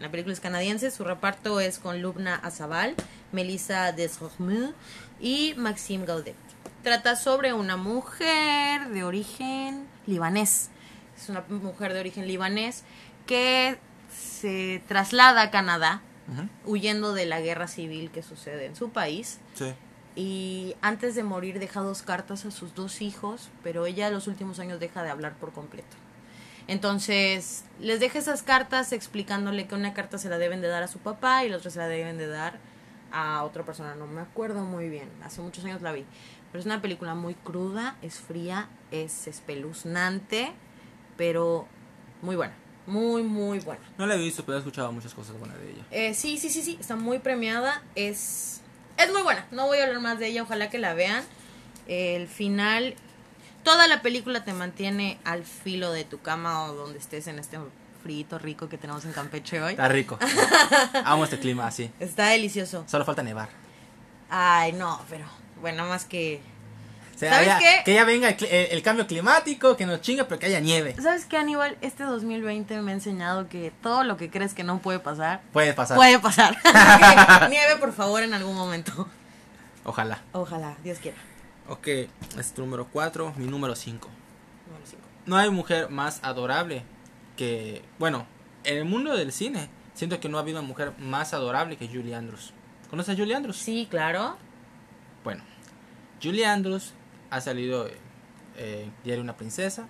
La 0.01 0.11
película 0.11 0.33
es 0.33 0.41
canadiense, 0.41 0.91
su 0.91 1.05
reparto 1.05 1.61
es 1.61 1.79
con 1.79 2.01
Lubna 2.01 2.35
Azabal, 2.37 2.95
Melissa 3.31 3.93
Desromeux 3.93 4.75
y 5.21 5.53
Maxime 5.59 6.07
Gaudet. 6.07 6.35
Trata 6.83 7.15
sobre 7.15 7.53
una 7.53 7.77
mujer 7.77 8.89
de 8.89 9.05
origen 9.05 9.87
libanés. 10.07 10.71
Es 11.17 11.29
una 11.29 11.45
mujer 11.49 11.93
de 11.93 12.01
origen 12.01 12.27
libanés 12.27 12.83
que 13.27 13.79
se 14.11 14.83
traslada 14.89 15.43
a 15.43 15.51
Canadá 15.51 16.03
huyendo 16.65 17.15
de 17.15 17.27
la 17.27 17.41
guerra 17.41 17.69
civil 17.69 18.11
que 18.11 18.23
sucede 18.23 18.67
en 18.67 18.75
su 18.75 18.91
país. 18.91 19.39
Sí. 19.55 19.75
Y 20.17 20.75
antes 20.83 21.15
de 21.15 21.23
morir 21.23 21.61
deja 21.61 21.81
dos 21.81 22.03
cartas 22.03 22.45
a 22.45 22.51
sus 22.51 22.75
dos 22.75 23.01
hijos, 23.01 23.51
pero 23.63 23.87
ella 23.87 24.11
los 24.11 24.27
últimos 24.27 24.59
años 24.59 24.81
deja 24.81 25.05
de 25.05 25.11
hablar 25.11 25.35
por 25.35 25.53
completo. 25.53 25.97
Entonces, 26.67 27.65
les 27.81 28.01
deja 28.01 28.19
esas 28.19 28.43
cartas 28.43 28.93
explicándole 28.93 29.67
que 29.67 29.75
una 29.75 29.95
carta 29.95 30.19
se 30.19 30.29
la 30.29 30.39
deben 30.39 30.61
de 30.61 30.69
dar 30.69 30.83
a 30.83 30.89
su 30.89 30.99
papá 30.99 31.45
y 31.45 31.49
la 31.49 31.57
otra 31.57 31.71
se 31.71 31.79
la 31.79 31.89
deben 31.89 32.19
de 32.19 32.27
dar 32.27 32.59
a 33.13 33.45
otra 33.45 33.65
persona. 33.65 33.95
No 33.95 34.07
me 34.07 34.21
acuerdo 34.21 34.61
muy 34.63 34.89
bien, 34.89 35.09
hace 35.25 35.41
muchos 35.41 35.65
años 35.65 35.83
la 35.83 35.93
vi. 35.93 36.05
Pero 36.53 36.61
es 36.61 36.67
una 36.67 36.83
película 36.83 37.15
muy 37.15 37.35
cruda, 37.35 37.97
es 38.03 38.21
fría, 38.21 38.69
es 38.91 39.27
espeluznante, 39.27 40.53
pero 41.17 41.67
muy 42.21 42.37
buena. 42.37 42.55
Muy, 42.87 43.23
muy 43.23 43.61
buena. 43.61 43.83
No 43.97 44.07
la 44.07 44.17
he 44.17 44.19
visto, 44.19 44.45
pero 44.45 44.57
he 44.57 44.59
escuchado 44.59 44.93
muchas 44.93 45.15
cosas 45.15 45.39
buenas 45.39 45.59
de 45.59 45.71
ella. 45.71 45.85
Eh, 45.91 46.15
sí, 46.15 46.37
sí, 46.37 46.51
sí, 46.51 46.63
sí, 46.63 46.77
está 46.79 46.95
muy 46.95 47.21
premiada. 47.21 47.83
Es, 47.95 48.61
es 48.99 49.13
muy 49.13 49.23
buena. 49.23 49.47
No 49.51 49.67
voy 49.67 49.79
a 49.79 49.85
hablar 49.85 50.01
más 50.01 50.19
de 50.19 50.27
ella, 50.27 50.43
ojalá 50.43 50.69
que 50.69 50.79
la 50.79 50.93
vean. 50.93 51.25
El 51.87 52.29
final, 52.29 52.97
toda 53.63 53.87
la 53.89 54.03
película 54.03 54.45
te 54.45 54.53
mantiene 54.53 55.19
al 55.25 55.45
filo 55.45 55.91
de 55.91 56.05
tu 56.05 56.21
cama 56.21 56.65
o 56.65 56.75
donde 56.75 56.99
estés 56.99 57.29
en 57.29 57.39
este 57.39 57.59
frito 58.03 58.39
rico 58.39 58.69
que 58.69 58.77
tenemos 58.77 59.05
en 59.07 59.13
Campeche 59.13 59.63
hoy. 59.63 59.73
Está 59.73 59.89
rico. 59.89 60.19
Amo 61.05 61.25
este 61.25 61.39
clima 61.39 61.67
así. 61.67 61.91
Está 61.99 62.27
delicioso. 62.29 62.85
Solo 62.89 63.05
falta 63.05 63.23
nevar. 63.23 63.49
Ay, 64.29 64.73
no, 64.73 65.01
pero 65.09 65.25
bueno, 65.63 65.87
más 65.87 66.05
que... 66.05 66.41
O 67.15 67.19
sea, 67.19 67.31
¿Sabes 67.35 67.47
ya- 67.47 67.59
qué? 67.59 67.83
Que 67.85 67.95
ya 67.95 68.05
venga 68.05 68.29
el, 68.29 68.37
cli- 68.37 68.49
el- 68.51 68.73
el 68.73 68.83
cambio 68.83 69.07
climático, 69.07 69.77
que 69.77 69.87
nos 69.87 70.01
chinga, 70.01 70.25
pero 70.25 70.39
que 70.41 70.47
haya 70.47 70.61
nieve. 70.61 70.95
¿Sabes 71.01 71.25
qué, 71.25 71.37
Aníbal? 71.37 71.79
Este 71.81 72.03
2020 72.05 72.81
me 72.83 72.91
ha 72.91 72.95
enseñado 72.95 73.49
que 73.49 73.73
todo 73.83 74.03
lo 74.05 74.17
que 74.17 74.29
crees 74.29 74.53
que 74.55 74.65
no 74.65 74.81
puede 74.81 74.99
pasar, 74.99 75.41
Puede 75.53 75.73
pasar. 75.73 75.97
puede 75.97 76.19
pasar. 76.19 76.57
Nieve, 77.51 77.77
por 77.79 77.93
favor, 77.93 78.23
en 78.23 78.35
algún 78.35 78.57
momento. 78.57 79.09
Ojalá. 79.85 80.21
Ojalá, 80.33 80.77
Dios 80.83 80.99
quiera. 80.99 81.17
Ok, 81.69 81.87
es 81.87 82.53
tu 82.55 82.63
número 82.63 82.89
4, 82.93 83.35
mi 83.37 83.47
número 83.47 83.77
5. 83.77 84.09
Número 84.67 84.87
cinco. 84.87 85.03
No 85.27 85.37
hay 85.37 85.49
mujer 85.51 85.91
más 85.91 86.19
adorable 86.25 86.83
que... 87.37 87.83
Bueno, 88.01 88.27
en 88.65 88.79
el 88.79 88.85
mundo 88.85 89.17
del 89.17 89.33
cine, 89.33 89.69
siento 89.95 90.19
que 90.19 90.29
no 90.29 90.39
ha 90.39 90.41
habido 90.41 90.59
una 90.59 90.67
mujer 90.67 90.93
más 90.99 91.35
adorable 91.35 91.77
que 91.77 91.87
Julie 91.87 92.15
Andrews. 92.17 92.53
¿Conoces 92.91 93.15
a 93.15 93.19
Julie 93.19 93.37
Andrews? 93.37 93.57
Sí, 93.59 93.87
claro. 93.89 94.37
Julie 96.23 96.47
Andrews 96.47 96.93
ha 97.31 97.41
salido 97.41 97.89
eh, 98.57 98.89
Diario 99.03 99.23
una 99.25 99.37
princesa, 99.37 99.89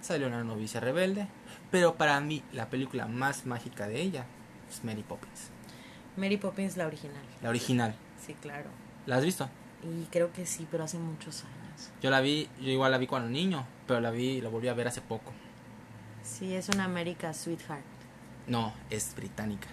salió 0.00 0.28
una 0.28 0.44
novicia 0.44 0.78
rebelde, 0.78 1.26
pero 1.72 1.96
para 1.96 2.20
mí 2.20 2.42
la 2.52 2.70
película 2.70 3.06
más 3.08 3.46
mágica 3.46 3.88
de 3.88 4.00
ella 4.00 4.26
es 4.70 4.84
Mary 4.84 5.02
Poppins, 5.02 5.50
Mary 6.16 6.36
Poppins, 6.36 6.76
la 6.76 6.86
original. 6.86 7.22
la 7.42 7.48
original. 7.48 7.94
Sí, 8.24 8.34
claro. 8.34 8.70
¿La 9.06 9.16
has 9.16 9.24
visto? 9.24 9.48
Y 9.82 10.04
creo 10.06 10.32
que 10.32 10.46
sí, 10.46 10.68
pero 10.70 10.84
hace 10.84 10.98
muchos 10.98 11.42
años. 11.42 11.90
Yo 12.00 12.10
la 12.10 12.20
vi, 12.20 12.48
yo 12.60 12.68
igual 12.70 12.92
la 12.92 12.98
vi 12.98 13.08
cuando 13.08 13.28
niño, 13.28 13.66
pero 13.88 14.00
la 14.00 14.12
vi, 14.12 14.40
la 14.40 14.48
volví 14.48 14.68
a 14.68 14.74
ver 14.74 14.86
hace 14.86 15.00
poco. 15.00 15.32
Sí, 16.22 16.54
es 16.54 16.68
una 16.68 16.84
America 16.84 17.34
Sweetheart. 17.34 17.82
No, 18.46 18.72
es 18.90 19.14
británica. 19.16 19.66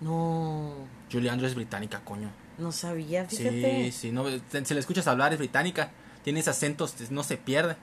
No, 0.00 0.74
Julie 1.10 1.30
Andrews 1.30 1.52
es 1.52 1.56
británica, 1.56 2.00
coño. 2.04 2.28
No 2.58 2.72
sabía, 2.72 3.26
fíjate. 3.26 3.84
Sí, 3.84 3.92
sí, 3.92 4.12
no, 4.12 4.24
si 4.28 4.74
la 4.74 4.80
escuchas 4.80 5.06
hablar 5.06 5.32
es 5.32 5.38
británica, 5.38 5.90
tiene 6.22 6.40
ese 6.40 6.50
acento, 6.50 6.88
no 7.10 7.22
se 7.22 7.36
pierde. 7.36 7.76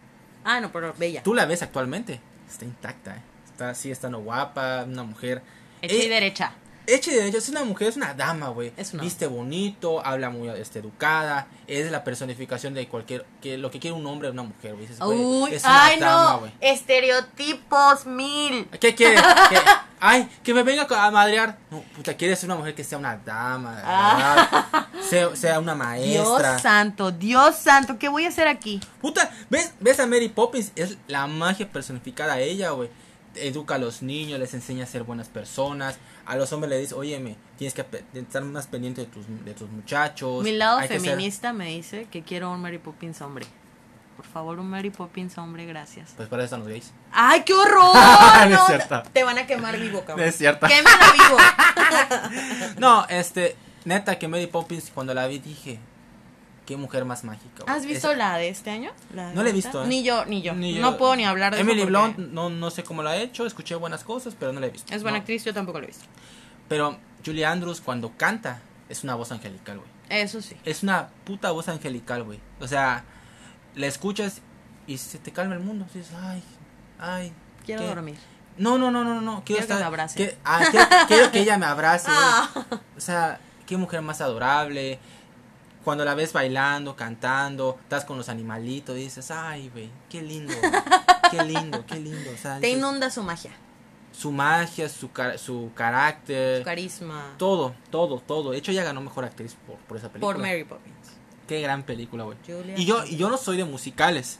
Ah, 0.43 0.59
no, 0.59 0.71
pero 0.71 0.93
bella. 0.97 1.23
Tú 1.23 1.33
la 1.33 1.45
ves 1.45 1.61
actualmente, 1.61 2.19
está 2.49 2.65
intacta, 2.65 3.17
¿eh? 3.17 3.21
está 3.45 3.69
así, 3.71 3.91
estando 3.91 4.19
guapa, 4.21 4.85
una 4.87 5.03
mujer. 5.03 5.41
Hecha 5.81 5.95
y 5.95 6.01
Eh, 6.01 6.09
derecha. 6.09 6.53
Hecha 6.87 7.11
y 7.11 7.15
derecha, 7.15 7.37
es 7.37 7.49
una 7.49 7.63
mujer, 7.63 7.87
es 7.89 7.95
una 7.97 8.13
dama, 8.13 8.49
güey. 8.49 8.73
Una 8.93 9.03
Viste 9.03 9.27
bonito, 9.27 10.05
habla 10.05 10.29
muy 10.29 10.49
este, 10.49 10.79
educada, 10.79 11.47
es 11.67 11.89
la 11.91 12.03
personificación 12.03 12.73
de 12.73 12.87
cualquier, 12.87 13.25
que 13.41 13.57
lo 13.57 13.69
que 13.71 13.79
quiere 13.79 13.95
un 13.95 14.05
hombre 14.07 14.27
de 14.29 14.33
una 14.33 14.43
mujer, 14.43 14.75
güey. 14.75 14.87
Uy, 15.01 15.53
es 15.53 15.63
una 15.63 15.85
ay 15.85 15.99
dama, 15.99 16.31
no, 16.33 16.39
güey. 16.39 16.51
estereotipos 16.61 18.05
mil. 18.05 18.67
¿Qué 18.79 18.95
quiere? 18.95 19.15
¿Qué? 19.15 19.57
Ay, 20.03 20.27
que 20.43 20.51
me 20.55 20.63
venga 20.63 20.87
a 20.89 21.11
madrear. 21.11 21.59
No, 21.69 21.83
puta, 21.95 22.17
quieres 22.17 22.43
una 22.43 22.55
mujer 22.55 22.73
que 22.73 22.83
sea 22.83 22.97
una 22.97 23.17
dama, 23.17 23.79
Ah. 23.85 24.87
sea 25.35 25.59
una 25.59 25.75
maestra. 25.75 26.53
Dios 26.53 26.61
santo, 26.63 27.11
Dios 27.11 27.55
santo, 27.55 27.99
¿qué 27.99 28.09
voy 28.09 28.25
a 28.25 28.29
hacer 28.29 28.47
aquí? 28.47 28.79
Puta, 28.99 29.29
¿ves, 29.51 29.73
¿ves 29.79 29.99
a 29.99 30.07
Mary 30.07 30.27
Poppins? 30.29 30.71
Es 30.75 30.97
la 31.07 31.27
magia 31.27 31.69
personificada 31.71 32.33
a 32.33 32.39
ella, 32.39 32.71
güey. 32.71 32.89
Educa 33.35 33.75
a 33.75 33.77
los 33.77 34.01
niños, 34.01 34.39
les 34.39 34.55
enseña 34.55 34.85
a 34.85 34.87
ser 34.87 35.03
buenas 35.03 35.27
personas. 35.29 35.97
A 36.31 36.37
los 36.37 36.53
hombres 36.53 36.69
le 36.69 36.77
dice, 36.79 36.95
óyeme, 36.95 37.35
tienes 37.57 37.73
que 37.73 37.85
estar 38.13 38.41
más 38.45 38.65
pendiente 38.65 39.01
de 39.01 39.07
tus, 39.07 39.25
de 39.43 39.53
tus 39.53 39.69
muchachos. 39.69 40.41
Mi 40.45 40.53
lado 40.53 40.77
hay 40.77 40.87
que 40.87 40.97
ser-". 40.97 41.09
feminista 41.11 41.51
me 41.51 41.65
dice 41.65 42.07
que 42.09 42.21
quiero 42.21 42.49
un 42.51 42.61
Mary 42.61 42.77
Poppins 42.77 43.19
hombre. 43.19 43.45
Por 44.15 44.25
favor, 44.25 44.57
un 44.57 44.69
Mary 44.69 44.91
Poppins 44.91 45.37
hombre, 45.37 45.65
gracias. 45.65 46.13
Pues 46.15 46.29
para 46.29 46.43
eso 46.43 46.55
están 46.55 46.59
los 46.61 46.69
gays. 46.69 46.93
¡Ay, 47.11 47.43
qué 47.43 47.53
horror! 47.53 47.93
No 47.95 48.43
es 48.45 48.49
No, 48.51 48.65
cierto. 48.65 49.03
Te 49.11 49.25
van 49.25 49.39
a 49.39 49.45
quemar 49.45 49.77
vivo, 49.77 50.05
cabrón. 50.05 50.25
Es 50.25 50.37
cierto. 50.37 50.67
Quémala 50.67 51.11
vivo. 51.11 51.37
No, 52.79 53.05
este, 53.09 53.57
neta 53.83 54.17
que 54.17 54.29
Mary 54.29 54.47
Poppins 54.47 54.89
cuando 54.93 55.13
la 55.13 55.27
vi 55.27 55.39
dije, 55.39 55.79
qué 56.65 56.77
mujer 56.77 57.05
más 57.05 57.23
mágica. 57.23 57.63
¿Has 57.67 57.85
visto 57.85 58.13
la 58.13 58.37
de 58.37 58.49
este 58.49 58.69
año? 58.71 58.91
¿La 59.13 59.33
No 59.33 59.43
la 59.43 59.49
he 59.49 59.53
visto, 59.53 59.69
esta? 59.69 59.83
¿eh? 59.83 59.87
Ni 59.87 60.03
yo, 60.03 60.25
ni 60.25 60.41
yo. 60.41 60.53
Ni 60.53 60.75
yo- 60.75 60.81
No 60.81 60.97
puedo 60.97 61.15
ni 61.15 61.25
hablar 61.25 61.53
de 61.55 61.61
Emily 61.61 61.81
eso 61.81 61.91
porque 61.91 62.13
Blunt, 62.15 62.31
no, 62.33 62.49
no 62.49 62.69
sé 62.69 62.83
cómo 62.83 63.03
la 63.03 63.11
ha 63.11 63.17
hecho, 63.17 63.45
escuché 63.45 63.75
buenas 63.75 64.03
cosas, 64.03 64.35
pero 64.39 64.53
no 64.53 64.59
la 64.59 64.67
he 64.67 64.69
visto. 64.69 64.93
Es 64.93 65.01
buena 65.03 65.17
No. 65.17 65.21
actriz, 65.21 65.43
yo 65.43 65.53
tampoco 65.53 65.79
la 65.79 65.85
he 65.85 65.87
visto. 65.87 66.05
Pero 66.67 66.97
Julie 67.25 67.45
Andrews 67.45 67.81
cuando 67.81 68.11
canta 68.17 68.61
es 68.89 69.03
una 69.03 69.15
voz 69.15 69.31
angelical, 69.31 69.77
güey. 69.79 69.89
Eso 70.09 70.41
sí. 70.41 70.55
Es 70.65 70.83
una 70.83 71.09
puta 71.25 71.51
voz 71.51 71.67
angelical, 71.69 72.23
güey. 72.23 72.39
O 72.59 72.67
sea, 72.67 73.03
la 73.75 73.87
escuchas 73.87 74.41
y 74.87 74.97
se 74.97 75.19
te 75.19 75.31
calma 75.31 75.55
el 75.55 75.61
mundo. 75.61 75.85
Dices, 75.93 76.11
ay, 76.21 76.43
ay. 76.99 77.33
Quiero 77.65 77.81
¿qué? 77.81 77.87
dormir. 77.87 78.17
No, 78.57 78.77
no, 78.77 78.91
no, 78.91 79.03
no, 79.05 79.21
no. 79.21 79.43
Quiero, 79.43 79.43
Quiero 79.45 79.57
que 79.59 79.61
estar, 79.63 79.79
me 79.79 79.85
abrace. 79.85 80.17
que- 80.17 80.37
ah, 80.43 80.61
quiero, 80.69 80.85
quiero 81.07 81.31
que 81.31 81.39
ella 81.39 81.57
me 81.57 81.65
abrace, 81.65 82.07
güey. 82.11 82.19
Ah. 82.21 82.49
O 82.97 82.99
sea, 82.99 83.39
qué 83.65 83.77
mujer 83.77 84.01
más 84.01 84.19
adorable. 84.21 84.99
Cuando 85.83 86.05
la 86.05 86.13
ves 86.15 86.33
bailando, 86.33 86.95
cantando, 86.95 87.77
estás 87.83 88.05
con 88.05 88.17
los 88.17 88.29
animalitos, 88.29 88.95
dices, 88.95 89.31
ay, 89.31 89.69
güey, 89.69 89.89
qué 90.09 90.21
lindo, 90.21 90.53
qué 91.31 91.43
lindo, 91.43 91.85
qué 91.85 91.95
lindo. 91.99 92.31
O 92.33 92.37
sea, 92.37 92.59
Te 92.59 92.69
inunda 92.69 93.09
su 93.09 93.23
magia, 93.23 93.51
su 94.11 94.31
magia, 94.31 94.87
su, 94.89 95.11
car- 95.11 95.37
su 95.39 95.71
carácter, 95.75 96.59
su 96.59 96.65
carisma. 96.65 97.33
todo, 97.37 97.73
todo, 97.89 98.19
todo. 98.19 98.51
De 98.51 98.57
hecho, 98.57 98.71
ella 98.71 98.83
ganó 98.83 99.01
mejor 99.01 99.25
actriz 99.25 99.55
por, 99.65 99.77
por 99.77 99.97
esa 99.97 100.09
película. 100.09 100.33
Por 100.33 100.41
Mary 100.41 100.63
Poppins. 100.63 100.95
Qué 101.47 101.59
gran 101.61 101.83
película, 101.83 102.23
güey. 102.23 102.37
Y 102.77 102.85
yo, 102.85 103.03
y 103.05 103.17
yo 103.17 103.29
no 103.29 103.37
soy 103.37 103.57
de 103.57 103.65
musicales. 103.65 104.39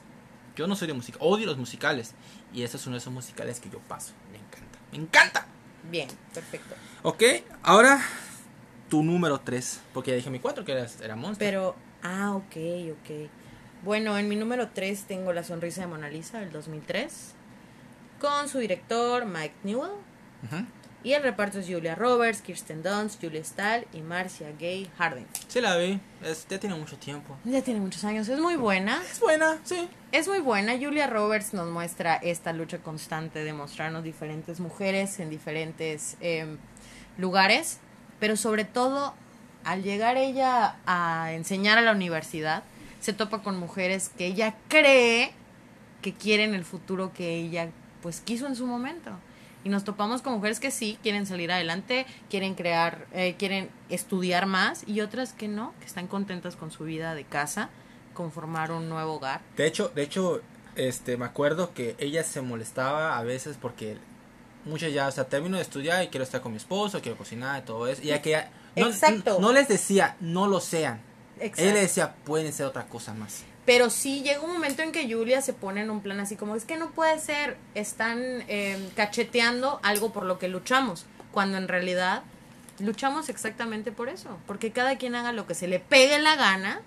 Yo 0.56 0.68
no 0.68 0.76
soy 0.76 0.88
de 0.88 0.94
música. 0.94 1.18
Odio 1.22 1.46
los 1.46 1.58
musicales. 1.58 2.14
Y 2.54 2.64
ese 2.64 2.78
es 2.78 2.86
uno 2.86 2.96
de 2.96 3.00
esos 3.00 3.12
musicales 3.12 3.60
que 3.60 3.70
yo 3.70 3.80
paso. 3.80 4.14
Me 4.32 4.38
encanta. 4.38 4.78
Me 4.92 4.98
encanta. 4.98 5.48
Bien, 5.90 6.08
perfecto. 6.34 6.76
Ok, 7.04 7.24
ahora 7.64 8.00
tu 8.92 9.02
número 9.02 9.40
3. 9.40 9.80
Porque 9.94 10.12
ya 10.12 10.18
dije 10.18 10.30
mi 10.30 10.40
4 10.40 10.64
que 10.64 10.74
era, 10.74 10.86
era 11.04 11.16
Monster. 11.16 11.48
Pero, 11.48 11.76
ah, 12.04 12.34
ok, 12.36 12.56
ok. 12.92 13.30
Bueno, 13.84 14.16
en 14.20 14.28
mi 14.28 14.36
número 14.36 14.68
3 14.70 15.06
tengo 15.06 15.34
La 15.34 15.44
sonrisa 15.44 15.82
de 15.82 15.88
Mona 15.88 16.10
Lisa 16.10 16.40
del 16.40 16.52
2003. 16.52 17.34
Con 18.20 18.48
su 18.50 18.60
director 18.60 19.26
Mike 19.26 19.56
Newell. 19.64 19.92
Ujú. 20.44 20.66
Y 21.04 21.14
el 21.14 21.24
reparto 21.24 21.58
es 21.58 21.66
Julia 21.68 21.96
Roberts, 21.96 22.44
Kirsten 22.44 22.84
Dunst, 22.84 23.20
Julia 23.20 23.44
Stahl 23.44 23.88
y 23.92 24.02
Marcia 24.02 24.52
Gay 24.60 24.88
Harden. 25.00 25.26
Sí 25.48 25.60
la 25.60 25.76
vi. 25.78 26.00
Es- 26.24 26.46
ya 26.48 26.60
tiene 26.60 26.76
mucho 26.76 26.96
tiempo. 26.98 27.36
Ya 27.44 27.64
tiene 27.64 27.80
muchos 27.80 28.04
años, 28.04 28.28
es 28.28 28.40
muy 28.40 28.56
buena. 28.56 29.02
Es 29.12 29.20
buena, 29.20 29.58
sí. 29.64 29.90
Es 30.12 30.28
muy 30.28 30.42
buena. 30.42 30.74
Julia 30.78 31.08
Roberts 31.08 31.56
nos 31.56 31.68
muestra 31.72 32.18
esta 32.18 32.54
lucha 32.54 32.78
constante 32.78 33.44
de 33.44 33.52
mostrarnos 33.54 34.04
diferentes 34.04 34.60
mujeres 34.60 35.20
en 35.20 35.32
diferentes 35.32 36.18
em, 36.20 36.60
lugares, 37.18 37.80
pero 38.22 38.38
sobre 38.38 38.66
todo 38.66 39.16
al 39.64 39.82
llegar 39.82 40.16
ella 40.16 40.76
a 40.86 41.34
enseñar 41.34 41.80
a 41.80 41.82
la 41.82 41.92
universidad, 41.92 42.64
se 43.00 43.14
topa 43.14 43.42
con 43.42 43.58
mujeres 43.58 44.12
que 44.16 44.28
ella 44.28 44.56
cree 44.68 45.32
que 46.04 46.14
quieren 46.14 46.54
el 46.54 46.64
futuro 46.64 47.12
que 47.14 47.36
ella 47.36 47.72
pues 48.04 48.22
quiso 48.22 48.46
en 48.46 48.56
su 48.56 48.68
momento. 48.68 49.10
Y 49.64 49.70
nos 49.70 49.84
topamos 49.84 50.22
con 50.22 50.34
mujeres 50.34 50.60
que 50.60 50.70
sí 50.70 51.00
quieren 51.02 51.26
salir 51.26 51.52
adelante, 51.52 52.06
quieren 52.30 52.54
crear, 52.54 53.08
eh, 53.12 53.36
quieren 53.40 53.70
estudiar 53.90 54.46
más 54.46 54.88
y 54.88 55.02
otras 55.02 55.34
que 55.34 55.48
no, 55.48 55.74
que 55.80 55.88
están 55.88 56.06
contentas 56.06 56.56
con 56.56 56.70
su 56.70 56.84
vida 56.84 57.16
de 57.16 57.24
casa, 57.24 57.70
con 58.14 58.32
formar 58.32 58.72
un 58.72 58.88
nuevo 58.88 59.14
hogar. 59.14 59.42
De 59.58 59.66
hecho, 59.66 59.90
de 59.96 60.04
hecho, 60.04 60.42
este, 60.76 61.18
me 61.18 61.26
acuerdo 61.26 61.74
que 61.74 61.96
ella 61.98 62.24
se 62.24 62.42
molestaba 62.42 63.18
a 63.18 63.24
veces 63.24 63.58
porque 63.60 63.98
muchas 64.66 64.94
ya, 64.94 65.08
o 65.08 65.12
sea, 65.12 65.26
termino 65.26 65.58
de 65.58 65.64
estudiar 65.64 66.04
y 66.04 66.08
quiero 66.08 66.24
estar 66.24 66.42
con 66.42 66.52
mi 66.52 66.58
esposo, 66.58 67.02
quiero 67.02 67.18
cocinar 67.18 67.62
y 67.62 67.66
todo 67.66 67.88
eso. 67.88 68.02
Y 68.02 68.08
ya 68.08 68.22
que 68.22 68.32
ya, 68.32 68.52
no, 68.76 68.88
Exacto. 68.88 69.40
no 69.40 69.52
les 69.52 69.68
decía, 69.68 70.16
no 70.20 70.48
lo 70.48 70.60
sean. 70.60 71.02
Exacto. 71.40 71.64
Él 71.64 71.74
decía, 71.74 72.16
pueden 72.24 72.52
ser 72.54 72.68
otra 72.68 72.86
cosa 72.86 73.14
más. 73.14 73.44
Pero 73.66 73.90
sí 73.90 74.22
llega 74.24 74.42
un 74.42 74.54
momento 74.54 74.82
en 74.82 74.92
que 74.92 75.12
Julia 75.12 75.42
se 75.42 75.54
pone 75.54 75.82
en 75.82 75.90
un 75.90 76.02
plan 76.02 76.20
así 76.20 76.36
como, 76.36 76.56
es 76.56 76.66
que 76.66 76.78
no 76.78 76.92
puede 76.92 77.20
ser, 77.20 77.58
están 77.76 78.20
eh, 78.48 78.90
cacheteando 78.96 79.80
algo 79.84 80.12
por 80.12 80.26
lo 80.26 80.40
que 80.40 80.48
luchamos, 80.48 81.06
cuando 81.32 81.58
en 81.58 81.68
realidad 81.68 82.24
luchamos 82.80 83.30
exactamente 83.30 83.92
por 83.92 84.10
eso, 84.10 84.38
porque 84.48 84.72
cada 84.72 84.98
quien 84.98 85.16
haga 85.16 85.32
lo 85.32 85.46
que 85.46 85.54
se 85.54 85.68
le 85.68 85.80
pegue 85.80 86.18
la 86.20 86.36
gana, 86.36 86.82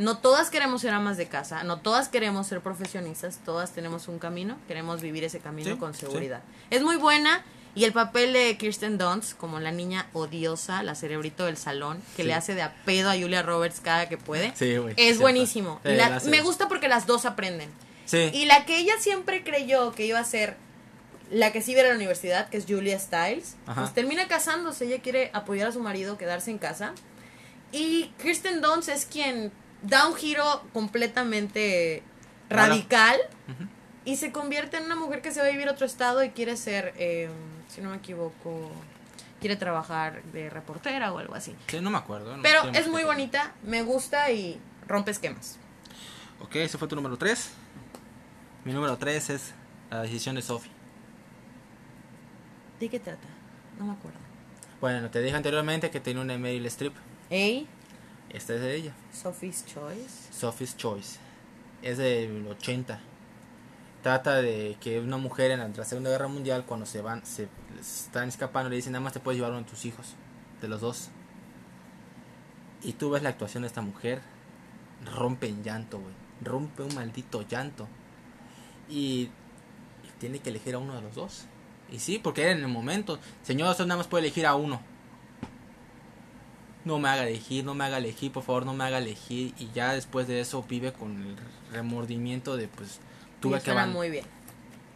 no 0.00 0.18
todas 0.18 0.50
queremos 0.50 0.80
ser 0.80 0.92
amas 0.94 1.16
de 1.16 1.28
casa, 1.28 1.62
no 1.62 1.78
todas 1.80 2.08
queremos 2.08 2.46
ser 2.46 2.60
profesionistas, 2.60 3.38
todas 3.44 3.72
tenemos 3.72 4.08
un 4.08 4.18
camino, 4.18 4.56
queremos 4.66 5.00
vivir 5.00 5.24
ese 5.24 5.38
camino 5.40 5.72
Sí, 5.72 5.76
con 5.78 5.94
sí. 5.94 6.00
seguridad. 6.00 6.40
Es 6.70 6.82
muy 6.82 6.96
buena 6.96 7.42
y 7.74 7.84
el 7.84 7.92
papel 7.92 8.32
de 8.32 8.56
Kirsten 8.56 8.98
Dunst 8.98 9.36
como 9.36 9.60
la 9.60 9.70
niña 9.70 10.08
odiosa, 10.12 10.82
la 10.82 10.94
cerebrito 10.96 11.44
del 11.46 11.56
salón, 11.56 12.02
que 12.16 12.22
Sí. 12.22 12.28
le 12.28 12.34
hace 12.34 12.54
de 12.56 12.62
a 12.62 12.74
pedo 12.84 13.10
a 13.10 13.14
Julia 13.16 13.42
Roberts 13.42 13.80
cada 13.80 14.08
que 14.08 14.18
puede. 14.18 14.52
Es 14.96 15.18
buenísimo. 15.20 15.80
La- 15.84 16.20
me 16.24 16.40
gusta 16.40 16.66
porque 16.68 16.88
las 16.88 17.06
dos 17.06 17.24
aprenden. 17.26 17.70
Y 18.12 18.46
la 18.46 18.64
que 18.64 18.78
ella 18.78 18.94
siempre 18.98 19.44
creyó 19.44 19.92
que 19.92 20.04
iba 20.06 20.18
a 20.18 20.24
ser 20.24 20.56
la 21.30 21.52
que 21.52 21.62
sí 21.62 21.78
a 21.78 21.82
la 21.84 21.94
universidad, 21.94 22.48
que 22.48 22.56
es 22.56 22.64
Julia 22.68 22.98
Stiles, 22.98 23.54
Ajá. 23.66 23.82
pues 23.82 23.94
termina 23.94 24.26
casándose. 24.26 24.86
Ella 24.86 25.00
quiere 25.00 25.30
apoyar 25.32 25.68
a 25.68 25.72
su 25.72 25.78
marido, 25.78 26.18
quedarse 26.18 26.50
en 26.50 26.58
casa. 26.58 26.92
Y 27.70 28.06
Kirsten 28.20 28.60
Dunst 28.60 28.88
es 28.88 29.06
quien 29.06 29.52
da 29.82 30.06
un 30.06 30.14
giro 30.14 30.62
completamente 30.72 32.02
radical 32.48 33.18
y 34.04 34.16
se 34.16 34.32
convierte 34.32 34.76
en 34.76 34.84
una 34.84 34.96
mujer 34.96 35.22
que 35.22 35.32
se 35.32 35.40
va 35.40 35.46
a 35.46 35.50
vivir 35.50 35.68
a 35.68 35.72
otro 35.72 35.86
estado 35.86 36.22
y 36.24 36.30
quiere 36.30 36.56
ser, 36.56 36.94
eh, 36.96 37.28
si 37.68 37.80
no 37.80 37.90
me 37.90 37.96
equivoco, 37.96 38.70
quiere 39.40 39.56
trabajar 39.56 40.22
de 40.24 40.50
reportera 40.50 41.12
o 41.12 41.18
algo 41.18 41.34
así. 41.34 41.54
Sí, 41.68 41.80
no 41.80 41.90
me 41.90 41.98
acuerdo. 41.98 42.36
no 42.36 42.42
Pero 42.42 42.68
es 42.72 42.88
muy 42.88 43.04
bonita, 43.04 43.54
me 43.62 43.82
gusta 43.82 44.30
y 44.30 44.60
rompe 44.86 45.10
esquemas. 45.10 45.58
Ok, 46.40 46.56
ese 46.56 46.78
fue 46.78 46.88
tu 46.88 46.96
número 46.96 47.16
3. 47.16 47.50
Mi 48.64 48.72
número 48.72 48.96
3 48.96 49.30
es 49.30 49.54
la 49.90 50.02
decisión 50.02 50.34
de 50.36 50.42
Sophie. 50.42 50.70
¿De 52.78 52.88
qué 52.88 52.98
trata? 52.98 53.28
No 53.78 53.86
me 53.86 53.92
acuerdo. 53.92 54.18
Bueno, 54.80 55.10
te 55.10 55.20
dije 55.20 55.36
anteriormente 55.36 55.90
que 55.90 56.00
tenía 56.00 56.22
una 56.22 56.38
Meryl 56.38 56.64
Streep. 56.66 56.94
A. 57.30 57.79
Esta 58.30 58.54
es 58.54 58.60
de 58.60 58.74
ella. 58.76 58.92
Sophie's 59.12 59.64
Choice. 59.66 60.32
Sophie's 60.32 60.76
Choice. 60.76 61.18
Es 61.82 61.98
del 61.98 62.46
80. 62.46 63.00
Trata 64.02 64.36
de 64.36 64.76
que 64.80 65.00
una 65.00 65.16
mujer 65.16 65.50
en 65.50 65.58
la, 65.58 65.84
Segunda 65.84 66.10
Guerra 66.10 66.28
Mundial, 66.28 66.64
cuando 66.64 66.86
se 66.86 67.02
van, 67.02 67.26
se 67.26 67.48
están 67.78 68.28
escapando, 68.28 68.70
le 68.70 68.76
dicen 68.76 68.92
nada 68.92 69.02
más 69.02 69.12
te 69.12 69.20
puedes 69.20 69.36
llevar 69.36 69.52
uno 69.52 69.62
de 69.62 69.68
tus 69.68 69.84
hijos, 69.84 70.14
de 70.60 70.68
los 70.68 70.80
dos. 70.80 71.08
Y 72.82 72.92
tú 72.94 73.10
ves 73.10 73.22
la 73.22 73.30
actuación 73.30 73.62
de 73.62 73.66
esta 73.66 73.82
mujer, 73.82 74.22
rompe 75.14 75.48
en 75.48 75.62
llanto, 75.62 75.98
güey. 75.98 76.14
Rompe 76.42 76.82
un 76.82 76.94
maldito 76.94 77.46
llanto. 77.46 77.88
Y, 78.88 79.28
y 80.04 80.10
tiene 80.18 80.38
que 80.38 80.50
elegir 80.50 80.76
a 80.76 80.78
uno 80.78 80.94
de 80.94 81.02
los 81.02 81.14
dos. 81.14 81.46
Y 81.90 81.98
sí, 81.98 82.18
porque 82.18 82.42
era 82.42 82.52
en 82.52 82.60
el 82.60 82.68
momento. 82.68 83.18
Señor, 83.42 83.70
usted 83.70 83.84
nada 83.84 83.98
más 83.98 84.06
puede 84.06 84.24
elegir 84.24 84.46
a 84.46 84.54
uno. 84.54 84.80
No 86.84 86.98
me 86.98 87.08
haga 87.08 87.26
elegir, 87.28 87.64
no 87.64 87.74
me 87.74 87.84
haga 87.84 87.98
elegir, 87.98 88.32
por 88.32 88.42
favor, 88.42 88.64
no 88.64 88.72
me 88.74 88.84
haga 88.84 88.98
elegir. 88.98 89.54
Y 89.58 89.70
ya 89.74 89.92
después 89.92 90.26
de 90.26 90.40
eso 90.40 90.62
vive 90.68 90.92
con 90.92 91.22
el 91.22 91.36
remordimiento 91.72 92.56
de, 92.56 92.68
pues, 92.68 93.00
tuve 93.40 93.56
Me 93.56 93.62
que 93.62 93.70
aban- 93.72 93.92
muy 93.92 94.08
bien. 94.10 94.24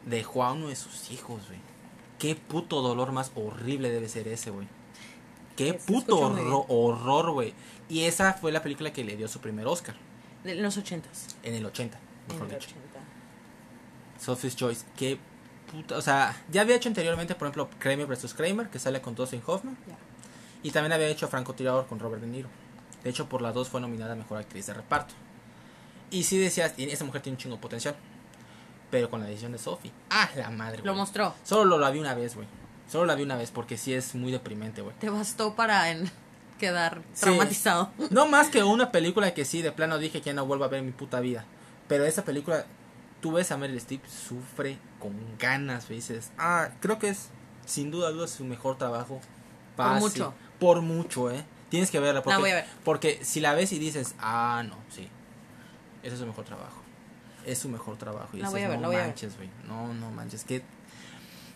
Dejó 0.06 0.44
a 0.44 0.52
uno 0.52 0.68
de 0.68 0.76
sus 0.76 1.10
hijos, 1.10 1.46
güey. 1.46 1.58
Qué 2.18 2.34
puto 2.36 2.80
dolor 2.82 3.12
más 3.12 3.32
horrible 3.34 3.90
debe 3.90 4.08
ser 4.08 4.28
ese, 4.28 4.50
güey. 4.50 4.66
Qué 5.56 5.72
Se 5.72 5.74
puto 5.92 6.18
horror, 6.18 6.64
horror, 6.68 7.30
güey. 7.32 7.54
Y 7.88 8.00
esa 8.04 8.32
fue 8.34 8.50
la 8.50 8.62
película 8.62 8.92
que 8.92 9.04
le 9.04 9.16
dio 9.16 9.28
su 9.28 9.40
primer 9.40 9.66
Oscar. 9.66 9.94
De 10.42 10.54
los 10.54 10.76
ochentas. 10.76 11.36
En 11.42 11.54
el 11.54 11.64
80, 11.66 11.98
En 12.28 12.34
mejor 12.34 12.52
el 12.52 12.58
dicho. 12.60 12.70
80. 12.70 13.00
Sophie's 14.20 14.56
Choice. 14.56 14.84
Qué 14.96 15.18
puta. 15.70 15.96
O 15.96 16.02
sea, 16.02 16.34
ya 16.50 16.62
había 16.62 16.76
hecho 16.76 16.88
anteriormente, 16.88 17.34
por 17.34 17.46
ejemplo, 17.48 17.68
Kramer 17.78 18.06
vs. 18.06 18.34
Kramer, 18.34 18.68
que 18.68 18.78
sale 18.78 19.00
con 19.00 19.14
Dustin 19.14 19.42
Hoffman. 19.46 19.76
Y 20.64 20.72
también 20.72 20.92
había 20.92 21.06
hecho 21.06 21.28
Francotirador 21.28 21.86
con 21.86 22.00
Robert 22.00 22.20
De 22.22 22.26
Niro. 22.26 22.48
De 23.04 23.10
hecho, 23.10 23.28
por 23.28 23.40
las 23.42 23.54
dos 23.54 23.68
fue 23.68 23.80
nominada 23.80 24.14
a 24.14 24.16
Mejor 24.16 24.38
Actriz 24.38 24.66
de 24.66 24.74
Reparto. 24.74 25.14
Y 26.10 26.24
sí 26.24 26.38
decías, 26.38 26.74
y 26.76 26.84
esa 26.90 27.04
mujer 27.04 27.22
tiene 27.22 27.34
un 27.36 27.38
chingo 27.40 27.54
de 27.56 27.62
potencial. 27.62 27.94
Pero 28.90 29.10
con 29.10 29.20
la 29.20 29.26
decisión 29.26 29.52
de 29.52 29.58
Sophie. 29.58 29.92
¡Ah, 30.10 30.28
la 30.36 30.50
madre, 30.50 30.82
Lo 30.84 30.94
mostró. 30.94 31.34
Solo 31.44 31.64
lo 31.64 31.78
la 31.78 31.90
vi 31.90 31.98
una 32.00 32.14
vez, 32.14 32.34
güey. 32.34 32.46
Solo 32.90 33.06
la 33.06 33.14
vi 33.14 33.22
una 33.22 33.36
vez 33.36 33.50
porque 33.50 33.76
sí 33.76 33.92
es 33.92 34.14
muy 34.14 34.32
deprimente, 34.32 34.80
güey. 34.82 34.94
Te 34.98 35.10
bastó 35.10 35.54
para 35.54 35.90
en- 35.90 36.10
quedar 36.58 37.02
Sí. 37.12 37.22
traumatizado. 37.22 37.90
No 38.10 38.26
más 38.28 38.48
que 38.48 38.62
una 38.62 38.90
película 38.92 39.34
que 39.34 39.44
sí, 39.44 39.62
de 39.62 39.72
plano 39.72 39.98
dije 39.98 40.20
que 40.20 40.26
ya 40.30 40.34
no 40.34 40.46
vuelvo 40.46 40.64
a 40.64 40.68
ver 40.68 40.80
en 40.80 40.86
mi 40.86 40.92
puta 40.92 41.20
vida. 41.20 41.44
Pero 41.88 42.04
esa 42.04 42.24
película, 42.24 42.64
tú 43.20 43.32
ves 43.32 43.50
a 43.52 43.56
Meryl 43.58 43.76
Streep, 43.78 44.06
sufre 44.06 44.78
con 45.00 45.12
ganas, 45.38 45.88
dices, 45.88 46.30
ah, 46.38 46.68
creo 46.80 46.98
que 46.98 47.08
es 47.08 47.28
sin 47.66 47.90
duda 47.90 48.08
alguna 48.08 48.28
su 48.28 48.44
mejor 48.44 48.78
trabajo. 48.78 49.20
Por 49.76 49.86
Fácil. 49.86 50.00
mucho. 50.00 50.34
Por 50.58 50.80
mucho, 50.82 51.30
eh. 51.30 51.44
Tienes 51.70 51.90
que 51.90 51.98
verla. 52.00 52.22
Porque, 52.22 52.34
La 52.34 52.38
voy 52.40 52.50
a 52.50 52.54
ver. 52.56 52.64
Porque 52.84 53.20
si 53.24 53.40
la 53.40 53.54
ves 53.54 53.72
y 53.72 53.78
dices, 53.78 54.14
ah, 54.20 54.62
no, 54.66 54.76
sí. 54.90 55.08
Ese 56.02 56.14
es 56.14 56.20
su 56.20 56.26
mejor 56.26 56.44
trabajo. 56.44 56.82
Es 57.46 57.58
su 57.58 57.68
mejor 57.68 57.96
trabajo. 57.96 58.28
Y 58.34 58.38
La 58.40 58.48
dices, 58.48 58.52
voy 58.52 58.62
a 58.62 58.68
ver, 58.68 58.78
no 58.78 58.86
voy 58.88 58.96
a 58.96 58.98
ver". 59.00 59.08
manches, 59.08 59.36
güey. 59.36 59.48
No, 59.66 59.92
no 59.94 60.10
manches. 60.10 60.44
Qué 60.44 60.62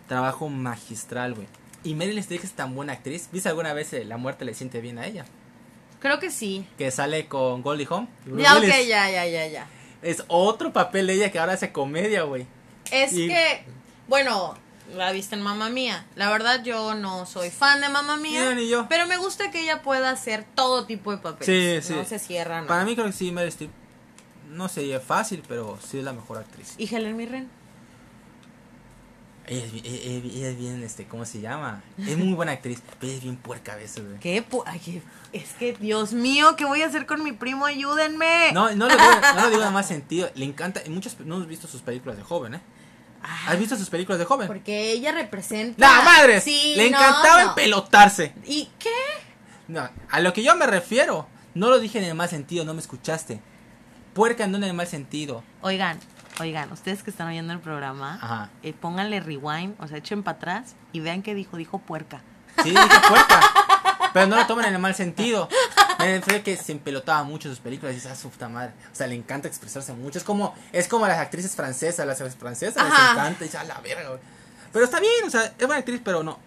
trabajo 0.06 0.48
magistral, 0.48 1.34
güey. 1.34 1.46
Y 1.84 1.94
Meryl 1.94 2.18
Streep 2.18 2.42
es 2.44 2.52
tan 2.52 2.74
buena 2.74 2.94
actriz. 2.94 3.28
¿Viste 3.32 3.48
alguna 3.48 3.72
vez 3.72 3.92
eh, 3.92 4.04
La 4.04 4.16
muerte 4.16 4.44
le 4.44 4.54
siente 4.54 4.80
bien 4.80 4.98
a 4.98 5.06
ella? 5.06 5.24
Creo 6.00 6.18
que 6.18 6.30
sí. 6.30 6.66
que 6.76 6.90
sale 6.90 7.26
con 7.26 7.62
Goldie 7.62 7.86
Hawn. 7.90 8.08
Ya, 8.36 8.54
ok, 8.56 8.62
Willis. 8.62 8.88
ya, 8.88 9.10
ya, 9.10 9.26
ya, 9.26 9.46
ya. 9.46 9.66
Es 10.02 10.24
otro 10.28 10.72
papel 10.72 11.06
de 11.08 11.14
ella 11.14 11.32
que 11.32 11.38
ahora 11.38 11.54
hace 11.54 11.72
comedia, 11.72 12.22
güey. 12.22 12.46
Es 12.90 13.12
Y- 13.12 13.28
que, 13.28 13.64
bueno, 14.08 14.54
la 14.94 15.12
viste 15.12 15.34
en 15.34 15.42
Mamma 15.42 15.68
Mía. 15.70 16.06
La 16.16 16.30
verdad, 16.30 16.62
yo 16.62 16.94
no 16.94 17.26
soy 17.26 17.50
fan 17.50 17.80
de 17.80 17.88
Mamma 17.88 18.16
Mía. 18.16 18.54
Ni 18.54 18.68
yo. 18.68 18.86
Pero 18.88 19.06
me 19.06 19.16
gusta 19.16 19.50
que 19.50 19.60
ella 19.62 19.82
pueda 19.82 20.10
hacer 20.10 20.44
todo 20.54 20.86
tipo 20.86 21.10
de 21.10 21.18
papeles. 21.18 21.84
Sí, 21.84 21.94
No 21.94 22.02
sí. 22.02 22.08
se 22.08 22.18
cierra, 22.18 22.60
Para 22.62 22.80
nada. 22.80 22.84
mí 22.84 22.94
creo 22.94 23.06
que 23.06 23.12
sí, 23.12 23.30
Meryl 23.32 23.48
Streep 23.48 23.70
no 24.50 24.68
sería 24.68 24.98
fácil, 25.00 25.42
pero 25.46 25.78
sí 25.86 25.98
es 25.98 26.04
la 26.04 26.12
mejor 26.12 26.38
actriz. 26.38 26.74
¿Y 26.78 26.92
Helen 26.94 27.16
Mirren? 27.16 27.48
Ella 29.46 29.64
es, 29.64 29.72
ella- 29.72 30.26
ella 30.34 30.48
es 30.50 30.58
bien, 30.58 30.82
este, 30.82 31.06
¿cómo 31.06 31.24
se 31.24 31.40
llama? 31.40 31.82
Es 32.06 32.18
muy 32.18 32.34
buena 32.34 32.52
actriz, 32.52 32.82
pero 33.00 33.06
ella 33.08 33.16
es 33.16 33.22
bien 33.22 33.36
puerca 33.36 33.72
a 33.72 33.76
veces, 33.76 34.04
güey. 34.06 34.18
¿Qué? 34.20 34.44
Ay, 34.66 35.02
es 35.32 35.52
que, 35.54 35.72
Dios 35.72 36.12
mío, 36.12 36.54
¿qué 36.56 36.66
voy 36.66 36.82
a 36.82 36.86
hacer 36.86 37.06
con 37.06 37.22
mi 37.24 37.32
primo? 37.32 37.64
Ayúdenme. 37.64 38.52
No, 38.52 38.70
no 38.74 38.86
lo 38.88 38.92
digo, 38.94 39.10
no 39.36 39.40
lo 39.42 39.50
digo 39.50 39.62
en 39.64 39.72
más 39.72 39.88
sentido. 39.88 40.30
Le 40.34 40.44
encanta, 40.44 40.82
y 40.84 40.90
muchos 40.90 41.18
no 41.20 41.36
has 41.38 41.46
visto 41.46 41.66
sus 41.66 41.80
películas 41.80 42.18
de 42.18 42.24
joven, 42.24 42.54
¿eh? 42.56 42.60
Ay, 43.22 43.54
¿Has 43.54 43.58
visto 43.58 43.76
sus 43.76 43.90
películas 43.90 44.18
de 44.18 44.24
joven? 44.24 44.46
Porque 44.46 44.92
ella 44.92 45.12
representa. 45.12 45.86
¡La 45.86 46.02
madre! 46.02 46.40
Sí, 46.40 46.74
Le 46.76 46.90
no, 46.90 46.98
encantaba 46.98 47.42
no. 47.44 47.48
empelotarse. 47.50 48.32
¿Y 48.46 48.68
qué? 48.78 48.90
No, 49.66 49.88
a 50.10 50.20
lo 50.20 50.32
que 50.32 50.42
yo 50.42 50.54
me 50.56 50.66
refiero, 50.66 51.26
no 51.54 51.68
lo 51.68 51.78
dije 51.78 51.98
en 51.98 52.04
el 52.04 52.14
mal 52.14 52.28
sentido, 52.28 52.64
no 52.64 52.74
me 52.74 52.80
escuchaste. 52.80 53.40
Puerca 54.14 54.46
no 54.46 54.56
en 54.56 54.64
el 54.64 54.74
mal 54.74 54.86
sentido. 54.86 55.44
Oigan, 55.60 55.98
oigan, 56.40 56.72
ustedes 56.72 57.02
que 57.02 57.10
están 57.10 57.28
oyendo 57.28 57.52
el 57.52 57.60
programa, 57.60 58.50
eh, 58.62 58.72
pónganle 58.72 59.20
rewind, 59.20 59.74
o 59.78 59.86
sea, 59.86 59.98
echen 59.98 60.22
para 60.22 60.36
atrás 60.38 60.74
y 60.92 61.00
vean 61.00 61.22
qué 61.22 61.34
dijo. 61.34 61.56
Dijo 61.56 61.78
puerca. 61.78 62.22
Sí, 62.62 62.70
dije 62.70 63.00
puerca. 63.08 63.40
Pero 64.14 64.26
no 64.26 64.36
lo 64.36 64.46
tomen 64.46 64.64
en 64.66 64.74
el 64.74 64.80
mal 64.80 64.94
sentido. 64.94 65.48
Me 66.06 66.16
refiero 66.18 66.44
que 66.44 66.56
se 66.56 66.72
empelotaba 66.72 67.22
mucho 67.24 67.48
en 67.48 67.54
sus 67.54 67.62
películas 67.62 67.92
y 67.92 67.96
dices, 67.96 68.10
ah, 68.12 68.16
su 68.16 68.30
puta 68.30 68.48
madre. 68.48 68.72
O 68.92 68.94
sea, 68.94 69.06
le 69.06 69.14
encanta 69.14 69.48
expresarse 69.48 69.92
mucho. 69.92 70.18
Es 70.18 70.24
como, 70.24 70.54
es 70.72 70.86
como 70.88 71.06
las 71.06 71.18
actrices 71.18 71.54
francesas, 71.56 72.06
las 72.06 72.18
francesas 72.36 72.82
les 72.84 72.92
Ajá. 72.92 73.12
encanta. 73.12 73.44
Y 73.44 73.48
dices, 73.48 73.60
a 73.60 73.64
la 73.64 73.80
verga, 73.80 74.08
güey. 74.08 74.20
Pero 74.72 74.84
está 74.84 75.00
bien, 75.00 75.12
o 75.26 75.30
sea, 75.30 75.44
es 75.44 75.66
buena 75.66 75.76
actriz, 75.78 76.00
pero 76.04 76.22
no. 76.22 76.38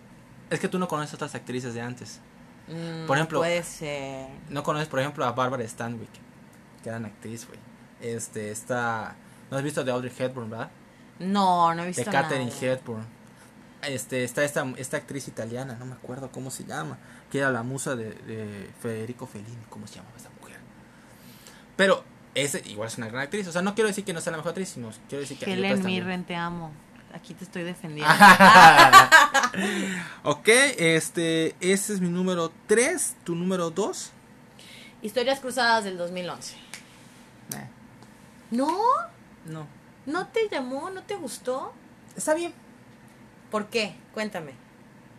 Es 0.49 0.59
que 0.59 0.67
tú 0.67 0.77
no 0.79 0.87
conoces 0.87 1.13
otras 1.13 1.33
actrices 1.35 1.73
de 1.73 1.81
antes. 1.81 2.19
Mm, 2.67 3.05
Por 3.07 3.17
ejemplo- 3.17 3.39
Puede 3.39 3.63
ser. 3.63 4.27
No 4.49 4.63
conoces, 4.63 4.87
por 4.87 4.99
ejemplo, 4.99 5.25
a 5.25 5.31
Barbara 5.31 5.67
Stanwyck, 5.67 6.09
que 6.83 6.89
era 6.89 6.97
una 6.97 7.07
actriz, 7.07 7.47
güey. 7.47 7.59
Este, 7.99 8.51
está... 8.51 9.15
¿No 9.49 9.57
has 9.57 9.63
visto 9.63 9.83
de 9.83 9.91
Audrey 9.91 10.11
Hepburn, 10.17 10.49
verdad? 10.49 10.69
No, 11.19 11.73
no 11.75 11.83
he 11.83 11.87
visto 11.87 12.03
de 12.03 12.09
Catherine. 12.11 12.51
Hepburn. 12.61 13.05
Este, 13.83 14.23
está 14.23 14.43
esta, 14.43 14.65
esta 14.77 14.97
actriz 14.97 15.27
italiana, 15.27 15.75
no 15.79 15.85
me 15.85 15.93
acuerdo 15.93 16.31
cómo 16.31 16.51
se 16.51 16.65
llama, 16.65 16.97
que 17.31 17.39
era 17.39 17.51
la 17.51 17.63
musa 17.63 17.95
de, 17.95 18.11
de 18.11 18.69
Federico 18.81 19.25
Fellini, 19.25 19.63
¿cómo 19.69 19.87
se 19.87 19.95
llamaba 19.95 20.15
esta 20.17 20.29
mujer? 20.39 20.57
Pero 21.75 22.03
ese 22.35 22.61
igual 22.65 22.87
es 22.87 22.97
una 22.97 23.07
gran 23.07 23.23
actriz, 23.23 23.47
o 23.47 23.51
sea, 23.51 23.61
no 23.61 23.75
quiero 23.75 23.87
decir 23.87 24.05
que 24.05 24.13
no 24.13 24.21
sea 24.21 24.31
la 24.31 24.37
mejor 24.37 24.51
actriz, 24.51 24.69
sino 24.69 24.91
quiero 25.09 25.21
decir 25.21 25.37
que 25.37 25.51
Helen. 25.51 25.83
Mirren, 25.83 26.23
te 26.23 26.35
amo. 26.35 26.71
Aquí 27.13 27.33
te 27.33 27.43
estoy 27.43 27.63
defendiendo. 27.63 28.13
ok, 30.23 30.47
este, 30.77 31.55
ese 31.59 31.93
es 31.93 31.99
mi 31.99 32.07
número 32.07 32.53
3, 32.67 33.17
tu 33.25 33.35
número 33.35 33.69
2. 33.69 34.11
Historias 35.01 35.39
cruzadas 35.39 35.83
del 35.83 35.97
2011. 35.97 36.55
¿No? 38.51 38.77
no, 39.45 39.65
¿No 40.05 40.27
te 40.27 40.49
llamó? 40.49 40.89
¿No 40.89 41.03
te 41.03 41.15
gustó? 41.15 41.73
está 42.15 42.33
bien, 42.33 42.53
¿Por 43.51 43.67
qué? 43.67 43.95
Cuéntame. 44.13 44.53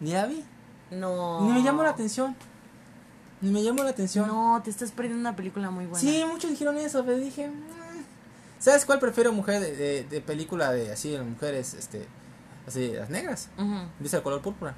ni 0.01 0.11
la 0.13 0.27
vi, 0.27 0.43
No. 0.91 1.43
ni 1.47 1.53
me 1.53 1.63
llamó 1.63 1.85
la 1.85 1.91
atención, 1.91 2.35
ni 3.41 3.51
me 3.53 3.63
llamó 3.63 3.85
la 3.85 3.91
atención. 3.91 4.27
No, 4.27 4.61
te 4.65 4.71
estás 4.71 4.91
perdiendo 4.91 5.21
una 5.21 5.37
película 5.37 5.71
muy 5.71 5.85
buena. 5.87 6.01
Sí, 6.01 6.25
muchos 6.29 6.51
dijeron 6.51 6.77
eso, 6.79 7.05
pero 7.05 7.19
dije, 7.19 7.47
"Mm". 7.49 7.53
¿sabes 8.59 8.85
cuál 8.85 8.99
prefiero 8.99 9.33
mujer 9.33 9.61
de, 9.61 9.77
de, 9.77 10.05
de 10.05 10.21
película 10.21 10.73
de 10.73 10.91
así, 10.93 11.11
de 11.11 11.23
mujeres, 11.23 11.75
este, 11.75 12.07
así, 12.67 12.93
las 12.93 13.11
negras? 13.11 13.49
Ujú. 13.59 13.75
Dice 14.01 14.17
el 14.17 14.23
color 14.25 14.41
púrpura. 14.43 14.75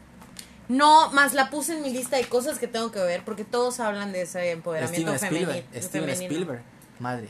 No, 0.69 1.11
más 1.13 1.33
la 1.35 1.49
puse 1.51 1.75
en 1.77 1.83
mi 1.83 1.91
lista 1.91 2.17
de 2.17 2.27
cosas 2.29 2.59
que 2.59 2.67
tengo 2.69 2.91
que 2.91 3.01
ver 3.01 3.23
porque 3.25 3.45
todos 3.45 3.81
hablan 3.81 4.13
de 4.13 4.23
ese 4.23 4.51
empoderamiento 4.51 5.15
Steven 5.17 5.19
femenino. 5.31 5.51
Spielberg, 5.53 5.83
Steven 5.85 6.11
Spielberg, 6.11 6.63
madre, 7.01 7.29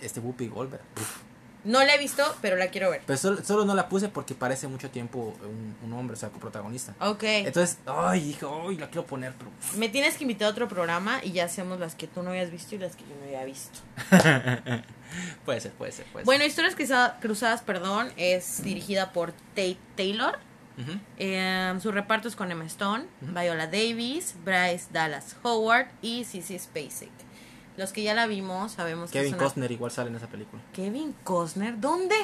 este 0.00 0.20
Whoopi 0.20 0.48
Goldberg. 0.48 0.82
Uf. 0.96 1.16
No 1.64 1.82
la 1.82 1.94
he 1.94 1.98
visto, 1.98 2.22
pero 2.42 2.56
la 2.56 2.68
quiero 2.68 2.90
ver. 2.90 3.02
Pero 3.06 3.16
solo, 3.18 3.42
solo 3.42 3.64
no 3.64 3.74
la 3.74 3.88
puse 3.88 4.08
porque 4.08 4.34
parece 4.34 4.68
mucho 4.68 4.90
tiempo 4.90 5.34
un, 5.42 5.74
un 5.82 5.92
hombre, 5.98 6.14
o 6.14 6.18
sea, 6.18 6.28
protagonista. 6.28 6.94
Ok. 7.00 7.22
Entonces, 7.22 7.78
ay, 7.86 8.20
dije, 8.20 8.46
ay, 8.68 8.76
la 8.76 8.86
quiero 8.88 9.06
poner, 9.06 9.32
pero... 9.38 9.50
Me 9.78 9.88
tienes 9.88 10.16
que 10.16 10.24
invitar 10.24 10.48
a 10.48 10.50
otro 10.50 10.68
programa 10.68 11.20
y 11.24 11.32
ya 11.32 11.44
hacemos 11.46 11.80
las 11.80 11.94
que 11.94 12.06
tú 12.06 12.22
no 12.22 12.30
habías 12.30 12.50
visto 12.50 12.74
y 12.74 12.78
las 12.78 12.96
que 12.96 13.02
yo 13.04 13.14
no 13.18 13.24
había 13.24 13.44
visto. 13.44 13.78
puede 15.44 15.60
ser, 15.60 15.72
puede 15.72 15.92
ser, 15.92 16.04
puede 16.06 16.22
ser. 16.22 16.24
Bueno, 16.24 16.44
Historias 16.44 16.76
Cruza- 16.76 17.16
Cruzadas, 17.20 17.62
perdón, 17.62 18.12
es 18.16 18.62
dirigida 18.62 19.12
por 19.12 19.32
Tate 19.54 19.78
Taylor. 19.96 20.38
Ujú. 20.76 20.98
Eh, 21.18 21.74
su 21.80 21.92
reparto 21.92 22.26
es 22.28 22.34
con 22.34 22.50
Emma 22.50 22.64
Stone, 22.66 23.04
Viola 23.20 23.66
Davis, 23.68 24.34
Bryce 24.44 24.86
Dallas 24.92 25.36
Howard 25.44 25.86
y 26.02 26.24
Sissy 26.24 26.58
Spacek. 26.58 27.10
Los 27.76 27.92
que 27.92 28.02
ya 28.02 28.14
la 28.14 28.26
vimos 28.26 28.72
sabemos 28.72 29.10
que 29.10 29.18
Kevin 29.18 29.34
una... 29.34 29.42
Costner 29.42 29.72
igual 29.72 29.90
sale 29.90 30.10
en 30.10 30.16
esa 30.16 30.28
película. 30.28 30.62
Kevin 30.72 31.14
Costner, 31.24 31.80
¿dónde? 31.80 32.14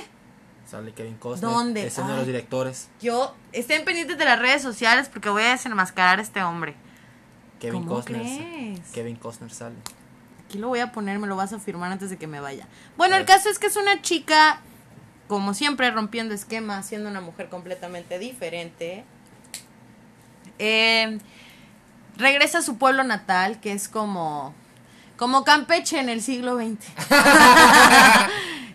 Sale 0.71 0.93
Kevin 0.93 1.17
Costner. 1.17 1.51
¿Dónde? 1.51 1.87
Es 1.87 1.99
uno 1.99 2.11
de 2.11 2.17
los 2.19 2.27
directores. 2.27 2.89
Yo, 3.01 3.35
estén 3.53 3.85
pendientes 3.85 4.17
de 4.19 4.25
las 4.25 4.39
redes 4.39 4.63
sociales 4.63 5.09
porque 5.09 5.29
voy 5.29 5.43
a 5.43 5.51
desenmascarar 5.51 6.21
a 6.21 6.23
este 6.23 6.43
hombre. 6.43 6.77
Kevin 7.59 7.83
¿Cómo 7.83 7.97
Costner. 7.97 8.23
crees? 8.23 8.81
Kevin 8.93 9.17
Costner 9.17 9.51
sale. 9.51 9.75
Aquí 10.47 10.59
lo 10.59 10.69
voy 10.69 10.81
a 10.81 10.93
poner, 10.93 11.19
me 11.19 11.27
lo 11.27 11.37
vas 11.37 11.53
a 11.53 11.59
firmar 11.59 11.93
antes 11.93 12.11
de 12.11 12.17
que 12.17 12.27
me 12.27 12.41
vaya. 12.41 12.67
Bueno, 12.97 13.17
el 13.17 13.25
caso 13.25 13.49
es 13.49 13.59
que 13.59 13.67
es 13.67 13.77
una 13.77 14.03
chica, 14.03 14.61
como 15.29 15.55
siempre, 15.55 15.91
rompiendo 15.91 16.35
esquemas, 16.35 16.87
siendo 16.87 17.09
una 17.09 17.21
mujer 17.21 17.49
completamente 17.49 18.19
diferente. 18.19 19.05
Eh, 20.59 21.19
regresa 22.17 22.59
a 22.59 22.63
su 22.63 22.79
pueblo 22.79 23.05
natal, 23.05 23.61
que 23.61 23.73
es 23.73 23.89
como, 23.89 24.55
como 25.21 25.45
Campeche 25.45 26.01
en 26.01 26.09
el 26.09 26.23
siglo 26.23 26.57
XX. 26.57 26.79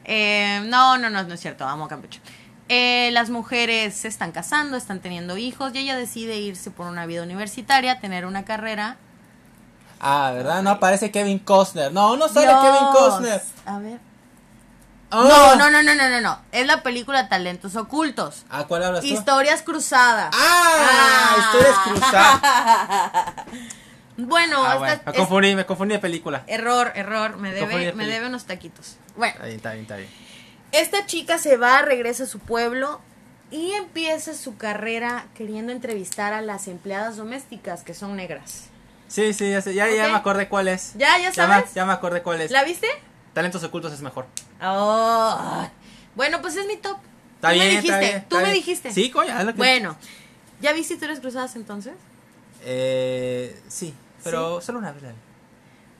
Eh, 0.07 0.61
no, 0.67 0.99
no, 0.99 1.09
no, 1.09 1.23
no 1.23 1.33
es 1.33 1.39
cierto, 1.39 1.67
amo 1.67 1.87
Campeche. 1.87 2.21
Eh, 2.69 3.09
las 3.11 3.31
mujeres 3.31 3.95
se 3.95 4.07
están 4.07 4.31
casando, 4.31 4.77
están 4.77 4.99
teniendo 4.99 5.35
hijos 5.35 5.71
y 5.73 5.79
ella 5.79 5.97
decide 5.97 6.37
irse 6.37 6.69
por 6.69 6.85
una 6.85 7.07
vida 7.07 7.23
universitaria, 7.23 7.99
tener 7.99 8.27
una 8.27 8.45
carrera. 8.45 8.97
Ah, 9.99 10.29
¿verdad? 10.31 10.61
No 10.61 10.69
aparece 10.69 11.09
Kevin 11.09 11.39
Costner. 11.39 11.91
No, 11.91 12.15
no 12.17 12.27
sale 12.27 12.45
Dios. 12.45 12.61
Kevin 12.61 12.91
Costner. 12.93 13.41
A 13.65 13.79
ver. 13.79 13.99
Ah. 15.09 15.25
No, 15.27 15.55
no, 15.55 15.71
no, 15.71 15.81
no, 15.81 15.95
no, 15.95 16.09
no, 16.09 16.21
no. 16.21 16.39
Es 16.51 16.67
la 16.67 16.83
película 16.83 17.27
Talentos 17.27 17.75
Ocultos. 17.75 18.45
¿A 18.51 18.65
cuál 18.65 18.83
hablas 18.83 19.01
tú? 19.01 19.07
Historias 19.07 19.63
cruzadas. 19.63 20.35
Ah, 20.37 21.35
historias 21.39 21.77
cruzadas. 21.79 23.45
Bueno, 24.17 24.63
Ah, 24.65 24.77
bueno, 24.77 25.01
me 25.05 25.11
es- 25.11 25.17
confundí, 25.17 25.55
me 25.55 25.65
confundí 25.65 25.93
de 25.95 25.99
película. 25.99 26.43
error, 26.47 26.91
error. 26.95 27.37
Me 27.37 27.51
debe, 27.51 27.77
de 27.77 27.93
me 27.93 28.05
debe 28.07 28.27
unos 28.27 28.45
taquitos. 28.45 28.95
Bueno, 29.17 29.33
Está 29.33 29.45
bien, 29.45 29.55
está 29.57 29.71
bien, 29.73 29.81
está 29.83 29.95
bien. 29.97 30.09
esta 30.71 31.05
chica 31.05 31.37
se 31.37 31.57
va, 31.57 31.81
regresa 31.81 32.23
a 32.23 32.27
su 32.27 32.39
pueblo 32.39 33.01
y 33.51 33.73
empieza 33.73 34.33
su 34.33 34.57
carrera 34.57 35.27
queriendo 35.35 35.71
entrevistar 35.71 36.33
a 36.33 36.41
las 36.41 36.67
empleadas 36.67 37.17
domésticas 37.17 37.83
que 37.83 37.93
son 37.93 38.15
negras. 38.15 38.65
Sí, 39.07 39.33
sí, 39.33 39.51
ya, 39.51 39.61
sé, 39.61 39.73
ya, 39.73 39.87
ya 39.89 40.07
me 40.07 40.15
acordé 40.15 40.47
cuál 40.49 40.67
es. 40.67 40.93
¿Ya, 40.95 41.17
ya 41.19 41.31
sabes? 41.33 41.73
Ya 41.73 41.85
me, 41.85 41.93
acordé 41.93 42.23
cuál 42.23 42.41
es. 42.41 42.51
¿La 42.51 42.63
viste? 42.63 42.87
Talentos 43.33 43.63
ocultos 43.63 43.93
es 43.93 44.01
mejor. 44.01 44.25
Oh, 44.61 45.67
bueno, 46.15 46.41
pues 46.41 46.55
es 46.55 46.65
mi 46.65 46.77
top. 46.77 46.97
Está 47.35 47.49
Tú 47.49 47.53
bien, 47.55 47.67
me 47.67 47.73
está 47.75 47.81
dijiste, 47.81 47.99
bien, 47.99 48.25
tú 48.29 48.35
está 48.35 48.37
me 48.37 48.43
bien. 48.45 48.53
dijiste. 48.55 48.91
Sí, 48.93 49.11
coño, 49.11 49.37
es 49.37 49.45
lo 49.45 49.51
que- 49.51 49.57
Bueno, 49.57 49.95
¿ya 50.61 50.71
viste 50.73 50.93
historias 50.95 51.19
cruzadas 51.19 51.55
entonces? 51.55 51.93
Eh, 52.63 53.61
sí, 53.67 53.93
pero 54.25 54.61
solo 54.61 54.79
una 54.79 54.91
vez. 54.91 55.01
la 55.03 55.09
vi. 55.09 55.15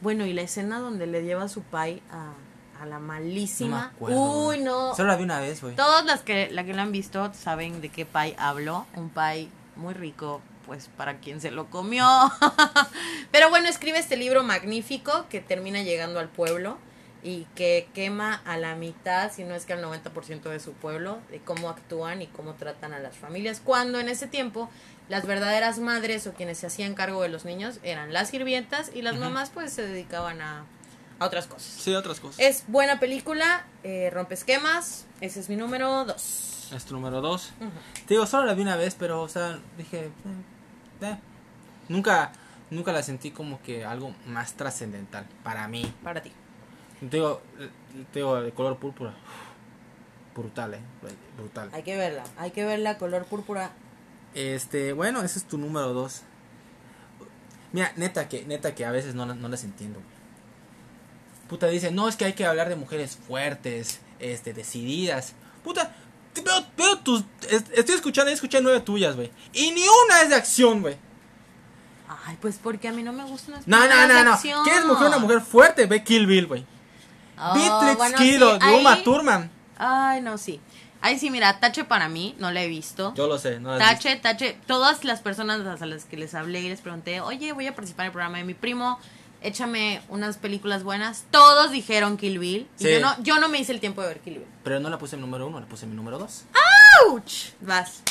Bueno, 0.01 0.26
y 0.26 0.34
la 0.34 0.41
escena 0.41 0.80
donde 0.80 1.07
le 1.07 1.23
lleva 1.23 1.47
su 1.47 1.63
pie 1.63 2.01
a, 2.11 2.34
a 2.82 2.86
la 2.86 2.99
No 2.99 3.05
malísima. 3.07 3.86
acuerdo, 3.95 4.47
Uy, 4.47 4.59
no. 4.59 4.93
Solo 4.95 5.07
la 5.09 5.15
vi 5.15 5.23
una 5.23 5.39
vez, 5.39 5.61
güey. 5.61 5.76
Todas 5.76 6.05
las 6.05 6.21
que 6.21 6.49
la 6.51 6.63
que 6.65 6.73
la 6.73 6.82
han 6.84 6.91
visto 6.91 7.32
saben 7.34 7.82
de 7.82 7.89
qué 7.89 8.05
pie 8.05 8.36
hablo. 8.38 8.86
Un 8.95 9.09
pie 9.09 9.47
muy 9.78 9.93
rico, 9.93 10.41
pues 10.65 10.89
para 10.97 11.19
quien 11.19 11.39
se 11.41 11.51
lo 11.51 11.69
comió. 11.69 12.05
Pero 13.32 13.49
bueno, 13.49 13.67
escribe 13.69 13.99
este 13.99 14.17
libro 14.17 14.43
magnífico 14.43 15.26
que 15.30 15.41
termina 15.41 15.82
llegando 15.84 16.19
al 16.19 16.30
pueblo 16.30 16.78
y 17.23 17.47
que 17.55 17.88
quema 17.95 18.36
a 18.45 18.55
la 18.57 18.76
mitad, 18.76 19.32
si 19.32 19.43
no 19.45 19.55
es 19.55 19.65
que 19.65 19.73
al 19.73 19.84
90% 19.84 20.43
de 20.43 20.59
su 20.59 20.73
pueblo, 20.73 21.17
de 21.32 21.39
cómo 21.39 21.69
actúan 21.69 22.21
y 22.21 22.28
cómo 22.28 22.53
tratan 22.53 22.93
a 22.93 22.99
las 22.99 23.15
familias. 23.17 23.61
Cuando 23.63 23.99
en 23.99 24.09
ese 24.09 24.28
tiempo 24.28 24.69
las 25.10 25.26
verdaderas 25.26 25.80
madres 25.80 26.26
o 26.28 26.34
quienes 26.34 26.58
se 26.58 26.68
hacían 26.68 26.95
cargo 26.95 27.22
de 27.22 27.30
los 27.30 27.45
niños 27.45 27.80
eran 27.84 28.12
las 28.14 28.30
sirvientas 28.30 28.91
y 28.93 29.01
las 29.01 29.14
Ujú. 29.16 29.24
mamás 29.26 29.49
pues 29.51 29.72
se 29.72 29.84
dedicaban 29.88 30.41
a, 30.41 30.66
a 31.20 31.26
otras 31.26 31.47
cosas. 31.47 31.68
Sí, 31.68 31.93
otras 31.93 32.20
cosas. 32.20 32.39
Es 32.39 32.64
buena 32.68 32.99
película, 32.99 33.66
eh, 33.84 34.10
rompe 34.12 34.34
esquemas. 34.34 35.06
Ese 35.22 35.39
es 35.39 35.49
mi 35.49 35.56
número 35.56 36.06
dos. 36.06 36.72
Es 36.74 36.86
tu 36.86 36.95
número 36.95 37.22
dos. 37.22 37.53
Te 38.08 38.16
digo, 38.16 38.26
solo 38.26 38.45
la 38.45 38.53
vi 38.56 38.64
una 38.64 38.76
vez, 38.76 38.95
pero, 38.97 39.22
o 39.22 39.30
sea, 39.30 39.60
dije. 39.78 40.06
eh, 40.06 40.12
eh. 41.01 41.18
Nunca, 41.88 42.32
nunca 42.72 42.91
la 42.91 43.03
sentí 43.03 43.30
como 43.30 43.62
que 43.62 43.86
algo 43.86 44.16
más 44.26 44.53
trascendental 44.53 45.28
para 45.43 45.68
mí. 45.68 45.93
Para 46.03 46.24
ti. 46.24 46.32
Te 46.99 47.18
digo, 47.18 47.41
te 48.12 48.20
digo, 48.20 48.41
de 48.41 48.51
color 48.51 48.78
púrpura. 48.78 49.14
Brutal, 50.36 50.74
eh. 50.74 50.80
Brutal. 51.38 51.70
Hay 51.74 51.84
que 51.84 51.95
verla. 51.95 52.24
Hay 52.38 52.49
que 52.51 52.66
verla 52.66 52.97
color 52.97 53.26
púrpura. 53.26 53.72
Este, 54.36 54.94
bueno, 54.94 55.24
ese 55.24 55.40
es 55.40 55.46
tu 55.46 55.58
número 55.58 55.94
dos. 55.94 56.22
Mira, 57.72 57.92
neta 57.96 58.30
que, 58.30 58.46
neta 58.46 58.76
que 58.76 58.86
a 58.86 58.92
veces 58.92 59.16
no, 59.16 59.26
no 59.26 59.48
las 59.50 59.64
entiendo. 59.64 60.00
Puta 61.50 61.68
dice, 61.68 61.92
no, 61.92 62.08
es 62.08 62.16
que 62.16 62.26
hay 62.26 62.34
que 62.34 62.46
hablar 62.46 62.70
de 62.70 62.76
mujeres 62.76 63.18
fuertes, 63.28 64.00
este, 64.20 64.54
decididas. 64.54 65.34
Puta, 65.64 65.96
Veo, 66.44 66.66
veo 66.78 66.98
tus. 67.00 67.24
es- 67.50 67.64
Estoy 67.74 67.96
escuchando 67.96 68.30
y 68.30 68.34
escuché 68.34 68.60
nueve 68.62 68.82
tuyas, 68.82 69.16
güey. 69.16 69.32
Y 69.54 69.72
ni 69.72 69.84
una 70.06 70.22
es 70.22 70.28
de 70.30 70.36
acción, 70.36 70.82
güey. 70.82 70.98
Ay, 72.26 72.38
pues 72.42 72.60
porque 72.62 72.90
a 72.90 72.92
mí 72.92 73.04
no 73.04 73.14
me 73.14 73.24
gustan 73.24 73.54
las 73.56 73.66
No, 73.68 73.88
no, 73.88 74.08
no, 74.08 74.24
no. 74.26 74.34
acción. 74.34 74.62
¿Quieres 74.66 74.84
mujer 74.86 75.08
una 75.08 75.18
mujer 75.18 75.40
fuerte? 75.40 75.86
Ve 75.86 76.04
Kill 76.04 76.28
Bill, 76.28 76.46
güey. 76.48 76.66
Oh, 77.40 77.54
Beatrix 77.54 77.98
bueno, 77.98 78.18
Kiddo, 78.18 78.54
sí, 78.54 78.60
de 78.60 78.66
ahí- 78.66 78.82
Uma 78.82 79.02
Thurman. 79.04 79.50
Ay, 79.78 80.22
no, 80.22 80.38
sí. 80.38 80.60
Ahí 81.06 81.20
sí, 81.20 81.30
mira, 81.30 81.60
Tache 81.60 81.84
para 81.84 82.10
mí, 82.10 82.36
no 82.39 82.49
la 82.49 82.64
he 82.64 82.68
visto. 82.68 83.14
Yo 83.14 83.28
lo 83.28 83.38
sé, 83.38 83.60
no 83.60 83.78
la 83.78 83.89
has 83.89 83.91
visto. 83.91 84.10
Tache, 84.10 84.20
Tache, 84.20 84.58
todas 84.66 85.03
las 85.03 85.22
personas 85.22 85.80
a 85.80 85.86
las 85.86 86.06
que 86.06 86.18
les 86.18 86.34
hablé 86.34 86.62
y 86.62 86.70
les 86.70 86.82
pregunté, 86.82 87.22
oye, 87.22 87.53
voy 87.53 87.68
a 87.68 87.76
participar 87.76 88.06
en 88.06 88.08
el 88.08 88.12
programa 88.12 88.39
de 88.39 88.43
mi 88.43 88.56
primo, 88.56 88.97
échame 89.43 90.01
unas 90.10 90.38
películas 90.38 90.82
buenas. 90.82 91.26
Todos 91.30 91.70
dijeron 91.70 92.18
Kill 92.18 92.39
Bill. 92.39 92.68
Sí. 92.78 92.88
Y 92.88 92.93
yo 92.93 93.01
no, 93.01 93.22
yo 93.22 93.38
no 93.38 93.49
me 93.49 93.60
hice 93.60 93.72
el 93.72 93.80
tiempo 93.80 94.01
de 94.01 94.08
ver 94.08 94.20
Kill 94.22 94.39
Bill. 94.39 94.47
Pero 94.64 94.80
no 94.80 94.89
la 94.89 94.97
puse 94.97 95.16
en 95.16 95.22
número 95.22 95.45
uno, 95.45 95.60
la 95.60 95.68
puse 95.68 95.86
en 95.86 95.91
mi 95.91 95.95
número 95.95 96.18
dos. 96.18 96.45
¡Auch! 97.06 97.53
Vas. 97.62 98.01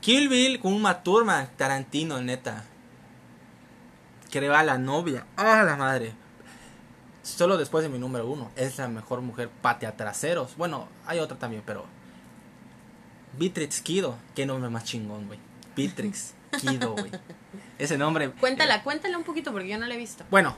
Kill 0.00 0.28
Bill 0.28 0.58
con 0.58 0.72
Uma 0.72 1.04
Thurman, 1.04 1.48
Tarantino, 1.56 2.20
neta. 2.20 2.64
Que 4.28 4.48
va 4.48 4.58
a 4.58 4.64
la 4.64 4.76
novia. 4.76 5.24
¡Ah, 5.36 5.62
la 5.62 5.76
madre! 5.76 6.14
Solo 7.22 7.56
después 7.58 7.84
de 7.84 7.88
mi 7.88 8.00
número 8.00 8.26
uno. 8.26 8.50
Es 8.56 8.76
la 8.78 8.88
mejor 8.88 9.20
mujer 9.20 9.50
patea 9.62 9.96
traseros. 9.96 10.56
Bueno, 10.56 10.88
hay 11.06 11.20
otra 11.20 11.38
también, 11.38 11.62
pero. 11.64 11.96
Beatrix 13.38 13.80
Kido. 13.80 14.16
Qué 14.34 14.46
nombre 14.46 14.70
más 14.70 14.84
chingón, 14.84 15.26
güey. 15.26 15.38
Beatrix 15.76 16.34
Kido, 16.60 16.92
güey. 16.92 17.10
Ese 17.78 17.96
nombre. 17.96 18.30
Cuéntala, 18.30 18.76
eh, 18.76 18.80
cuéntala 18.82 19.16
un 19.16 19.24
poquito 19.24 19.52
porque 19.52 19.68
yo 19.68 19.78
no 19.78 19.86
la 19.86 19.94
he 19.94 19.98
visto. 19.98 20.24
bueno, 20.30 20.56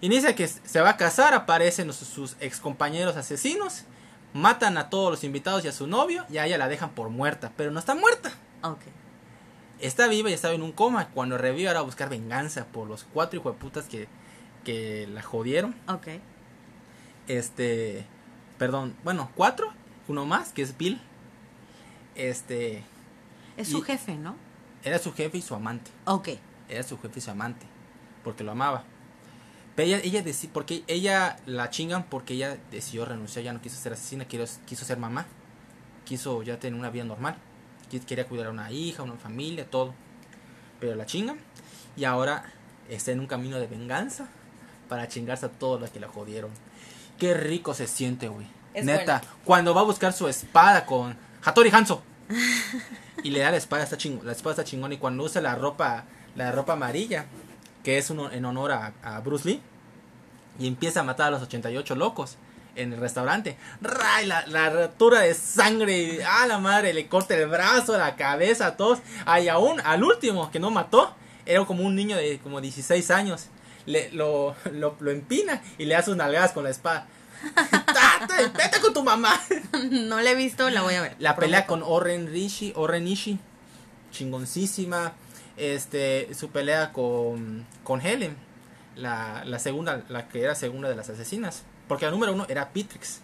inicia 0.00 0.34
que 0.34 0.48
se 0.48 0.80
va 0.80 0.90
a 0.90 0.96
casar, 0.96 1.34
aparecen 1.34 1.92
sus, 1.92 2.08
sus 2.08 2.36
ex 2.40 2.58
compañeros 2.58 3.16
asesinos, 3.16 3.84
matan 4.32 4.76
a 4.78 4.90
todos 4.90 5.10
los 5.10 5.24
invitados 5.24 5.64
y 5.64 5.68
a 5.68 5.72
su 5.72 5.86
novio, 5.86 6.24
y 6.28 6.38
a 6.38 6.46
ella 6.46 6.58
la 6.58 6.68
dejan 6.68 6.90
por 6.90 7.08
muerta, 7.10 7.52
pero 7.56 7.70
no 7.70 7.78
está 7.78 7.94
muerta. 7.94 8.32
Ok. 8.62 8.80
Está 9.78 10.08
viva 10.08 10.30
y 10.30 10.32
estaba 10.32 10.54
en 10.54 10.62
un 10.62 10.72
coma. 10.72 11.08
Cuando 11.08 11.36
revive 11.36 11.68
ahora 11.68 11.80
a 11.80 11.82
buscar 11.82 12.08
venganza 12.08 12.64
por 12.66 12.88
los 12.88 13.04
cuatro 13.04 13.38
hijueputas 13.38 13.86
que, 13.86 14.08
que 14.64 15.06
la 15.06 15.22
jodieron. 15.22 15.74
Ok. 15.86 16.08
Este, 17.28 18.06
perdón, 18.58 18.96
bueno, 19.04 19.30
cuatro, 19.34 19.72
uno 20.08 20.24
más, 20.24 20.52
que 20.52 20.62
es 20.62 20.76
Bill. 20.76 21.00
Este, 22.16 22.82
Es 23.56 23.68
su 23.68 23.82
jefe, 23.82 24.14
¿no? 24.16 24.36
era 24.84 24.98
su 24.98 25.12
jefe 25.12 25.38
y 25.38 25.42
su 25.42 25.54
amante. 25.54 25.90
Ok. 26.04 26.28
Era 26.68 26.82
su 26.82 26.98
jefe 26.98 27.18
y 27.18 27.22
su 27.22 27.30
amante, 27.30 27.66
porque 28.24 28.44
lo 28.44 28.52
amaba. 28.52 28.84
Pero 29.74 29.88
ella, 29.88 30.00
ella 30.02 30.24
deci- 30.24 30.48
porque 30.52 30.84
ella 30.86 31.36
la 31.46 31.70
chingan 31.70 32.04
porque 32.04 32.34
ella 32.34 32.56
decidió 32.70 33.04
renunciar, 33.04 33.44
ya 33.44 33.52
no 33.52 33.60
quiso 33.60 33.76
ser 33.80 33.92
asesina, 33.92 34.24
quiso, 34.26 34.46
quiso 34.66 34.84
ser 34.84 34.98
mamá. 34.98 35.26
Quiso 36.04 36.42
ya 36.42 36.58
tener 36.58 36.78
una 36.78 36.90
vida 36.90 37.04
normal. 37.04 37.36
Quería 38.06 38.26
cuidar 38.26 38.46
a 38.46 38.50
una 38.50 38.70
hija, 38.70 39.02
una 39.02 39.14
familia, 39.16 39.68
todo. 39.68 39.92
Pero 40.80 40.94
la 40.94 41.04
chingan 41.06 41.36
y 41.96 42.04
ahora 42.04 42.44
está 42.88 43.10
en 43.12 43.20
un 43.20 43.26
camino 43.26 43.58
de 43.58 43.66
venganza 43.66 44.28
para 44.88 45.08
chingarse 45.08 45.46
a 45.46 45.50
todos 45.50 45.80
los 45.80 45.90
que 45.90 46.00
la 46.00 46.08
jodieron. 46.08 46.50
Qué 47.18 47.34
rico 47.34 47.74
se 47.74 47.86
siente, 47.86 48.28
güey. 48.28 48.46
Neta, 48.82 49.22
cuando 49.44 49.74
va 49.74 49.80
a 49.80 49.84
buscar 49.84 50.12
su 50.12 50.28
espada 50.28 50.84
con 50.86 51.16
Hattori 51.46 51.70
Hanzo. 51.70 52.02
y 53.22 53.30
le 53.30 53.38
da 53.38 53.52
la 53.52 53.56
espada 53.56 53.84
está 53.84 53.96
chingón, 53.96 54.26
la 54.26 54.32
espada 54.32 54.54
está 54.54 54.64
chingón 54.64 54.92
y 54.92 54.98
cuando 54.98 55.22
usa 55.22 55.40
la 55.40 55.54
ropa 55.54 56.04
la 56.34 56.50
ropa 56.52 56.72
amarilla, 56.74 57.26
que 57.84 57.98
es 57.98 58.10
uno 58.10 58.30
en 58.32 58.44
honor 58.44 58.72
a, 58.72 59.20
Bruce 59.24 59.48
Lee 59.48 59.62
y 60.58 60.66
empieza 60.66 61.00
a 61.00 61.02
matar 61.04 61.28
a 61.28 61.30
los 61.30 61.42
88 61.42 61.94
locos 61.94 62.36
en 62.74 62.92
el 62.92 63.00
restaurante. 63.00 63.56
¡Ray! 63.80 64.26
La, 64.26 64.44
la 64.48 64.70
rotura 64.70 65.20
de 65.20 65.34
sangre. 65.34 66.22
¡Ah, 66.26 66.46
la 66.46 66.58
madre! 66.58 66.92
Le 66.92 67.06
corta 67.06 67.34
el 67.34 67.48
brazo, 67.48 67.96
la 67.96 68.16
cabeza, 68.16 68.76
todos. 68.76 68.98
Ah, 69.24 69.40
y 69.40 69.48
aún 69.48 69.80
al 69.80 70.04
último 70.04 70.50
que 70.50 70.60
no 70.60 70.70
mató, 70.70 71.14
era 71.46 71.64
como 71.64 71.84
un 71.84 71.94
niño 71.94 72.16
de 72.16 72.38
como 72.38 72.60
16 72.60 73.10
años. 73.12 73.46
Le, 73.86 74.10
lo, 74.10 74.56
lo, 74.72 74.96
lo 74.98 75.10
empina 75.10 75.62
y 75.78 75.86
le 75.86 75.94
hace 75.94 76.10
unas 76.10 76.26
nalgadas 76.26 76.52
con 76.52 76.64
la 76.64 76.70
espada. 76.70 77.06
¡Vete 78.56 78.80
con 78.80 78.92
tu 78.92 79.02
mamá! 79.02 79.40
no 79.90 80.20
la 80.20 80.30
he 80.30 80.34
visto, 80.34 80.68
la 80.70 80.82
voy 80.82 80.94
a 80.94 81.02
ver. 81.02 81.16
La 81.18 81.36
pelea 81.36 81.66
con 81.66 81.82
Oren 81.82 82.26
Rishi, 82.28 82.72
Oren 82.76 83.06
Ishii, 83.06 83.38
chingoncísima. 84.10 85.12
Este, 85.56 86.34
su 86.34 86.50
pelea 86.50 86.92
con, 86.92 87.66
con 87.82 88.00
Helen, 88.00 88.36
la, 88.94 89.42
la 89.46 89.58
segunda, 89.58 90.04
la 90.10 90.28
que 90.28 90.42
era 90.42 90.54
segunda 90.54 90.88
de 90.88 90.96
las 90.96 91.08
asesinas. 91.08 91.62
Porque 91.88 92.04
la 92.04 92.10
número 92.10 92.32
uno 92.32 92.46
era 92.48 92.70
Beatrix, 92.74 93.20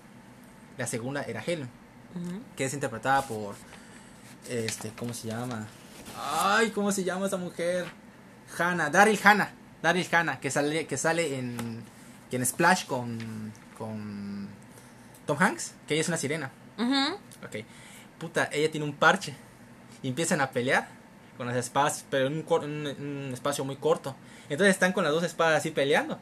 la 0.78 0.86
segunda 0.86 1.22
era 1.22 1.42
Helen, 1.44 1.68
que 2.56 2.64
es 2.64 2.74
interpretada 2.74 3.22
por, 3.22 3.54
este, 4.48 4.90
¿cómo 4.96 5.12
se 5.12 5.28
llama? 5.28 5.66
Ay, 6.16 6.70
¿cómo 6.70 6.92
se 6.92 7.04
llama 7.04 7.26
esa 7.26 7.36
mujer? 7.36 7.86
Hannah, 8.56 8.88
Daryl 8.88 9.18
Hannah, 9.22 9.52
Daryl 9.82 10.06
Hannah, 10.10 10.40
que 10.40 10.50
sale, 10.50 10.86
que 10.86 10.96
sale 10.96 11.38
en, 11.38 11.82
en 12.30 12.46
Splash 12.46 12.86
con, 12.86 13.52
con 13.76 14.48
Tom 15.26 15.36
Hanks, 15.40 15.74
que 15.86 15.94
ella 15.94 16.00
es 16.02 16.08
una 16.08 16.16
sirena. 16.16 16.50
Ujú. 16.78 17.14
Ok. 17.44 17.64
Puta, 18.18 18.48
ella 18.52 18.70
tiene 18.70 18.86
un 18.86 18.94
parche. 18.94 19.34
Y 20.02 20.08
empiezan 20.08 20.40
a 20.40 20.50
pelear 20.50 20.88
con 21.36 21.46
las 21.46 21.56
espadas, 21.56 22.04
pero 22.10 22.26
en 22.26 22.44
un, 22.46 22.64
un- 22.64 22.86
un 23.26 23.30
espacio 23.32 23.64
muy 23.64 23.76
corto. 23.76 24.16
Entonces 24.48 24.74
están 24.74 24.92
con 24.92 25.04
las 25.04 25.12
dos 25.12 25.22
espadas 25.24 25.58
así 25.58 25.70
peleando. 25.70 26.18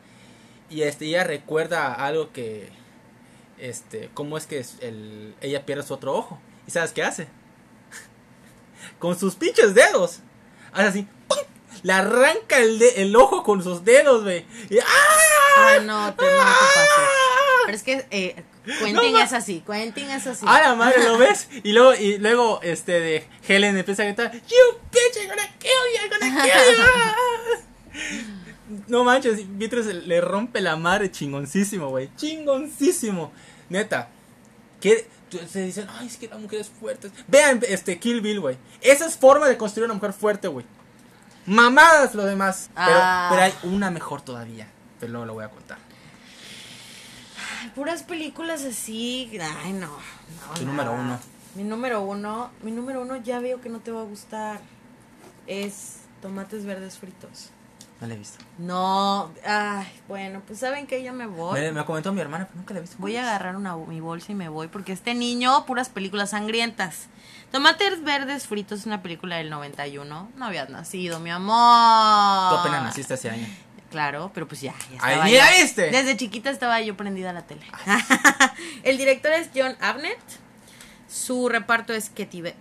Y 0.69 0.83
este, 0.83 1.07
ella 1.07 1.25
recuerda 1.25 1.93
algo 1.95 2.33
que. 2.33 2.69
Este, 3.59 4.11
cómo 4.15 4.37
es 4.39 4.47
que 4.47 4.65
el, 4.81 5.35
ella 5.41 5.65
pierde 5.67 5.83
su 5.83 5.95
otro 5.95 6.15
ojo. 6.15 6.41
¿Y 6.67 6.71
sabes 6.71 6.93
qué 6.93 7.03
hace? 7.03 7.29
con 8.99 9.19
sus 9.19 9.35
pinches 9.35 9.75
dedos. 9.75 10.21
Hace 10.73 10.89
así. 10.89 11.09
¡pum! 11.29 11.39
Le 11.83 11.93
arranca 11.93 12.59
el, 12.59 12.79
de- 12.79 13.03
el 13.03 13.17
ojo 13.17 13.43
con 13.43 13.63
sus 13.63 13.85
dedos, 13.85 14.23
güey. 14.25 14.45
¡ah! 14.83 15.17
Ah, 15.59 15.79
no, 15.83 16.15
te, 16.15 16.25
no 16.25 16.31
te 16.31 16.45
pases. 16.75 17.09
Pero 17.65 17.77
es 17.77 17.83
que 17.83 18.07
eh, 18.11 18.45
Quentin 18.65 18.95
No, 18.95 19.03
es 19.03 19.33
así, 19.33 19.63
Quentin 19.67 20.11
es 20.11 20.27
así. 20.27 20.45
A 20.49 20.61
la 20.61 20.75
madre, 20.75 21.03
¿lo 21.05 21.17
ves? 21.19 21.49
Y 21.63 21.73
luego, 21.73 21.95
y 21.95 22.19
luego, 22.19 22.61
este, 22.63 23.01
de 23.01 23.29
Helen 23.49 23.77
empieza 23.77 24.03
a 24.03 24.07
gritar, 24.07 24.33
You 24.33 24.79
bitch, 24.93 25.17
I'm 25.23 25.29
gonna 25.29 25.49
kill 25.59 25.71
you, 25.71 26.01
I'm 26.03 26.11
gonna 26.11 26.43
kill 26.43 26.77
you. 27.93 28.83
no 28.89 29.05
manches, 29.05 29.41
Beatriz 29.59 29.87
le 29.87 30.21
rompe 30.21 30.61
la 30.61 30.77
madre 30.77 31.11
chingoncísimo, 31.11 31.89
güey. 31.89 32.11
Chingoncísimo. 32.17 33.33
Neta. 33.69 34.09
Que 34.81 35.07
se 35.49 35.63
dicen, 35.63 35.87
ay, 35.99 36.07
es 36.07 36.17
que 36.17 36.29
la 36.29 36.39
mujer 36.39 36.61
es 36.61 36.69
fuerte. 36.71 37.11
Vean, 37.29 37.61
este, 37.69 37.99
Kill 37.99 38.21
Bill, 38.21 38.41
güey. 38.41 38.57
Esa 38.81 39.07
es 39.07 39.17
forma 39.17 39.49
de 39.49 39.57
construir 39.57 39.85
una 39.87 39.95
mujer 39.95 40.13
fuerte, 40.13 40.49
güey. 40.49 40.65
Mamadas 41.47 42.15
lo 42.15 42.25
demás. 42.25 42.71
Pero, 42.75 42.87
Ah. 43.01 43.29
pero 43.31 43.43
hay 43.43 43.55
una 43.63 43.91
mejor 43.91 44.23
todavía. 44.23 44.69
Pero 44.99 45.13
luego 45.13 45.27
lo 45.27 45.35
voy 45.35 45.45
a 45.45 45.49
contar. 45.51 45.79
Ay, 47.61 47.71
Puras 47.75 48.03
películas 48.03 48.63
así. 48.65 49.31
Ay, 49.65 49.73
no. 49.73 49.87
no 49.89 50.55
Tu 50.55 50.61
nada. 50.61 50.65
número 50.65 50.93
uno. 50.93 51.19
Mi 51.55 51.65
número 51.65 52.01
uno. 52.03 52.51
Mi 52.63 52.71
número 52.71 53.03
uno 53.03 53.17
ya 53.17 53.41
veo 53.41 53.61
que 53.61 53.69
no 53.69 53.81
te 53.81 53.91
va 53.93 54.01
a 54.01 54.05
gustar. 54.05 54.61
Es 55.47 55.97
tomates 56.23 56.65
verdes 56.65 56.99
fritos. 56.99 57.51
No 58.01 58.07
la 58.07 58.15
he 58.15 58.17
visto. 58.17 58.43
No. 58.57 59.31
Ay, 59.47 59.87
bueno, 60.09 60.41
pues 60.47 60.61
saben 60.61 60.87
que 60.87 61.03
ya 61.03 61.13
me 61.13 61.27
voy. 61.27 61.61
Me, 61.61 61.73
me 61.73 61.85
comentó 61.85 62.13
mi 62.15 62.21
hermana, 62.23 62.47
pero 62.47 62.57
nunca 62.59 62.73
la 62.73 62.79
he 62.79 62.83
visto. 62.83 62.97
Voy 62.99 63.17
a 63.17 63.23
agarrar 63.23 63.57
una, 63.57 63.77
mi 63.77 64.01
bolsa 64.01 64.33
y 64.33 64.35
me 64.35 64.49
voy 64.49 64.69
porque 64.69 64.93
este 64.93 65.15
niño, 65.15 65.67
puras 65.67 65.91
películas 65.91 66.31
sangrientas. 66.31 67.09
Tomates 67.53 68.03
verdes 68.03 68.47
fritos 68.47 68.81
es 68.81 68.87
una 68.87 69.03
película 69.03 69.37
del 69.37 69.51
91. 69.51 70.31
No 70.35 70.45
habías 70.47 70.71
nacido, 70.71 71.21
mi 71.21 71.31
amor. 71.31 72.51
Tú 72.51 72.57
apenas 72.57 72.85
naciste 72.85 73.15
hace 73.15 73.29
años. 73.31 73.51
Claro, 73.91 74.31
pero 74.33 74.47
pues 74.47 74.61
ya, 74.61 74.75
ya 74.93 74.99
Ahí 75.25 75.33
ya 75.33 75.51
viste. 75.61 75.91
Desde 75.91 76.17
chiquita 76.17 76.51
estaba 76.51 76.81
yo 76.81 76.97
prendida 76.97 77.31
a 77.31 77.33
la 77.33 77.43
tele. 77.47 77.63
El 78.85 78.99
director 78.99 79.33
es 79.33 79.51
John 79.55 79.77
Abnett. 79.81 80.19
Su 81.09 81.49
reparto 81.49 81.93
es 81.93 82.09
Katy, 82.11 82.43
Ba- 82.43 82.53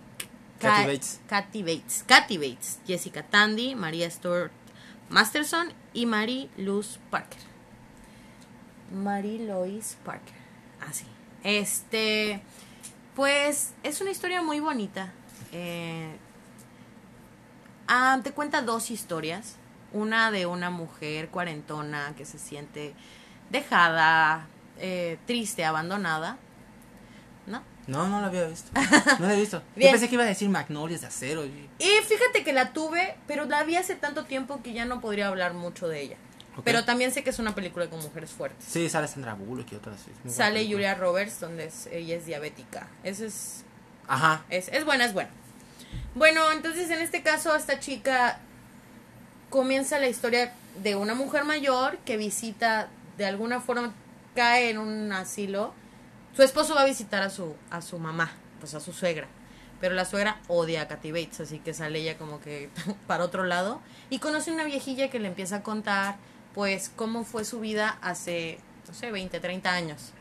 Kathy 0.58 0.82
Ka- 0.82 0.86
Bates. 0.86 1.20
Kathy 1.28 1.62
Bates. 1.62 2.04
Kathy 2.06 2.36
Bates. 2.38 2.78
Jessica 2.86 3.22
Tandy, 3.22 3.76
María 3.76 4.10
Stuart 4.10 4.50
Masterson 5.08 5.72
y 5.92 6.06
Mary 6.06 6.50
Luz 6.56 6.98
Parker. 7.10 7.38
Mary 8.92 9.38
Lois 9.38 9.96
Parker. 10.04 10.34
Así. 10.88 11.04
Este. 11.44 12.42
Pues 13.14 13.72
es 13.82 14.00
una 14.00 14.10
historia 14.10 14.42
muy 14.42 14.58
bonita. 14.60 15.12
Eh, 15.52 16.10
ah, 17.88 18.18
te 18.22 18.32
cuenta 18.32 18.62
dos 18.62 18.90
historias. 18.90 19.56
Una 19.92 20.30
de 20.30 20.46
una 20.46 20.70
mujer 20.70 21.28
cuarentona 21.28 22.14
que 22.16 22.24
se 22.24 22.38
siente 22.38 22.94
dejada, 23.50 24.46
eh, 24.78 25.18
triste, 25.26 25.64
abandonada. 25.64 26.36
¿No? 27.46 27.62
No, 27.86 28.06
no 28.08 28.20
la 28.20 28.28
había 28.28 28.44
visto. 28.46 28.70
No 29.18 29.26
la 29.26 29.34
he 29.34 29.40
visto. 29.40 29.62
Yo 29.76 29.90
pensé 29.90 30.08
que 30.08 30.14
iba 30.14 30.22
a 30.24 30.26
decir 30.26 30.48
Magnolias 30.48 31.00
de 31.00 31.08
acero. 31.08 31.44
y- 31.44 31.68
Y 31.78 31.88
fíjate 32.08 32.44
que 32.44 32.52
la 32.52 32.72
tuve, 32.72 33.16
pero 33.26 33.46
la 33.46 33.64
vi 33.64 33.76
hace 33.76 33.96
tanto 33.96 34.24
tiempo 34.24 34.62
que 34.62 34.72
ya 34.72 34.84
no 34.84 35.00
podría 35.00 35.26
hablar 35.28 35.54
mucho 35.54 35.88
de 35.88 36.00
ella. 36.02 36.16
Pero 36.64 36.84
también 36.84 37.10
sé 37.10 37.24
que 37.24 37.30
es 37.30 37.38
una 37.38 37.54
película 37.54 37.88
con 37.88 38.00
mujeres 38.02 38.30
fuertes. 38.32 38.66
Sí, 38.68 38.88
sale 38.90 39.08
Sandra 39.08 39.32
Bullock 39.34 39.72
y 39.72 39.76
otras. 39.76 40.00
Sale. 40.28 40.66
Julia 40.70 40.94
Roberts, 40.94 41.40
donde 41.40 41.64
es- 41.66 41.86
ella 41.90 42.16
es 42.16 42.26
diabética. 42.26 42.86
Ese 43.02 43.26
es 43.26 43.64
Ajá. 44.06 44.44
Es, 44.50 44.68
es 44.68 44.84
buena, 44.84 45.04
es 45.06 45.14
buena. 45.14 45.30
Bueno, 46.14 46.50
entonces 46.52 46.90
en 46.90 47.00
este 47.00 47.22
caso 47.22 47.54
esta 47.56 47.78
chica 47.80 48.40
comienza 49.50 49.98
la 49.98 50.08
historia 50.08 50.52
de 50.82 50.96
una 50.96 51.14
mujer 51.14 51.44
mayor 51.44 51.98
que 51.98 52.16
visita, 52.16 52.88
de 53.18 53.26
alguna 53.26 53.60
forma 53.60 53.92
cae 54.34 54.70
en 54.70 54.78
un 54.78 55.12
asilo. 55.12 55.74
Su 56.34 56.42
esposo 56.42 56.74
va 56.74 56.82
a 56.82 56.86
visitar 56.86 57.22
a 57.22 57.30
su, 57.30 57.54
a 57.70 57.82
su 57.82 57.98
mamá, 57.98 58.30
pues 58.60 58.74
a 58.74 58.80
su 58.80 58.92
suegra. 58.92 59.26
Pero 59.80 59.94
la 59.94 60.04
suegra 60.04 60.40
odia 60.48 60.82
a 60.82 60.88
Kathy 60.88 61.10
Bates, 61.10 61.40
así 61.40 61.58
que 61.58 61.74
sale 61.74 61.98
ella 61.98 62.16
como 62.16 62.40
que 62.40 62.70
para 63.06 63.24
otro 63.24 63.44
lado. 63.44 63.80
Y 64.08 64.20
conoce 64.20 64.52
una 64.52 64.64
viejilla 64.64 65.10
que 65.10 65.18
le 65.18 65.28
empieza 65.28 65.56
a 65.56 65.62
contar, 65.62 66.16
pues, 66.54 66.90
cómo 66.94 67.24
fue 67.24 67.44
su 67.44 67.60
vida 67.60 67.98
hace, 68.02 68.58
no 68.86 68.94
sé, 68.94 69.10
20, 69.10 69.40
30 69.40 69.72
años. 69.72 70.12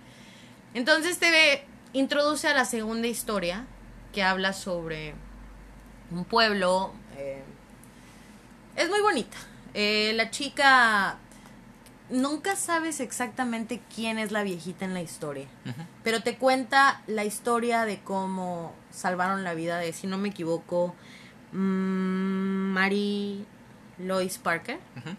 Entonces 0.73 1.19
te 1.19 1.65
introduce 1.93 2.47
a 2.47 2.53
la 2.53 2.65
segunda 2.65 3.07
historia, 3.07 3.65
que 4.13 4.23
habla 4.23 4.53
sobre 4.53 5.13
un 6.11 6.25
pueblo. 6.25 6.93
eh, 7.17 7.43
es 8.80 8.89
muy 8.89 9.01
bonita. 9.01 9.38
Eh, 9.73 10.13
la 10.15 10.32
chica 10.32 11.17
nunca 12.09 12.55
sabes 12.55 13.01
exactamente 13.01 13.82
quién 13.93 14.17
es 14.17 14.32
la 14.32 14.41
viejita 14.41 14.86
en 14.86 14.93
la 14.93 15.01
historia, 15.01 15.47
pero 16.03 16.23
te 16.23 16.38
cuenta 16.38 17.03
la 17.05 17.23
historia 17.23 17.86
de 17.86 17.99
cómo 17.99 18.73
salvaron 18.89 19.43
la 19.43 19.53
vida 19.53 19.77
de, 19.77 19.93
si 19.93 20.07
no 20.07 20.17
me 20.17 20.30
equivoco, 20.30 20.95
mm, 21.51 22.73
Mary 22.73 23.45
Lois 23.99 24.38
Parker. 24.38 24.80
Ujú. 24.97 25.09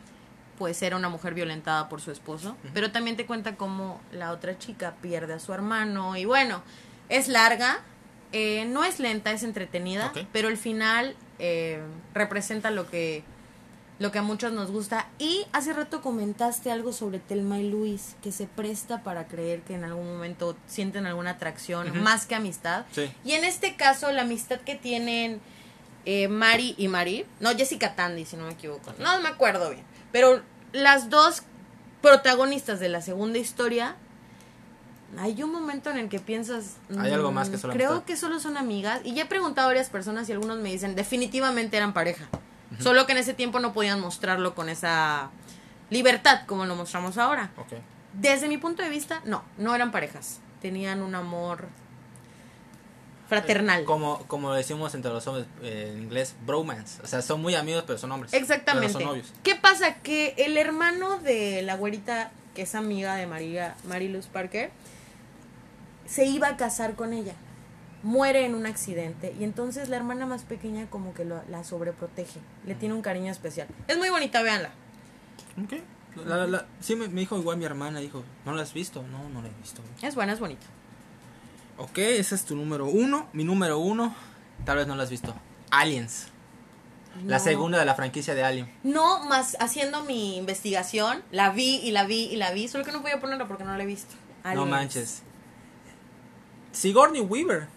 Pues 0.59 0.83
era 0.83 0.97
una 0.97 1.09
mujer 1.09 1.33
violentada 1.33 1.89
por 1.89 2.01
su 2.01 2.11
esposo, 2.11 2.57
pero 2.75 2.93
también 2.93 3.17
te 3.17 3.25
cuenta 3.25 3.57
cómo 3.57 4.01
la 4.13 4.31
otra 4.33 4.59
chica 4.59 4.95
pierde 5.01 5.35
a 5.35 5.39
su 5.39 5.55
hermano 5.55 6.17
y 6.17 6.27
bueno, 6.27 6.63
es 7.09 7.29
larga, 7.29 7.81
eh, 8.33 8.67
no 8.67 8.85
es 8.85 9.01
lenta, 9.01 9.33
es 9.33 9.43
entretenida, 9.43 10.13
pero 10.33 10.49
el 10.49 10.59
final 10.59 11.17
eh, 11.39 11.81
representa 12.13 12.71
lo 12.71 12.91
que 12.91 13.25
lo 14.01 14.11
que 14.11 14.19
a 14.19 14.23
muchos 14.23 14.53
nos 14.53 14.71
gusta. 14.73 15.07
Y 15.19 15.47
hace 15.53 15.73
rato 15.73 16.01
comentaste 16.01 16.73
algo 16.73 16.93
sobre 16.93 17.21
Telma 17.21 17.61
y 17.61 17.71
Luis, 17.71 18.17
que 18.23 18.33
se 18.33 18.47
presta 18.47 19.05
para 19.05 19.29
creer 19.29 19.61
que 19.61 19.75
en 19.75 19.85
algún 19.85 20.07
momento 20.07 20.57
sienten 20.67 21.07
alguna 21.07 21.33
atracción, 21.33 22.03
más 22.03 22.27
que 22.27 22.35
amistad. 22.35 22.87
Sí. 22.91 23.13
Y 23.25 23.33
en 23.33 23.45
este 23.45 23.77
caso, 23.77 24.11
la 24.11 24.23
amistad 24.23 24.59
que 24.61 24.75
tienen 24.75 25.41
eh, 26.07 26.29
Mari 26.29 26.75
y 26.79 26.89
Mari, 26.89 27.27
no, 27.41 27.51
Jessica 27.51 27.95
Tandy, 27.95 28.25
si 28.25 28.37
no 28.37 28.47
me 28.47 28.53
equivoco, 28.53 28.93
no 28.99 29.21
me 29.21 29.29
acuerdo 29.29 29.69
bien, 29.71 29.85
pero 30.13 30.41
las 30.73 31.11
dos 31.11 31.43
protagonistas 32.01 32.81
de 32.81 32.89
la 32.89 33.03
segunda 33.03 33.39
historia, 33.39 33.97
hay 35.19 35.43
un 35.43 35.53
momento 35.53 35.91
en 35.91 35.99
el 35.99 36.09
que 36.09 36.21
piensas, 36.21 36.77
Hay 36.97 37.13
algo 37.13 37.33
mm, 37.33 37.35
más 37.35 37.51
que 37.51 37.59
solo 37.59 37.75
creo 37.75 37.91
amistad. 37.91 38.07
que 38.07 38.17
solo 38.17 38.41
son 38.41 38.57
amigas, 38.57 39.03
y 39.05 39.13
ya 39.13 39.25
he 39.25 39.27
preguntado 39.27 39.67
a 39.67 39.71
varias 39.71 39.91
personas 39.91 40.27
y 40.31 40.33
algunos 40.33 40.59
me 40.59 40.71
dicen, 40.71 40.95
definitivamente 40.95 41.77
eran 41.77 41.93
pareja, 41.93 42.27
solo 42.81 43.07
que 43.07 43.13
en 43.13 43.19
ese 43.19 43.35
tiempo 43.35 43.61
no 43.61 43.73
podían 43.73 44.01
mostrarlo 44.01 44.55
con 44.55 44.69
esa 44.69 45.31
libertad 45.91 46.43
como 46.47 46.67
lo 46.67 46.77
mostramos 46.77 47.19
ahora. 47.19 47.51
Ok. 47.57 47.73
Desde 48.13 48.49
mi 48.49 48.59
punto 48.59 48.83
de 48.83 48.89
vista, 48.89 49.23
no, 49.25 49.45
no 49.59 49.75
eran 49.75 49.93
parejas. 49.93 50.41
Tenían 50.61 51.03
un 51.03 51.15
amor 51.15 51.69
fraternal. 53.29 53.85
Como, 53.85 54.19
como 54.27 54.53
decimos 54.53 54.95
entre 54.95 55.13
los 55.13 55.27
hombres 55.27 55.47
eh, 55.63 55.93
en 55.93 56.03
inglés, 56.03 56.35
bromance. 56.45 57.01
O 57.03 57.07
sea, 57.07 57.23
son 57.23 57.41
muy 57.41 57.55
amigos, 57.55 57.85
pero 57.87 57.99
son 57.99 58.11
hombres. 58.13 58.33
Exactamente. 58.35 58.89
Pero 58.89 58.99
son 58.99 59.09
novios. 59.09 59.33
¿Qué 59.45 59.55
pasa? 59.55 59.95
Que 59.95 60.35
el 60.37 60.57
hermano 60.57 61.19
de 61.19 61.63
la 61.63 61.77
güerita, 61.77 62.33
que 62.55 62.63
es 62.63 62.75
amiga 62.75 63.15
de 63.15 63.27
María, 63.27 63.77
Mariluz 63.85 64.27
Parker, 64.27 64.71
se 66.07 66.27
iba 66.27 66.49
a 66.49 66.57
casar 66.57 66.97
con 66.97 67.13
ella. 67.13 67.35
Muere 68.03 68.47
en 68.47 68.55
un 68.55 68.65
accidente 68.67 69.35
y 69.39 69.45
entonces 69.45 69.89
la 69.91 69.97
hermana 69.97 70.25
más 70.25 70.43
pequeña 70.45 70.89
como 70.89 71.13
que 71.13 71.25
lo- 71.27 71.43
la 71.49 71.65
sobreprotege. 71.65 72.41
Le 72.67 72.75
tiene 72.75 72.95
un 72.95 73.03
cariño 73.03 73.31
especial. 73.31 73.69
Es 73.89 73.99
muy 73.99 74.09
bonita, 74.09 74.43
véanla. 74.43 74.71
Ok. 75.63 75.75
La- 76.27 76.39
la- 76.39 76.47
la- 76.47 76.67
sí, 76.81 76.97
me, 76.97 77.09
me 77.09 77.21
dijo 77.21 77.37
igual 77.39 77.57
mi 77.59 77.65
hermana, 77.67 78.01
dijo, 78.01 78.25
¿no 78.47 78.53
la 78.55 78.63
has 78.63 78.73
visto? 78.73 79.03
No, 79.03 79.29
no 79.29 79.43
la 79.43 79.49
he 79.49 79.53
visto. 79.61 79.83
Es 80.03 80.15
buena, 80.15 80.33
es 80.33 80.41
bonita. 80.41 80.67
Ok, 81.79 81.99
ese 81.99 82.35
es 82.35 82.45
tu 82.45 82.57
número 82.57 82.87
uno. 82.87 83.29
Mi 83.33 83.45
número 83.45 83.79
uno, 83.79 84.15
tal 84.65 84.79
vez 84.79 84.87
no 84.87 84.97
lo 84.97 85.03
has 85.03 85.11
visto. 85.11 85.35
Aliens. 85.71 86.27
La 87.27 87.39
segunda 87.39 87.79
de 87.79 87.85
la 87.85 87.95
franquicia 87.95 88.35
de 88.35 88.45
Alien. 88.45 88.73
No, 88.83 89.25
más 89.25 89.57
haciendo 89.61 90.05
mi 90.05 90.37
investigación, 90.37 91.23
la 91.33 91.51
vi 91.51 91.77
y 91.83 91.91
la 91.91 92.05
vi 92.07 92.25
y 92.27 92.37
la 92.37 92.51
vi, 92.53 92.67
solo 92.69 92.85
que 92.85 92.93
no 92.93 93.01
voy 93.01 93.11
a 93.11 93.21
ponerla 93.21 93.47
porque 93.49 93.65
no 93.65 93.77
la 93.77 93.83
he 93.83 93.87
visto. 93.87 94.15
No 94.55 94.65
manches. 94.67 95.23
Sigourney 96.73 97.21
Weaver. 97.21 97.69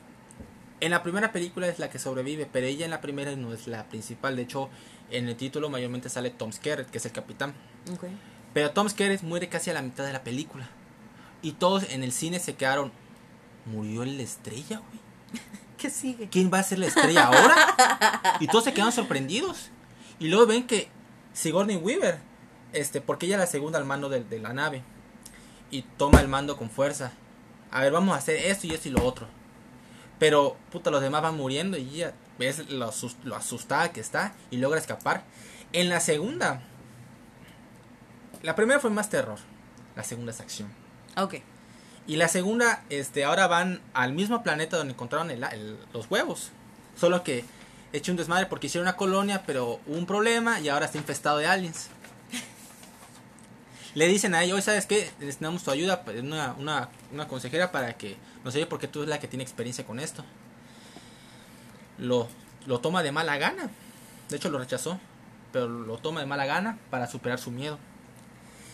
En 0.83 0.91
la 0.91 1.01
primera 1.01 1.31
película 1.31 1.69
es 1.69 1.79
la 1.79 1.89
que 1.89 1.97
sobrevive, 1.97 2.45
pero 2.45 2.67
ella 2.67 2.83
en 2.83 2.91
la 2.91 2.99
primera 2.99 3.33
no 3.37 3.53
es 3.53 3.67
la 3.67 3.87
principal. 3.87 4.35
De 4.35 4.41
hecho, 4.41 4.69
en 5.11 5.29
el 5.29 5.37
título 5.37 5.69
mayormente 5.69 6.09
sale 6.09 6.29
Tom 6.29 6.51
Skerritt, 6.51 6.89
que 6.89 6.97
es 6.97 7.05
el 7.05 7.13
capitán. 7.13 7.53
Pero 8.53 8.71
Tom 8.71 8.89
Skerritt 8.89 9.21
muere 9.21 9.47
casi 9.47 9.69
a 9.69 9.75
la 9.75 9.81
mitad 9.81 10.05
de 10.05 10.11
la 10.11 10.25
película. 10.25 10.67
Y 11.41 11.53
todos 11.53 11.89
en 11.89 12.03
el 12.03 12.11
cine 12.11 12.37
se 12.37 12.55
quedaron. 12.55 12.91
¿Murió 13.65 14.03
la 14.03 14.23
estrella, 14.23 14.79
güey? 14.79 15.41
¿Qué 15.77 15.89
sigue? 15.89 16.27
¿Quién 16.27 16.51
va 16.53 16.59
a 16.59 16.63
ser 16.63 16.79
la 16.79 16.87
estrella 16.87 17.27
ahora? 17.27 18.37
Y 18.41 18.47
todos 18.47 18.65
se 18.65 18.73
quedaron 18.73 18.91
sorprendidos. 18.91 19.69
Y 20.19 20.27
luego 20.27 20.47
ven 20.47 20.67
que 20.67 20.89
Sigourney 21.31 21.77
Weaver, 21.77 22.19
este, 22.73 22.99
porque 22.99 23.27
ella 23.27 23.35
es 23.35 23.39
la 23.39 23.47
segunda 23.47 23.79
al 23.79 23.85
mando 23.85 24.09
de, 24.09 24.25
de 24.25 24.37
la 24.37 24.51
nave. 24.51 24.83
Y 25.71 25.83
toma 25.83 26.19
el 26.19 26.27
mando 26.27 26.57
con 26.57 26.69
fuerza. 26.69 27.13
A 27.71 27.79
ver, 27.79 27.93
vamos 27.93 28.13
a 28.15 28.17
hacer 28.17 28.35
esto 28.35 28.67
y 28.67 28.71
esto 28.71 28.89
y 28.89 28.91
lo 28.91 29.05
otro. 29.05 29.42
Pero, 30.23 30.55
puta, 30.71 30.89
los 30.89 31.01
demás 31.01 31.21
van 31.21 31.35
muriendo 31.35 31.75
y 31.77 31.81
ella 31.95 32.13
ves 32.39 32.69
lo, 32.69 32.93
lo 33.25 33.35
asustada 33.35 33.91
que 33.91 33.99
está 33.99 34.31
y 34.51 34.55
logra 34.57 34.79
escapar. 34.79 35.25
En 35.73 35.89
la 35.89 35.99
segunda, 35.99 36.61
la 38.41 38.55
primera 38.55 38.79
fue 38.79 38.89
más 38.89 39.09
terror. 39.09 39.37
La 39.97 40.03
segunda 40.05 40.31
es 40.31 40.39
acción. 40.39 40.69
Ok. 41.17 41.35
Y 42.07 42.15
la 42.15 42.29
segunda, 42.29 42.83
este, 42.89 43.25
ahora 43.25 43.47
van 43.47 43.81
al 43.93 44.13
mismo 44.13 44.43
planeta 44.43 44.77
donde 44.77 44.93
encontraron 44.93 45.29
el- 45.29 45.43
el- 45.43 45.77
los 45.91 46.09
huevos. 46.09 46.51
Solo 46.97 47.21
que 47.21 47.43
hecho 47.91 48.13
un 48.13 48.17
desmadre 48.17 48.45
porque 48.45 48.67
hicieron 48.67 48.87
una 48.87 48.95
colonia, 48.95 49.43
pero 49.45 49.81
hubo 49.85 49.97
un 49.97 50.05
problema 50.05 50.61
y 50.61 50.69
ahora 50.69 50.85
está 50.85 50.97
infestado 50.97 51.39
de 51.39 51.47
aliens. 51.47 51.89
Le 53.95 54.07
dicen 54.07 54.33
a 54.33 54.43
ella, 54.43 54.55
hoy 54.55 54.61
sabes 54.61 54.87
qué, 54.87 55.11
necesitamos 55.19 55.63
tu 55.63 55.69
ayuda, 55.69 56.03
pues, 56.03 56.21
una, 56.21 56.55
una, 56.57 56.89
una 57.11 57.27
consejera 57.27 57.71
para 57.71 57.93
que 57.95 58.17
nos 58.43 58.55
ayude 58.55 58.67
porque 58.67 58.87
tú 58.87 58.99
eres 58.99 59.09
la 59.09 59.19
que 59.19 59.27
tiene 59.27 59.43
experiencia 59.43 59.85
con 59.85 59.99
esto. 59.99 60.25
Lo, 61.99 62.27
lo 62.65 62.79
toma 62.79 63.03
de 63.03 63.11
mala 63.11 63.37
gana. 63.37 63.69
De 64.29 64.37
hecho 64.37 64.49
lo 64.49 64.57
rechazó, 64.57 64.99
pero 65.51 65.67
lo 65.67 65.97
toma 65.97 66.21
de 66.21 66.25
mala 66.25 66.45
gana 66.45 66.79
para 66.89 67.07
superar 67.07 67.37
su 67.37 67.51
miedo. 67.51 67.77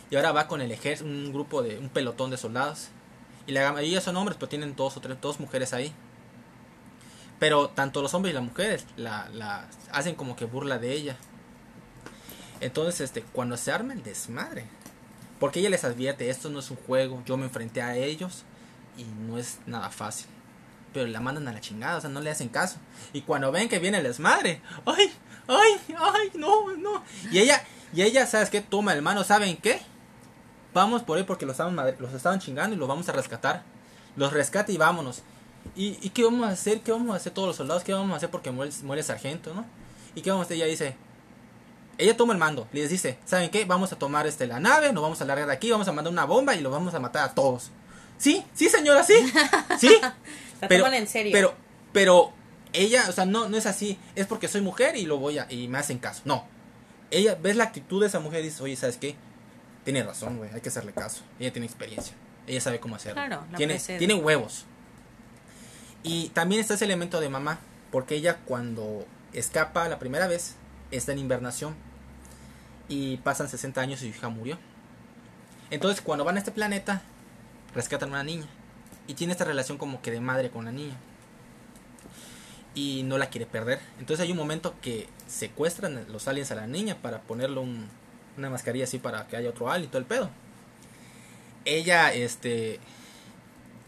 Y 0.10 0.16
ahora 0.16 0.32
va 0.32 0.48
con 0.48 0.62
el 0.62 0.72
ejército, 0.72 1.10
un 1.10 1.34
grupo 1.34 1.62
de, 1.62 1.78
un 1.78 1.90
pelotón 1.90 2.30
de 2.32 2.38
soldados. 2.38 2.88
Y 3.46 3.52
la 3.52 3.74
mayoría 3.74 4.00
son 4.00 4.16
hombres, 4.16 4.38
pero 4.40 4.50
tienen 4.50 4.76
dos 4.76 4.96
o 4.96 5.02
tres, 5.02 5.20
dos 5.20 5.40
mujeres 5.40 5.74
ahí. 5.74 5.94
Pero 7.40 7.70
tanto 7.70 8.02
los 8.02 8.14
hombres 8.14 8.32
y 8.32 8.36
las 8.36 8.44
mujeres 8.44 8.86
la, 8.96 9.30
la 9.34 9.68
hacen 9.92 10.16
como 10.16 10.36
que 10.36 10.46
burla 10.46 10.78
de 10.78 10.94
ella. 10.94 11.18
Entonces, 12.62 13.02
este, 13.02 13.22
cuando 13.22 13.56
se 13.58 13.72
arma 13.72 13.94
el 13.94 14.04
desmadre, 14.04 14.66
porque 15.40 15.60
ella 15.60 15.70
les 15.70 15.84
advierte, 15.84 16.30
esto 16.30 16.50
no 16.50 16.60
es 16.60 16.70
un 16.70 16.78
juego, 16.78 17.24
yo 17.26 17.38
me 17.38 17.46
enfrenté 17.46 17.82
a 17.82 17.96
ellos 17.96 18.44
y 18.98 19.04
no 19.04 19.38
es 19.38 19.60
nada 19.66 19.90
fácil. 19.90 20.28
Pero 20.94 21.08
la 21.08 21.20
mandan 21.20 21.48
a 21.48 21.54
la 21.54 21.62
chingada, 21.62 21.98
o 21.98 22.02
sea, 22.02 22.10
no 22.10 22.20
le 22.20 22.32
hacen 22.32 22.50
caso. 22.50 22.78
Y 23.14 23.22
cuando 23.22 23.52
ven 23.52 23.70
que 23.70 23.80
viene 23.80 24.00
el 24.00 24.04
desmadre, 24.04 24.62
ay, 24.86 25.12
ay, 25.48 25.96
ay, 25.98 26.32
no, 26.36 26.76
no. 26.76 27.04
Y 27.32 27.40
ella, 27.40 27.64
y 27.94 28.02
ella, 28.02 28.26
¿sabes 28.26 28.50
qué? 28.50 28.62
Toma 28.62 28.94
el 28.94 29.02
mano, 29.02 29.24
¿saben 29.24 29.56
qué? 29.58 29.82
Vamos 30.74 31.04
por 31.04 31.18
él 31.18 31.26
porque 31.26 31.46
los 31.46 31.54
estaban, 31.54 31.76
los 32.00 32.14
estaban 32.14 32.40
chingando 32.40 32.76
y 32.76 32.80
los 32.80 32.88
vamos 32.88 33.08
a 33.08 33.12
rescatar. 33.12 33.64
Los 34.16 34.34
rescata 34.34 34.72
y 34.72 34.78
vámonos. 34.78 35.22
¿Y, 35.76 35.98
¿Y 36.02 36.10
qué 36.10 36.24
vamos 36.24 36.48
a 36.48 36.52
hacer? 36.52 36.82
¿Qué 36.82 36.92
vamos 36.92 37.14
a 37.14 37.18
hacer 37.18 37.34
todos 37.34 37.48
los 37.48 37.56
soldados? 37.56 37.84
¿Qué 37.84 37.94
vamos 37.94 38.14
a 38.14 38.18
hacer 38.18 38.30
porque 38.30 38.52
muere, 38.52 38.72
muere 38.84 39.02
el 39.02 39.06
sargento, 39.06 39.54
no? 39.54 39.66
¿Y 40.16 40.22
qué 40.22 40.32
vamos 40.32 40.44
a 40.44 40.46
hacer? 40.46 40.58
Ella 40.58 40.66
dice, 40.66 40.96
ella 42.00 42.16
toma 42.16 42.32
el 42.32 42.40
mando, 42.40 42.68
les 42.72 42.90
dice, 42.90 43.18
¿saben 43.26 43.50
qué? 43.50 43.66
Vamos 43.66 43.92
a 43.92 43.98
tomar 43.98 44.26
este 44.26 44.48
la 44.48 44.62
nave, 44.62 44.94
nos 44.94 45.04
vamos 45.04 45.22
a 45.22 45.26
largar 45.26 45.48
de 45.48 45.54
aquí, 45.54 45.70
vamos 45.70 45.88
a 45.90 45.92
mandar 45.92 46.12
una 46.12 46.24
bomba 46.24 46.56
y 46.56 46.62
los 46.62 46.72
vamos 46.72 46.94
a 46.94 47.00
matar 47.00 47.30
a 47.30 47.36
todos. 47.36 47.72
Sí, 48.18 48.44
sí 48.54 48.70
señora, 48.70 49.04
sí. 49.04 49.14
Sí. 49.80 50.00
La 50.62 50.68
toman 50.68 50.94
en 50.94 51.08
serio. 51.08 51.32
Pero, 51.34 51.54
pero 51.92 52.32
ella, 52.72 53.06
o 53.10 53.12
sea, 53.12 53.26
no, 53.26 53.50
no 53.50 53.58
es 53.58 53.66
así. 53.66 54.00
Es 54.16 54.28
porque 54.28 54.48
soy 54.48 54.62
mujer 54.62 54.96
y 54.96 55.06
lo 55.06 55.18
voy 55.18 55.40
a, 55.40 55.48
y 55.50 55.68
me 55.68 55.78
hacen 55.78 56.00
caso. 56.00 56.22
No. 56.24 56.46
Ella, 57.12 57.36
ves 57.36 57.58
la 57.58 57.66
actitud 57.66 58.00
de 58.00 58.08
esa 58.08 58.20
mujer 58.22 58.42
y 58.42 58.44
dices, 58.46 58.62
oye, 58.62 58.78
¿sabes 58.78 58.98
qué? 58.98 59.16
Tiene 59.84 60.02
razón, 60.04 60.38
güey, 60.38 60.50
hay 60.54 60.62
que 60.62 60.70
hacerle 60.70 60.94
caso. 60.94 61.24
Ella 61.38 61.52
tiene 61.52 61.66
experiencia. 61.66 62.16
Ella 62.48 62.62
sabe 62.62 62.80
cómo 62.80 62.96
hacerlo. 62.96 63.16
Claro, 63.16 63.46
la 63.52 63.58
tiene, 63.58 63.74
precede. 63.74 63.98
tiene 63.98 64.14
huevos. 64.14 64.66
Y 66.04 66.30
también 66.30 66.62
está 66.62 66.76
ese 66.76 66.86
elemento 66.86 67.20
de 67.20 67.28
mamá, 67.28 67.60
porque 67.92 68.16
ella 68.16 68.40
cuando 68.46 69.06
escapa 69.34 69.90
la 69.90 70.00
primera 70.00 70.28
vez 70.28 70.56
está 70.92 71.12
en 71.12 71.20
invernación 71.20 71.89
y 72.90 73.18
pasan 73.18 73.48
60 73.48 73.80
años 73.80 74.02
y 74.02 74.12
su 74.12 74.18
hija 74.18 74.28
murió. 74.30 74.58
Entonces 75.70 76.02
cuando 76.02 76.26
van 76.26 76.36
a 76.36 76.40
este 76.40 76.52
planeta 76.52 77.02
rescatan 77.74 78.10
a 78.10 78.14
una 78.14 78.24
niña 78.24 78.48
y 79.08 79.14
tiene 79.14 79.34
esta 79.34 79.46
relación 79.46 79.78
como 79.78 80.02
que 80.02 80.12
de 80.12 80.20
madre 80.20 80.50
con 80.50 80.66
la 80.66 80.72
niña. 80.72 80.98
y 82.76 83.04
no 83.04 83.18
la 83.18 83.30
quiere 83.30 83.46
perder. 83.46 83.80
Entonces 84.00 84.24
hay 84.24 84.32
un 84.32 84.38
momento 84.38 84.76
que 84.82 85.10
secuestran 85.28 86.06
los 86.10 86.28
aliens 86.28 86.52
a 86.52 86.56
la 86.56 86.68
niña 86.68 86.96
para 87.02 87.22
ponerle 87.22 87.60
un, 87.60 87.88
una 88.38 88.50
mascarilla 88.50 88.86
así 88.86 89.00
para 89.00 89.28
que 89.28 89.36
haya 89.36 89.50
otro 89.50 89.70
alien 89.70 89.86
y 89.86 89.88
todo 89.88 90.00
el 90.00 90.06
pedo. 90.06 90.30
Ella, 91.66 92.14
este, 92.14 92.80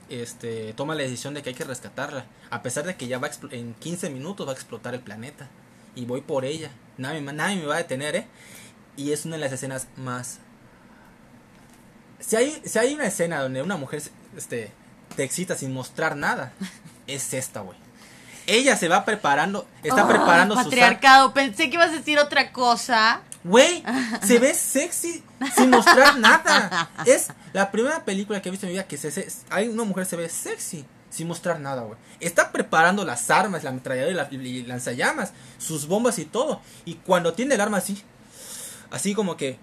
este, 0.09 0.73
toma 0.73 0.95
la 0.95 1.03
decisión 1.03 1.33
de 1.33 1.41
que 1.41 1.49
hay 1.49 1.55
que 1.55 1.63
rescatarla, 1.63 2.25
a 2.49 2.61
pesar 2.61 2.85
de 2.85 2.95
que 2.95 3.07
ya 3.07 3.17
va 3.17 3.29
en 3.51 3.73
15 3.75 4.09
minutos 4.09 4.47
va 4.47 4.51
a 4.51 4.55
explotar 4.55 4.93
el 4.93 5.01
planeta. 5.01 5.47
Y 5.95 6.05
voy 6.05 6.21
por 6.21 6.45
ella. 6.45 6.71
Nadie, 6.97 7.21
nadie 7.21 7.57
me 7.57 7.65
va 7.65 7.75
a 7.75 7.79
detener, 7.79 8.15
¿eh? 8.15 8.27
Y 8.97 9.11
es 9.11 9.25
una 9.25 9.35
de 9.35 9.41
las 9.41 9.51
escenas 9.51 9.87
más... 9.97 10.39
Si 12.19 12.35
hay, 12.35 12.61
si 12.65 12.77
hay 12.77 12.93
una 12.93 13.05
escena 13.05 13.41
donde 13.41 13.61
una 13.61 13.77
mujer 13.77 14.01
este, 14.37 14.71
te 15.15 15.23
excita 15.23 15.55
sin 15.55 15.73
mostrar 15.73 16.15
nada, 16.15 16.53
es 17.07 17.33
esta, 17.33 17.61
güey. 17.61 17.77
Ella 18.47 18.75
se 18.75 18.87
va 18.87 19.05
preparando, 19.05 19.67
está 19.83 20.05
Oh, 20.05 20.07
preparando 20.07 20.55
su... 20.55 20.61
sal- 20.61 20.69
Patriarcado, 20.69 21.33
pensé 21.33 21.69
que 21.69 21.75
ibas 21.75 21.89
a 21.89 21.93
decir 21.97 22.19
otra 22.19 22.51
cosa. 22.51 23.21
Güey, 23.43 23.83
se 24.23 24.37
ve 24.39 24.53
sexy 24.53 25.23
sin 25.55 25.69
mostrar 25.71 26.17
nada. 26.19 26.89
Es 27.05 27.29
la 27.53 27.71
primera 27.71 28.03
película 28.05 28.41
que 28.41 28.49
he 28.49 28.51
visto 28.51 28.65
en 28.67 28.71
mi 28.71 28.75
vida 28.77 28.87
que 28.87 28.97
se, 28.97 29.09
se- 29.11 29.27
hay 29.49 29.67
una 29.67 29.83
mujer 29.83 30.05
se 30.05 30.15
ve 30.15 30.29
sexy 30.29 30.85
sin 31.09 31.27
mostrar 31.27 31.59
nada, 31.59 31.81
güey. 31.83 31.97
Está 32.19 32.51
preparando 32.51 33.03
las 33.03 33.29
armas, 33.31 33.63
la 33.63 33.71
ametralladora 33.71 34.11
y, 34.31 34.37
la, 34.37 34.43
y 34.47 34.63
lanzallamas, 34.63 35.33
sus 35.57 35.87
bombas 35.87 36.19
y 36.19 36.25
todo. 36.25 36.61
Y 36.85 36.95
cuando 36.95 37.33
tiene 37.33 37.55
el 37.55 37.61
arma 37.61 37.77
así, 37.77 38.01
así 38.91 39.13
como 39.13 39.37
que 39.37 39.57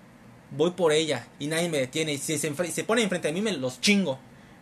voy 0.50 0.70
por 0.72 0.92
ella 0.92 1.26
y 1.38 1.46
nadie 1.46 1.68
me 1.68 1.78
detiene. 1.78 2.12
Y 2.14 2.18
si 2.18 2.38
se, 2.38 2.52
enfre- 2.52 2.70
se 2.70 2.84
pone 2.84 3.02
enfrente 3.02 3.28
de 3.28 3.34
mí, 3.34 3.40
me 3.42 3.52
los 3.52 3.80
chingo. 3.80 4.18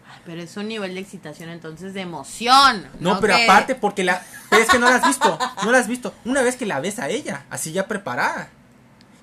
Ay, 0.09 0.21
Pero 0.25 0.43
es 0.43 0.57
un 0.57 0.69
nivel 0.69 0.95
de 0.95 1.01
excitación 1.01 1.49
entonces 1.49 1.95
de 1.95 2.01
emoción. 2.03 2.87
No, 3.01 3.21
pero 3.21 3.37
que- 3.37 3.45
aparte 3.45 3.75
porque 3.75 4.05
la... 4.05 4.23
Pero 4.51 4.63
es 4.63 4.69
que 4.69 4.79
no 4.79 4.89
la 4.89 4.97
has 4.97 5.07
visto, 5.07 5.39
no 5.65 5.73
la 5.73 5.79
has 5.79 5.89
visto. 5.89 6.15
Una 6.25 6.43
vez 6.43 6.57
que 6.57 6.67
la 6.67 6.81
ves 6.81 6.99
a 6.99 7.09
ella, 7.09 7.47
así 7.51 7.73
ya 7.73 7.89
preparada. 7.89 8.49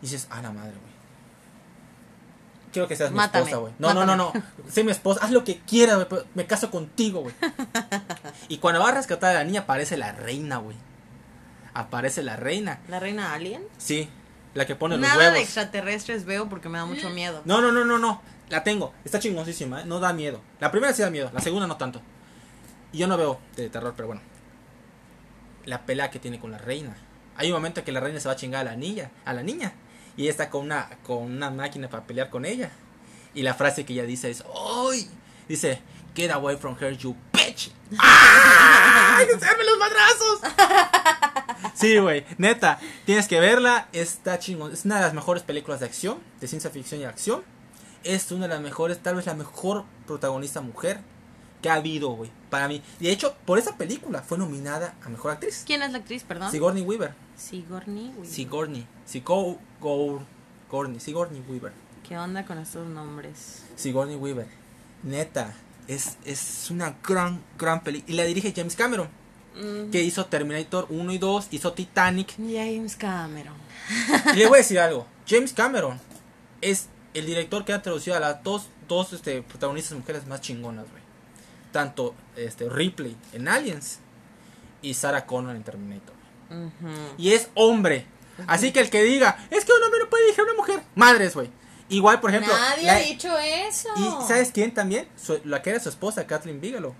Y 0.01 0.05
dices, 0.07 0.27
ah, 0.29 0.41
la 0.41 0.51
madre, 0.51 0.71
güey. 0.71 0.93
Quiero 2.73 2.87
que 2.87 2.95
seas 2.95 3.11
mi 3.11 3.19
esposa, 3.21 3.57
güey. 3.57 3.73
No, 3.77 3.93
no, 3.93 4.05
no, 4.05 4.15
no. 4.15 4.33
Sé 4.69 4.83
mi 4.83 4.91
esposa, 4.91 5.23
haz 5.23 5.31
lo 5.31 5.43
que 5.43 5.59
quieras, 5.59 5.95
güey. 5.95 6.07
pero 6.09 6.25
Me 6.33 6.45
caso 6.47 6.71
contigo, 6.71 7.21
güey. 7.21 7.35
Y 8.47 8.57
cuando 8.57 8.79
va 8.81 8.89
a 8.89 8.93
rescatar 8.93 9.29
a 9.29 9.39
la 9.39 9.43
niña, 9.43 9.61
aparece 9.61 9.95
la 9.95 10.11
reina, 10.11 10.57
güey. 10.57 10.75
Aparece 11.75 12.23
la 12.23 12.35
reina. 12.35 12.79
¿La 12.87 12.99
reina 12.99 13.33
alien? 13.33 13.63
Sí, 13.77 14.09
la 14.53 14.65
que 14.65 14.75
pone 14.75 14.97
los 14.97 15.01
Nada 15.07 15.17
huevos. 15.17 15.33
de 15.35 15.41
extraterrestres 15.41 16.25
veo 16.25 16.47
porque 16.49 16.69
me 16.69 16.77
da 16.77 16.85
mucho 16.85 17.09
miedo. 17.09 17.41
No, 17.45 17.61
no, 17.61 17.71
no, 17.71 17.85
no, 17.85 17.97
no. 17.97 18.21
La 18.49 18.63
tengo. 18.63 18.93
Está 19.03 19.19
chingoncísima, 19.19 19.81
¿eh? 19.81 19.85
No 19.85 19.99
da 19.99 20.13
miedo. 20.13 20.41
La 20.59 20.71
primera 20.71 20.93
sí 20.93 21.01
da 21.01 21.09
miedo, 21.09 21.31
la 21.33 21.39
segunda 21.41 21.67
no 21.67 21.77
tanto. 21.77 22.01
Y 22.91 22.99
yo 22.99 23.07
no 23.07 23.17
veo 23.17 23.39
de 23.55 23.69
terror, 23.69 23.93
pero 23.95 24.07
bueno. 24.07 24.21
La 25.65 25.85
pelea 25.85 26.11
que 26.11 26.19
tiene 26.19 26.39
con 26.39 26.51
la 26.51 26.57
reina. 26.57 26.95
Hay 27.35 27.47
un 27.47 27.53
momento 27.53 27.83
que 27.83 27.91
la 27.91 27.99
reina 27.99 28.19
se 28.19 28.27
va 28.27 28.33
a 28.33 28.37
chingar 28.37 28.61
a 28.61 28.71
la 28.71 28.75
niña, 28.75 29.09
a 29.25 29.33
la 29.33 29.41
niña. 29.41 29.73
Y 30.15 30.23
ella 30.23 30.31
está 30.31 30.49
con 30.49 30.65
una, 30.65 30.89
con 31.03 31.23
una 31.23 31.49
máquina 31.49 31.89
para 31.89 32.03
pelear 32.03 32.29
con 32.29 32.45
ella. 32.45 32.69
Y 33.33 33.41
la 33.41 33.55
frase 33.55 33.85
que 33.85 33.93
ella 33.93 34.03
dice 34.03 34.29
es, 34.29 34.43
¡Ay! 34.91 35.09
Dice, 35.47 35.81
Get 36.15 36.29
away 36.29 36.55
from 36.57 36.75
her, 36.79 36.95
you 36.95 37.15
bitch. 37.31 37.71
¡Ay! 37.99 39.25
¡Que 39.25 39.39
se 39.39 39.45
armen 39.45 39.65
los 39.65 39.77
madrazos! 39.79 41.42
Sí, 41.73 41.97
güey, 41.97 42.25
neta, 42.37 42.79
tienes 43.05 43.27
que 43.27 43.39
verla, 43.39 43.87
está 43.93 44.39
chingón. 44.39 44.73
Es 44.73 44.85
una 44.85 44.95
de 44.95 45.01
las 45.01 45.13
mejores 45.13 45.43
películas 45.43 45.79
de 45.79 45.85
acción, 45.85 46.19
de 46.39 46.47
ciencia 46.47 46.69
ficción 46.69 47.01
y 47.01 47.05
acción. 47.05 47.43
Es 48.03 48.31
una 48.31 48.47
de 48.47 48.53
las 48.53 48.61
mejores, 48.61 48.99
tal 48.99 49.15
vez 49.15 49.25
la 49.25 49.33
mejor 49.33 49.85
protagonista 50.05 50.61
mujer 50.61 50.99
que 51.61 51.69
ha 51.69 51.75
habido, 51.75 52.09
güey, 52.09 52.29
para 52.49 52.67
mí. 52.67 52.83
De 52.99 53.09
hecho, 53.09 53.35
por 53.45 53.57
esa 53.57 53.77
película 53.77 54.21
fue 54.21 54.37
nominada 54.37 54.95
a 55.03 55.09
mejor 55.09 55.31
actriz. 55.31 55.63
¿Quién 55.65 55.81
es 55.81 55.91
la 55.93 55.99
actriz, 55.99 56.23
perdón? 56.23 56.51
Sigourney 56.51 56.83
Weaver. 56.83 57.15
Sigourney. 57.37 58.09
Weaver. 58.09 58.27
Sigourney. 58.27 58.87
Sigo 59.05 59.59
Sigourney. 59.79 60.99
Sigourney 60.99 61.41
Weaver. 61.47 61.71
¿Qué 62.07 62.17
onda 62.17 62.45
con 62.45 62.57
estos 62.57 62.85
nombres? 62.87 63.63
Sigourney 63.77 64.17
Weaver. 64.17 64.47
Neta, 65.03 65.53
es, 65.87 66.17
es 66.25 66.69
una 66.69 66.97
gran, 67.07 67.41
gran 67.57 67.81
película. 67.81 68.13
Y 68.13 68.17
la 68.17 68.23
dirige 68.25 68.53
James 68.55 68.75
Cameron, 68.75 69.07
Que 69.91 70.01
hizo 70.01 70.25
Terminator 70.25 70.87
1 70.89 71.11
y 71.13 71.17
2, 71.17 71.47
hizo 71.51 71.73
Titanic. 71.73 72.33
James 72.37 72.95
Cameron. 72.95 73.53
Y 74.33 74.37
le 74.37 74.47
voy 74.47 74.55
a 74.55 74.61
decir 74.61 74.79
algo. 74.79 75.05
James 75.27 75.53
Cameron 75.53 75.99
es 76.61 76.87
el 77.13 77.25
director 77.25 77.63
que 77.65 77.73
ha 77.73 77.81
traducido 77.81 78.15
a 78.15 78.19
las 78.19 78.43
dos, 78.43 78.67
dos 78.87 79.13
este, 79.13 79.41
protagonistas 79.43 79.97
mujeres 79.97 80.25
más 80.27 80.41
chingonas, 80.41 80.85
güey. 80.89 81.03
Tanto 81.71 82.15
este, 82.35 82.69
Ripley 82.69 83.15
en 83.33 83.47
Aliens 83.47 83.99
y 84.81 84.93
Sarah 84.95 85.25
Connor 85.25 85.55
en 85.55 85.63
Terminator. 85.63 86.15
Y 87.17 87.33
es 87.33 87.49
hombre. 87.55 88.05
Así 88.47 88.71
que 88.71 88.79
el 88.79 88.89
que 88.89 89.03
diga, 89.03 89.37
es 89.51 89.65
que 89.65 89.71
un 89.71 89.83
hombre 89.83 89.99
no 90.01 90.09
puede 90.09 90.23
dirigir 90.23 90.41
a 90.41 90.45
una 90.45 90.53
mujer. 90.55 90.81
Madres, 90.95 91.35
güey. 91.35 91.49
Igual, 91.89 92.19
por 92.21 92.29
ejemplo. 92.31 92.53
Nadie 92.53 92.83
la- 92.85 92.95
ha 92.95 92.99
dicho 92.99 93.37
eso. 93.39 93.89
Y 93.97 94.27
¿sabes 94.27 94.51
quién 94.51 94.73
también? 94.73 95.07
Su- 95.21 95.39
la 95.45 95.61
que 95.61 95.69
era 95.71 95.79
su 95.79 95.89
esposa, 95.89 96.25
Kathleen 96.25 96.59
Bigelow. 96.61 96.95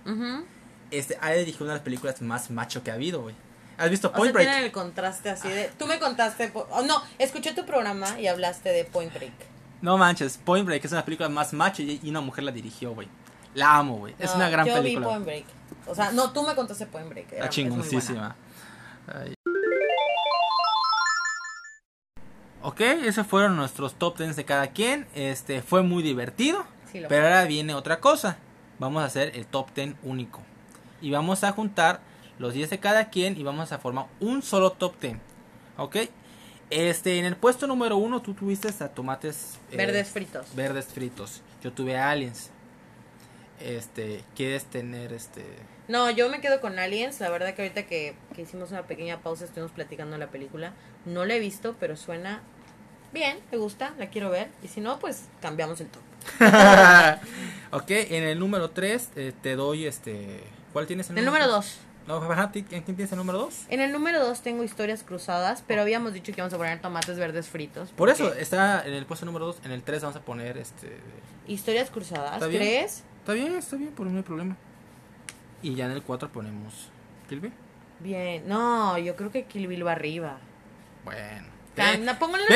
Este, 0.90 1.18
ha 1.20 1.30
dirigido 1.32 1.64
una 1.64 1.72
de 1.74 1.78
las 1.78 1.84
películas 1.84 2.20
más 2.22 2.50
macho 2.50 2.82
que 2.82 2.90
ha 2.90 2.94
habido, 2.94 3.22
güey. 3.22 3.34
¿Has 3.76 3.90
visto 3.90 4.08
O 4.08 4.12
Point 4.12 4.26
sea, 4.26 4.32
Break? 4.34 4.48
tienen 4.48 4.64
el 4.66 4.72
contraste 4.72 5.30
así 5.30 5.48
de... 5.48 5.70
Tú 5.78 5.86
me 5.86 5.98
contaste... 5.98 6.52
oh, 6.54 6.82
no, 6.82 7.02
escuché 7.18 7.52
tu 7.54 7.66
programa 7.66 8.20
y 8.20 8.28
hablaste 8.28 8.68
de 8.68 8.84
Point 8.84 9.12
Break. 9.12 9.32
No 9.82 9.98
manches, 9.98 10.38
Point 10.38 10.64
Break 10.66 10.84
es 10.84 10.92
una 10.92 11.04
película 11.04 11.28
más 11.28 11.52
macho 11.52 11.82
y, 11.82 11.98
y 12.02 12.10
una 12.10 12.20
mujer 12.20 12.44
la 12.44 12.52
dirigió, 12.52 12.94
güey. 12.94 13.08
La 13.54 13.76
amo, 13.76 13.98
güey. 13.98 14.14
Es 14.18 14.30
No, 14.30 14.36
una 14.36 14.48
gran 14.48 14.66
yo 14.66 14.74
película. 14.74 15.06
vi 15.08 15.12
Point 15.12 15.24
Break. 15.26 15.44
O 15.86 15.94
sea, 15.94 16.12
no, 16.12 16.32
tú 16.32 16.42
me 16.44 16.54
contaste 16.54 16.86
Point 16.86 17.08
Break. 17.08 17.26
era- 17.26 17.32
La 17.32 17.36
buena. 17.40 17.50
chingoncísima. 17.50 18.36
Ok, 22.62 22.80
esos 22.80 23.26
fueron 23.26 23.56
nuestros 23.56 23.94
top 23.94 24.18
10 24.18 24.36
de 24.36 24.44
cada 24.44 24.68
quien. 24.68 25.06
Este 25.14 25.60
fue 25.62 25.82
muy 25.82 26.02
divertido. 26.02 26.64
Sí, 26.90 27.02
pero 27.08 27.24
ahora 27.24 27.44
viene 27.44 27.74
otra 27.74 28.00
cosa. 28.00 28.38
Vamos 28.78 29.02
a 29.02 29.06
hacer 29.06 29.32
el 29.36 29.46
top 29.46 29.68
10 29.74 29.96
único. 30.02 30.40
Y 31.04 31.10
vamos 31.10 31.44
a 31.44 31.52
juntar 31.52 32.00
los 32.38 32.54
10 32.54 32.70
de 32.70 32.80
cada 32.80 33.10
quien 33.10 33.36
y 33.38 33.42
vamos 33.42 33.72
a 33.72 33.78
formar 33.78 34.06
un 34.20 34.40
solo 34.42 34.70
top 34.70 34.98
10. 35.00 35.18
Ok. 35.76 35.96
Este, 36.70 37.18
en 37.18 37.26
el 37.26 37.36
puesto 37.36 37.66
número 37.66 37.98
uno 37.98 38.22
tú 38.22 38.32
tuviste 38.32 38.68
a 38.82 38.88
tomates 38.88 39.58
eh, 39.70 39.76
Verdes 39.76 40.08
fritos. 40.08 40.56
verdes 40.56 40.86
fritos. 40.86 41.42
Yo 41.62 41.74
tuve 41.74 41.98
aliens. 41.98 42.48
Este, 43.60 44.24
¿quieres 44.34 44.64
tener 44.64 45.12
este 45.12 45.44
No, 45.88 46.08
yo 46.10 46.30
me 46.30 46.40
quedo 46.40 46.62
con 46.62 46.78
Aliens. 46.78 47.20
La 47.20 47.28
verdad 47.28 47.54
que 47.54 47.60
ahorita 47.60 47.82
que, 47.86 48.16
que 48.34 48.40
hicimos 48.40 48.70
una 48.70 48.84
pequeña 48.84 49.20
pausa 49.20 49.44
estuvimos 49.44 49.72
platicando 49.72 50.16
la 50.16 50.28
película. 50.28 50.72
No 51.04 51.26
la 51.26 51.34
he 51.34 51.38
visto, 51.38 51.76
pero 51.78 51.96
suena 51.98 52.40
bien, 53.12 53.38
me 53.52 53.58
gusta, 53.58 53.92
la 53.98 54.08
quiero 54.08 54.30
ver. 54.30 54.48
Y 54.62 54.68
si 54.68 54.80
no, 54.80 54.98
pues 54.98 55.24
cambiamos 55.42 55.82
el 55.82 55.88
top. 55.88 56.02
ok, 57.72 57.90
en 57.90 58.22
el 58.24 58.38
número 58.38 58.70
3 58.70 59.10
te 59.42 59.54
doy 59.54 59.84
este. 59.84 60.40
¿Cuál 60.74 60.86
tienes 60.86 61.08
en 61.08 61.16
El 61.16 61.24
número 61.24 61.48
2. 61.48 61.78
No, 62.06 62.16
ajá, 62.16 62.52
¿ti- 62.52 62.66
¿En 62.70 62.82
quién 62.82 62.96
tienes 62.96 63.10
el 63.12 63.16
número 63.18 63.38
2? 63.38 63.62
En 63.70 63.80
el 63.80 63.90
número 63.92 64.22
2 64.22 64.42
tengo 64.42 64.62
historias 64.62 65.02
cruzadas, 65.02 65.64
pero 65.66 65.80
habíamos 65.80 66.12
dicho 66.12 66.26
que 66.34 66.40
íbamos 66.40 66.52
a 66.52 66.58
poner 66.58 66.78
tomates 66.82 67.16
verdes 67.18 67.48
fritos. 67.48 67.90
Por 67.92 68.10
eso, 68.10 68.34
está 68.34 68.86
en 68.86 68.92
el 68.92 69.06
puesto 69.06 69.24
número 69.24 69.46
2. 69.46 69.60
En 69.64 69.70
el 69.70 69.82
3 69.82 70.02
vamos 70.02 70.16
a 70.16 70.20
poner 70.20 70.58
este. 70.58 70.98
Historias 71.46 71.88
cruzadas, 71.88 72.34
¿Está 72.34 72.46
bien? 72.48 72.60
¿crees? 72.60 73.04
Está 73.20 73.32
bien, 73.32 73.54
está 73.54 73.76
bien, 73.76 73.90
por 73.92 74.06
no 74.06 74.18
hay 74.18 74.22
problema. 74.22 74.56
Y 75.62 75.74
ya 75.76 75.86
en 75.86 75.92
el 75.92 76.02
4 76.02 76.30
ponemos. 76.30 76.90
¿Kill 77.28 77.40
Bill? 77.40 77.52
Bien. 78.00 78.46
No, 78.46 78.98
yo 78.98 79.16
creo 79.16 79.30
que 79.30 79.44
Kill 79.44 79.66
Bill 79.66 79.86
va 79.86 79.92
arriba. 79.92 80.36
Bueno. 81.06 81.46
Tan- 81.74 82.04
no, 82.04 82.12
pónganle- 82.18 82.46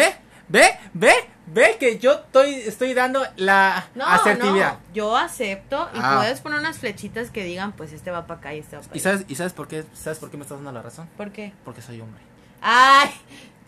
¿Ve? 0.49 0.63
¿Ve? 0.95 1.09
¿Ve? 1.09 1.13
¿Ve 1.51 1.77
que 1.81 1.99
yo 1.99 2.13
estoy, 2.13 2.55
estoy 2.57 2.93
dando 2.93 3.23
la 3.37 3.87
No, 3.95 4.05
asertividad? 4.07 4.75
no, 4.75 4.79
yo 4.95 5.17
acepto 5.17 5.89
y 5.95 5.99
Ah. 6.03 6.17
puedes 6.19 6.41
poner 6.41 6.59
unas 6.61 6.77
flechitas 6.79 7.31
que 7.31 7.43
digan, 7.45 7.73
pues 7.73 7.93
este 7.95 8.11
va 8.11 8.27
para 8.27 8.39
acá 8.41 8.55
y 8.55 8.59
este 8.59 8.77
va 8.77 8.83
para 8.83 8.95
¿Y 8.95 8.99
allá. 9.01 9.11
sabes, 9.13 9.25
¿Y 9.29 9.35
sabes 9.35 9.53
por 9.55 9.67
qué? 9.67 9.85
¿Sabes 9.95 10.19
por 10.19 10.31
qué 10.31 10.37
me 10.37 10.43
estás 10.43 10.59
dando 10.59 10.73
la 10.73 10.83
razón? 10.83 11.09
¿Por 11.17 11.31
qué? 11.33 11.55
Porque 11.65 11.81
soy 11.81 12.03
hombre. 12.03 12.21
Ay, 12.61 13.09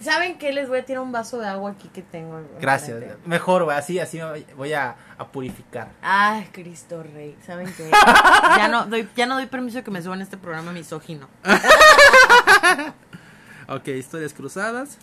¿saben 0.02 0.36
qué? 0.36 0.52
Les 0.52 0.68
voy 0.68 0.80
a 0.80 0.84
tirar 0.84 1.02
un 1.02 1.10
vaso 1.10 1.38
de 1.38 1.46
agua 1.46 1.70
aquí 1.70 1.88
que 1.88 2.02
tengo. 2.02 2.42
Gracias. 2.60 2.98
Mejor, 3.24 3.64
güey, 3.64 3.78
así, 3.78 3.98
así 3.98 4.20
voy 4.56 4.74
a, 4.74 4.96
a 5.16 5.28
purificar. 5.28 5.88
Ay, 6.02 6.50
Cristo 6.52 7.02
Rey, 7.02 7.34
¿saben 7.46 7.72
qué? 7.78 7.90
ya 8.58 8.68
no 8.68 8.84
doy, 8.86 9.08
ya 9.16 9.24
no 9.24 9.36
doy 9.36 9.46
permiso 9.46 9.82
que 9.82 9.90
me 9.90 10.02
suban 10.02 10.20
este 10.20 10.36
programa 10.36 10.72
misógino. 10.72 11.28
Ok, 13.68 13.86
historias 13.86 14.34
cruzadas. 14.34 14.98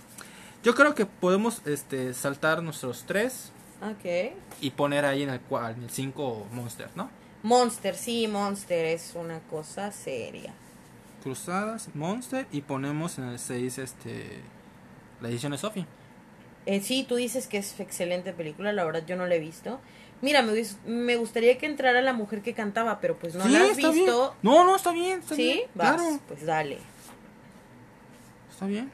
Yo 0.67 0.75
creo 0.75 0.93
que 0.95 1.05
podemos 1.05 1.61
este, 1.65 2.13
saltar 2.13 2.61
nuestros 2.61 3.05
tres 3.07 3.53
Ok. 3.81 4.33
y 4.59 4.71
poner 4.71 5.05
ahí 5.05 5.23
en 5.23 5.29
el 5.29 5.39
5 5.89 6.47
Monster, 6.51 6.89
¿no? 6.93 7.09
Monster, 7.41 7.95
sí, 7.95 8.27
Monster 8.27 8.83
es 8.87 9.13
una 9.15 9.39
cosa 9.49 9.93
seria. 9.93 10.53
Cruzadas, 11.23 11.87
Monster 11.95 12.47
y 12.51 12.63
ponemos 12.63 13.17
en 13.17 13.29
el 13.29 13.39
6 13.39 13.77
este, 13.77 14.41
la 15.21 15.29
edición 15.29 15.53
de 15.53 15.57
Sophie. 15.57 15.85
Eh, 16.65 16.81
sí, 16.81 17.05
tú 17.07 17.15
dices 17.15 17.47
que 17.47 17.59
es 17.59 17.79
excelente 17.79 18.33
película, 18.33 18.73
la 18.73 18.83
verdad 18.83 19.05
yo 19.07 19.15
no 19.15 19.25
la 19.25 19.35
he 19.35 19.39
visto. 19.39 19.79
Mira, 20.21 20.41
me, 20.41 20.51
me 20.85 21.15
gustaría 21.15 21.57
que 21.57 21.65
entrara 21.65 22.01
la 22.01 22.11
mujer 22.11 22.41
que 22.41 22.53
cantaba, 22.53 22.99
pero 22.99 23.17
pues 23.17 23.35
no 23.35 23.47
la 23.47 23.61
has 23.63 23.77
bien. 23.77 23.93
visto. 23.93 24.35
No, 24.43 24.65
no, 24.65 24.75
está 24.75 24.91
bien. 24.91 25.21
Está 25.21 25.35
¿Sí? 25.35 25.43
bien, 25.43 25.69
Vas, 25.75 25.95
Claro. 25.95 26.19
pues 26.27 26.45
dale. 26.45 26.79
está 28.51 28.65
bien. 28.65 28.91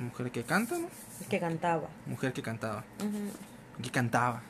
Mujer 0.00 0.30
que 0.30 0.42
canta, 0.44 0.76
¿no? 0.78 0.88
Que 1.28 1.40
cantaba. 1.40 1.88
Mujer 2.06 2.32
que 2.32 2.42
cantaba. 2.42 2.84
Ujú. 3.00 3.82
Que 3.82 3.90
cantaba. 3.90 4.42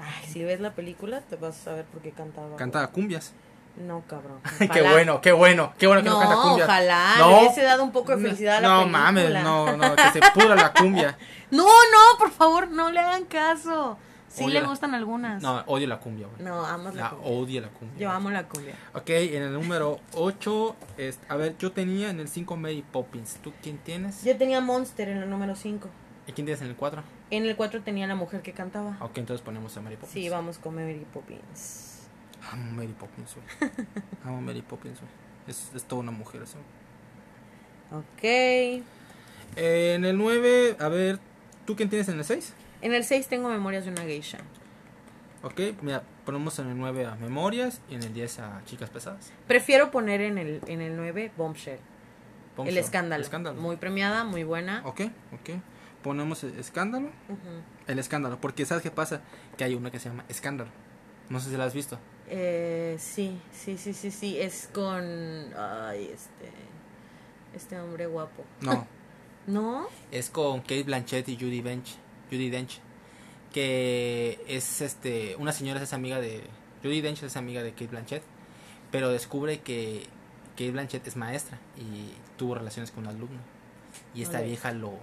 Ay, 0.00 0.28
si 0.32 0.42
ves 0.44 0.60
la 0.60 0.72
película, 0.74 1.20
te 1.22 1.36
vas 1.36 1.56
a 1.60 1.64
saber 1.64 1.84
por 1.86 2.00
qué 2.02 2.10
cantaba. 2.12 2.56
Cantaba 2.56 2.86
cumbias. 2.88 3.32
No, 3.76 4.02
cabrón. 4.06 4.40
qué 4.72 4.82
bueno, 4.82 5.20
qué 5.20 5.32
bueno, 5.32 5.72
qué 5.78 5.86
bueno 5.86 6.02
que 6.02 6.08
no, 6.08 6.14
No, 6.14 6.20
canta 6.28 6.42
cumbias. 6.42 6.68
ojalá, 6.68 7.14
No. 7.18 7.30
le 7.30 7.38
hubiese 7.38 7.62
dado 7.62 7.84
un 7.84 7.92
poco 7.92 8.16
de 8.16 8.22
felicidad 8.22 8.56
a 8.56 8.60
la 8.60 8.68
no 8.68 8.78
película. 8.80 8.98
mames, 8.98 9.44
no, 9.44 9.76
no, 9.76 9.96
que 9.96 10.10
se 10.12 10.20
pudra 10.34 10.54
la 10.56 10.72
cumbia. 10.72 11.16
No, 11.50 11.64
no, 11.64 12.18
por 12.18 12.30
favor, 12.30 12.68
no 12.68 12.90
le 12.90 12.98
hagan 13.00 13.24
caso. 13.26 13.96
Sí 14.32 14.44
Odio 14.44 14.54
le 14.54 14.60
la- 14.62 14.68
gustan 14.68 14.94
algunas. 14.94 15.42
No, 15.42 15.64
odio 15.66 15.88
la 15.88 15.98
cumbia, 15.98 16.28
güey. 16.28 16.40
No, 16.42 16.64
amas 16.64 16.94
la, 16.94 17.02
La 17.02 17.10
cumbia. 17.10 17.28
odio 17.30 17.60
la 17.62 17.68
cumbia. 17.68 17.98
Yo 17.98 18.10
amo 18.12 18.30
la 18.30 18.46
cumbia. 18.46 18.74
Ok, 18.94 19.10
en 19.10 19.42
el 19.42 19.52
número 19.52 19.98
8, 20.14 20.76
a 21.28 21.34
ver, 21.36 21.58
yo 21.58 21.72
tenía 21.72 22.10
en 22.10 22.20
el 22.20 22.28
5 22.28 22.56
Mary 22.56 22.84
Poppins. 22.92 23.38
¿Tú 23.42 23.52
quién 23.60 23.78
tienes? 23.78 24.22
Yo 24.22 24.36
tenía 24.38 24.60
Monster 24.60 25.08
en 25.08 25.18
el 25.18 25.28
número 25.28 25.56
5. 25.56 25.88
¿Y 26.28 26.32
quién 26.32 26.44
tienes 26.46 26.62
en 26.62 26.68
el 26.68 26.76
4? 26.76 27.02
En 27.30 27.44
el 27.44 27.56
4 27.56 27.82
tenía 27.82 28.06
la 28.06 28.14
mujer 28.14 28.40
que 28.42 28.52
cantaba. 28.52 28.96
Ok, 29.00 29.18
entonces 29.18 29.44
ponemos 29.44 29.76
a 29.76 29.80
Mary 29.80 29.96
Poppins. 29.96 30.12
Sí, 30.12 30.28
vamos 30.28 30.58
con 30.58 30.76
Mary 30.76 31.04
Poppins. 31.12 32.08
Amo 32.52 32.70
Mary 32.72 32.94
Poppins, 32.98 33.34
güey. 33.34 33.70
Amo 34.24 34.40
Mary 34.40 34.62
Poppins, 34.62 35.00
güey. 35.00 35.10
Es, 35.48 35.72
es 35.74 35.82
toda 35.84 36.02
una 36.02 36.12
mujer 36.12 36.42
eso. 36.42 36.58
Ok. 37.92 38.22
Eh, 38.22 38.84
en 39.96 40.04
el 40.04 40.16
9, 40.16 40.76
a 40.78 40.88
ver, 40.88 41.18
¿tú 41.66 41.74
quién 41.74 41.88
tienes 41.90 42.08
en 42.08 42.18
el 42.18 42.24
6? 42.24 42.54
En 42.82 42.94
el 42.94 43.04
6 43.04 43.28
tengo 43.28 43.48
Memorias 43.48 43.84
de 43.84 43.90
una 43.90 44.02
geisha. 44.02 44.38
Ok, 45.42 45.60
mira, 45.82 46.02
ponemos 46.24 46.58
en 46.58 46.68
el 46.68 46.78
9 46.78 47.06
a 47.06 47.14
Memorias 47.16 47.80
y 47.88 47.94
en 47.94 48.02
el 48.02 48.12
10 48.12 48.38
a 48.40 48.62
Chicas 48.66 48.90
Pesadas. 48.90 49.32
Prefiero 49.46 49.90
poner 49.90 50.20
en 50.20 50.38
el, 50.38 50.60
en 50.66 50.80
el 50.80 50.96
9 50.96 51.32
Bombshell. 51.36 51.78
El 52.58 52.76
escándalo. 52.76 53.22
escándalo. 53.22 53.60
Muy 53.60 53.76
premiada, 53.76 54.24
muy 54.24 54.44
buena. 54.44 54.82
Ok, 54.84 55.02
ok. 55.32 55.50
Ponemos 56.02 56.44
el 56.44 56.58
escándalo. 56.58 57.10
El 57.86 57.98
escándalo, 57.98 58.40
porque 58.40 58.66
¿sabes 58.66 58.82
qué 58.82 58.90
pasa? 58.90 59.22
Que 59.56 59.64
hay 59.64 59.74
una 59.74 59.90
que 59.90 59.98
se 59.98 60.08
llama 60.08 60.24
Escándalo. 60.28 60.70
No 61.28 61.40
sé 61.40 61.50
si 61.50 61.56
la 61.56 61.64
has 61.64 61.74
visto. 61.74 61.98
Eh, 62.28 62.96
sí, 62.98 63.40
sí, 63.52 63.76
sí, 63.78 63.92
sí, 63.92 64.10
sí. 64.10 64.38
Es 64.38 64.68
con. 64.72 65.02
Ay, 65.56 66.10
este. 66.12 66.50
Este 67.54 67.80
hombre 67.80 68.06
guapo. 68.06 68.44
No, 68.60 68.86
¿No? 69.46 69.86
es 70.10 70.30
con 70.30 70.60
Kate 70.60 70.84
Blanchett 70.84 71.28
y 71.28 71.36
Judy 71.36 71.62
Dench. 71.62 71.96
Judy 72.30 72.50
Dench. 72.50 72.80
Que 73.52 74.42
es 74.46 74.80
este. 74.80 75.36
Una 75.36 75.52
señora 75.52 75.82
es 75.82 75.92
amiga 75.92 76.20
de. 76.20 76.42
Judy 76.82 77.00
Dench 77.00 77.22
es 77.22 77.36
amiga 77.36 77.62
de 77.62 77.72
Kate 77.72 77.88
Blanchett. 77.88 78.22
Pero 78.90 79.10
descubre 79.10 79.60
que 79.60 80.06
Kate 80.52 80.70
Blanchett 80.70 81.06
es 81.06 81.16
maestra 81.16 81.58
y 81.76 82.10
tuvo 82.36 82.54
relaciones 82.54 82.90
con 82.90 83.04
un 83.04 83.10
alumno. 83.10 83.40
Y 84.14 84.22
esta 84.22 84.40
vieja 84.40 84.72
lo 84.72 84.94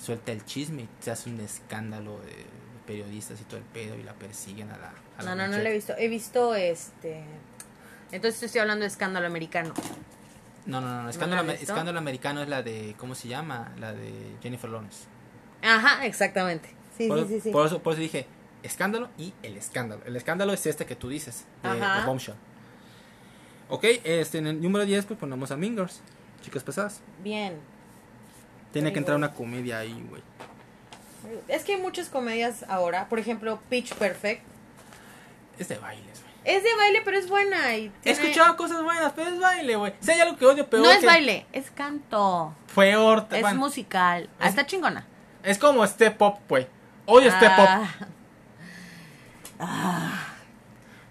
suelta 0.00 0.32
el 0.32 0.44
chisme 0.44 0.82
y 0.82 0.88
se 1.00 1.10
hace 1.10 1.30
un 1.30 1.40
escándalo 1.40 2.20
de 2.20 2.46
periodistas 2.86 3.40
y 3.40 3.44
todo 3.44 3.58
el 3.58 3.64
pedo 3.64 3.96
y 3.96 4.02
la 4.02 4.14
persiguen 4.14 4.70
a 4.70 4.78
la. 4.78 4.92
a 5.18 5.22
la 5.22 5.34
No, 5.34 5.36
no, 5.36 5.48
no 5.48 5.62
lo 5.62 5.68
he 5.68 5.72
visto. 5.72 5.94
He 5.96 6.08
visto 6.08 6.54
este. 6.54 7.22
Entonces 8.10 8.42
estoy 8.42 8.60
hablando 8.60 8.82
de 8.82 8.88
escándalo 8.88 9.26
americano. 9.26 9.74
No, 10.66 10.80
no, 10.80 10.86
no, 10.86 10.96
no. 10.96 11.02
¿No 11.04 11.10
Escándalo, 11.10 11.42
la 11.42 11.52
visto? 11.52 11.72
escándalo 11.72 11.98
americano 11.98 12.42
es 12.42 12.48
la 12.48 12.62
de. 12.62 12.94
¿Cómo 12.98 13.14
se 13.14 13.28
llama? 13.28 13.72
La 13.78 13.92
de 13.92 14.12
Jennifer 14.42 14.70
Lawrence. 14.70 15.04
Ajá, 15.62 16.06
exactamente. 16.06 16.70
Sí, 16.96 17.08
por, 17.08 17.20
sí, 17.20 17.26
sí, 17.28 17.40
sí. 17.40 17.50
Por, 17.50 17.66
eso, 17.66 17.82
por 17.82 17.92
eso 17.94 18.02
dije 18.02 18.26
escándalo 18.62 19.08
y 19.18 19.32
el 19.42 19.56
escándalo. 19.56 20.02
El 20.04 20.16
escándalo 20.16 20.52
es 20.52 20.66
este 20.66 20.84
que 20.86 20.96
tú 20.96 21.08
dices, 21.08 21.44
de, 21.62 21.68
Ajá. 21.68 22.00
de 22.00 22.06
Bombshell. 22.06 22.34
Ok, 23.68 23.84
este, 24.04 24.38
en 24.38 24.46
el 24.46 24.62
número 24.62 24.84
10 24.84 25.04
pues 25.06 25.18
ponemos 25.20 25.50
a 25.50 25.56
Mingers, 25.56 26.00
chicas 26.42 26.62
pesadas. 26.64 27.00
Bien. 27.22 27.58
Tiene 28.72 28.88
Muy 28.88 28.92
que 28.94 28.98
entrar 28.98 29.18
bueno. 29.18 29.26
una 29.28 29.34
comedia 29.36 29.78
ahí, 29.78 30.04
güey. 30.08 30.22
Es 31.48 31.64
que 31.64 31.74
hay 31.74 31.80
muchas 31.80 32.08
comedias 32.08 32.64
ahora. 32.68 33.08
Por 33.08 33.18
ejemplo, 33.18 33.58
Pitch 33.68 33.94
Perfect. 33.94 34.42
Es 35.58 35.68
de 35.68 35.78
bailes, 35.78 36.22
güey. 36.22 36.34
Es 36.56 36.62
de 36.62 36.74
baile, 36.76 37.02
pero 37.04 37.18
es 37.18 37.28
buena. 37.28 37.76
Y 37.76 37.92
He 38.04 38.10
escuchado 38.12 38.56
cosas 38.56 38.82
buenas, 38.82 39.12
pero 39.14 39.30
es 39.30 39.38
baile, 39.40 39.76
güey. 39.76 39.92
Si 40.00 40.10
hay 40.12 40.20
algo 40.20 40.36
que 40.38 40.46
odio 40.46 40.68
peor 40.70 40.82
No 40.84 40.90
es 40.90 41.00
que- 41.00 41.06
baile, 41.06 41.46
es 41.52 41.70
canto. 41.70 42.54
Peor, 42.74 43.26
Es 43.30 43.40
bueno, 43.42 43.60
musical. 43.60 44.30
Ah, 44.38 44.44
es- 44.44 44.50
Está 44.50 44.64
chingona. 44.66 45.06
Es 45.42 45.58
como 45.58 45.86
Step 45.86 46.20
Up, 46.22 46.34
güey. 46.48 46.66
Odio 47.06 47.30
Step 47.30 47.52
Up. 47.58 47.68
Ah. 47.68 47.88
Ah. 49.60 50.24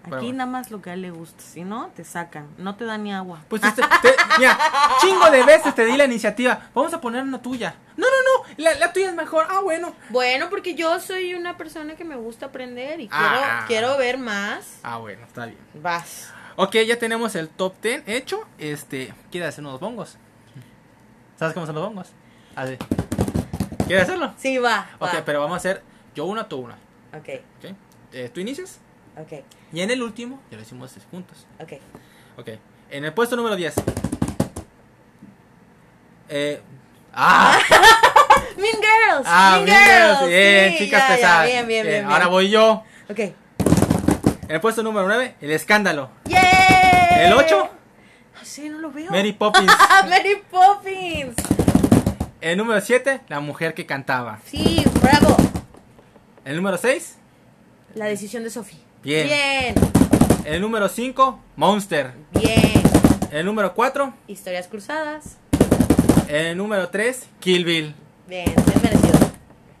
Aquí 0.04 0.10
bueno. 0.16 0.38
nada 0.38 0.50
más 0.50 0.70
lo 0.70 0.80
que 0.80 0.88
a 0.90 0.94
él 0.94 1.02
le 1.02 1.10
gusta. 1.10 1.42
Si 1.42 1.64
no, 1.64 1.88
te 1.94 2.02
sacan. 2.02 2.48
No 2.56 2.76
te 2.76 2.86
dan 2.86 3.02
ni 3.04 3.12
agua. 3.12 3.40
Pues 3.48 3.62
este, 3.62 3.82
te- 3.82 4.14
mira, 4.38 4.58
chingo 5.02 5.30
de 5.30 5.42
veces 5.44 5.74
te 5.74 5.84
di 5.84 5.98
la 5.98 6.06
iniciativa. 6.06 6.70
Vamos 6.74 6.94
a 6.94 7.00
poner 7.00 7.22
una 7.24 7.42
tuya. 7.42 7.74
No, 7.96 8.06
no, 8.06 8.46
no, 8.46 8.54
la, 8.56 8.74
la 8.76 8.92
tuya 8.92 9.08
es 9.10 9.14
mejor. 9.14 9.46
Ah, 9.50 9.60
bueno. 9.62 9.94
Bueno, 10.08 10.48
porque 10.48 10.74
yo 10.74 10.98
soy 11.00 11.34
una 11.34 11.58
persona 11.58 11.94
que 11.94 12.04
me 12.04 12.16
gusta 12.16 12.46
aprender 12.46 13.00
y 13.00 13.08
quiero, 13.08 13.26
Ah. 13.26 13.64
quiero 13.66 13.98
ver 13.98 14.16
más. 14.16 14.78
Ah, 14.82 14.96
bueno, 14.96 15.26
está 15.26 15.44
bien. 15.44 15.58
Vas. 15.74 16.32
Ok, 16.56 16.76
ya 16.86 16.98
tenemos 16.98 17.34
el 17.34 17.50
top 17.50 17.74
10 17.82 18.04
hecho. 18.06 18.46
Este, 18.56 19.12
¿quieres 19.30 19.50
hacer 19.50 19.62
unos 19.64 19.78
bongos? 19.78 20.16
¿Sabes 21.38 21.52
cómo 21.52 21.66
son 21.66 21.74
los 21.74 21.84
bongos? 21.84 22.08
Así. 22.56 22.78
¿Quieres 23.88 24.04
hacerlo? 24.04 24.34
Sí, 24.36 24.58
va. 24.58 24.86
Ok, 24.98 25.14
va. 25.14 25.22
pero 25.24 25.40
vamos 25.40 25.54
a 25.54 25.56
hacer 25.56 25.82
yo 26.14 26.26
una, 26.26 26.46
tú 26.48 26.58
una. 26.58 26.74
Ok, 27.14 27.28
¿ok? 27.58 27.74
Eh, 28.12 28.30
¿Tú 28.32 28.40
inicias? 28.40 28.78
ok, 29.16 29.42
Y 29.72 29.80
en 29.80 29.90
el 29.90 30.02
último, 30.02 30.40
ya 30.50 30.56
lo 30.58 30.62
hicimos 30.62 30.94
juntos. 31.10 31.46
ok. 31.60 31.72
Ok, 32.38 32.48
en 32.90 33.04
el 33.04 33.12
puesto 33.14 33.34
número 33.34 33.56
10. 33.56 33.74
Eh, 36.28 36.60
¡Ah! 37.14 37.58
Mean 38.56 38.74
Girls. 38.76 39.24
¡Ah, 39.26 39.60
mean 39.64 39.66
Girls! 39.66 40.18
Girls. 40.18 40.28
Bien, 40.28 40.72
sí, 40.72 40.78
chicas 40.78 41.00
ya, 41.00 41.08
ya, 41.08 41.14
pesadas. 41.16 41.46
Bien, 41.46 41.66
bien, 41.66 41.86
bien. 41.86 42.04
Ahora 42.04 42.26
voy 42.26 42.50
yo. 42.50 42.84
Ok. 43.08 43.18
En 43.18 43.34
el 44.54 44.60
puesto 44.60 44.82
número 44.82 45.06
9, 45.06 45.36
el 45.40 45.50
escándalo. 45.50 46.10
¡Yay! 46.26 47.26
El 47.26 47.32
8, 47.32 47.70
Ah, 48.36 48.40
Sí, 48.44 48.68
no 48.68 48.78
lo 48.78 48.90
veo. 48.90 49.10
Mary 49.10 49.32
Poppins. 49.38 49.72
Mary 50.08 50.42
Poppins. 50.50 51.34
El 52.40 52.56
número 52.58 52.80
7, 52.80 53.22
la 53.28 53.40
mujer 53.40 53.74
que 53.74 53.86
cantaba. 53.86 54.38
Sí, 54.44 54.84
bravo. 55.02 55.36
El 56.44 56.56
número 56.56 56.78
6, 56.78 57.16
La 57.94 58.06
decisión 58.06 58.44
de 58.44 58.50
Sophie. 58.50 58.78
Bien. 59.02 59.26
Bien. 59.26 59.74
el 60.44 60.60
número 60.60 60.88
5, 60.88 61.40
Monster. 61.56 62.12
Bien. 62.32 62.82
El 63.32 63.44
número 63.44 63.74
4, 63.74 64.14
Historias 64.28 64.68
cruzadas. 64.68 65.36
el 66.28 66.56
número 66.56 66.88
3, 66.88 67.26
Kill 67.40 67.64
Bill. 67.64 67.94
Bien, 68.28 68.44
bien 68.46 68.82
merecido. 68.82 69.18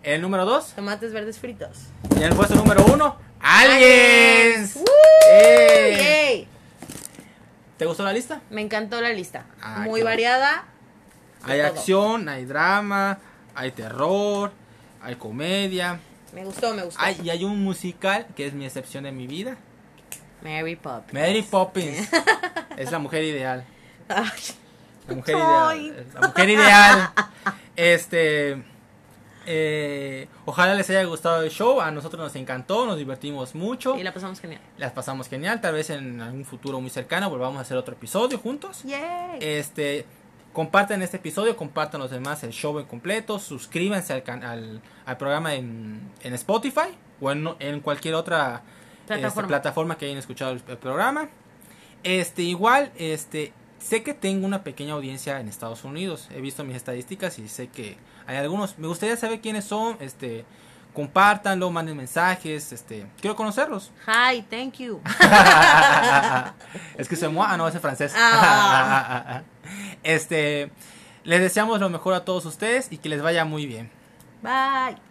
El 0.02 0.20
número 0.22 0.44
2, 0.44 0.72
Tomates 0.74 1.12
verdes 1.12 1.38
fritos. 1.38 1.78
y 2.18 2.22
el 2.22 2.34
puesto 2.34 2.54
número 2.56 2.84
1, 2.86 3.16
Aliens. 3.40 4.74
¡Woo! 4.76 4.84
Yay. 5.96 6.48
¿Te 7.76 7.86
gustó 7.86 8.02
la 8.02 8.12
lista? 8.12 8.40
Me 8.50 8.60
encantó 8.62 9.00
la 9.00 9.10
lista. 9.10 9.46
Ah, 9.62 9.80
Muy 9.84 10.02
variada. 10.02 10.64
Hay 11.48 11.60
todo. 11.60 11.68
acción, 11.68 12.28
hay 12.28 12.44
drama, 12.44 13.18
hay 13.54 13.70
terror, 13.72 14.52
hay 15.02 15.14
comedia. 15.16 15.98
Me 16.32 16.44
gustó, 16.44 16.74
me 16.74 16.82
gustó. 16.84 17.00
Hay, 17.00 17.18
y 17.22 17.30
hay 17.30 17.44
un 17.44 17.62
musical 17.62 18.26
que 18.36 18.46
es 18.46 18.52
mi 18.52 18.64
excepción 18.66 19.04
de 19.04 19.12
mi 19.12 19.26
vida. 19.26 19.56
Mary 20.42 20.76
Poppins. 20.76 21.12
Mary 21.14 21.42
Poppins. 21.42 22.08
es 22.76 22.90
la 22.92 22.98
mujer 22.98 23.24
ideal. 23.24 23.64
La 24.08 25.14
mujer 25.14 25.36
ideal. 25.36 26.06
La 26.14 26.28
mujer 26.28 26.48
ideal. 26.50 27.10
Este. 27.76 28.62
eh, 29.46 30.28
ojalá 30.44 30.74
les 30.74 30.88
haya 30.90 31.02
gustado 31.04 31.42
el 31.42 31.50
show. 31.50 31.80
A 31.80 31.90
nosotros 31.90 32.22
nos 32.22 32.36
encantó, 32.36 32.86
nos 32.86 32.98
divertimos 32.98 33.54
mucho. 33.54 33.96
Y 33.96 34.02
la 34.02 34.12
pasamos 34.12 34.40
genial. 34.40 34.60
Las 34.76 34.92
pasamos 34.92 35.28
genial. 35.28 35.60
Tal 35.60 35.74
vez 35.74 35.90
en 35.90 36.20
algún 36.20 36.44
futuro 36.44 36.80
muy 36.80 36.90
cercano 36.90 37.30
volvamos 37.30 37.58
a 37.58 37.62
hacer 37.62 37.76
otro 37.76 37.94
episodio 37.94 38.38
juntos. 38.38 38.82
Yay. 38.84 39.38
Este. 39.40 40.04
Compartan 40.52 41.02
este 41.02 41.18
episodio, 41.18 41.56
compartan 41.56 42.00
los 42.00 42.10
demás 42.10 42.42
el 42.42 42.50
show 42.52 42.78
en 42.78 42.86
completo, 42.86 43.38
suscríbanse 43.38 44.12
al, 44.12 44.22
can- 44.22 44.42
al, 44.42 44.80
al 45.06 45.16
programa 45.16 45.54
en, 45.54 46.00
en 46.22 46.34
Spotify 46.34 46.88
o 47.20 47.30
en, 47.30 47.48
en 47.60 47.80
cualquier 47.80 48.14
otra 48.14 48.62
este, 49.02 49.14
Plataforma. 49.18 49.48
plataforma 49.48 49.98
que 49.98 50.06
hayan 50.06 50.18
escuchado 50.18 50.52
el, 50.52 50.62
el 50.66 50.78
programa. 50.78 51.28
Este, 52.02 52.42
igual, 52.42 52.90
este, 52.96 53.52
sé 53.78 54.02
que 54.02 54.14
tengo 54.14 54.46
una 54.46 54.64
pequeña 54.64 54.94
audiencia 54.94 55.38
en 55.40 55.48
Estados 55.48 55.84
Unidos. 55.84 56.28
He 56.34 56.40
visto 56.40 56.64
mis 56.64 56.76
estadísticas 56.76 57.38
y 57.38 57.48
sé 57.48 57.68
que 57.68 57.96
hay 58.26 58.36
algunos. 58.38 58.78
Me 58.78 58.86
gustaría 58.88 59.16
saber 59.16 59.40
quiénes 59.40 59.64
son. 59.64 59.96
Este, 60.00 60.44
compártanlo, 60.94 61.70
manden 61.70 61.96
mensajes. 61.96 62.72
Este, 62.72 63.06
quiero 63.20 63.36
conocerlos. 63.36 63.92
Hi, 64.06 64.42
thank 64.42 64.74
you. 64.78 65.00
es 66.98 67.08
que 67.08 67.16
se 67.16 67.28
moi, 67.28 67.46
ah, 67.48 67.56
no, 67.56 67.68
es 67.68 67.78
francés. 67.80 68.12
Ah. 68.16 69.42
este, 70.02 70.70
les 71.24 71.40
deseamos 71.40 71.80
lo 71.80 71.88
mejor 71.90 72.14
a 72.14 72.24
todos 72.24 72.44
ustedes 72.46 72.88
y 72.90 72.98
que 72.98 73.08
les 73.08 73.22
vaya 73.22 73.44
muy 73.44 73.66
bien. 73.66 73.90
Bye. 74.42 75.07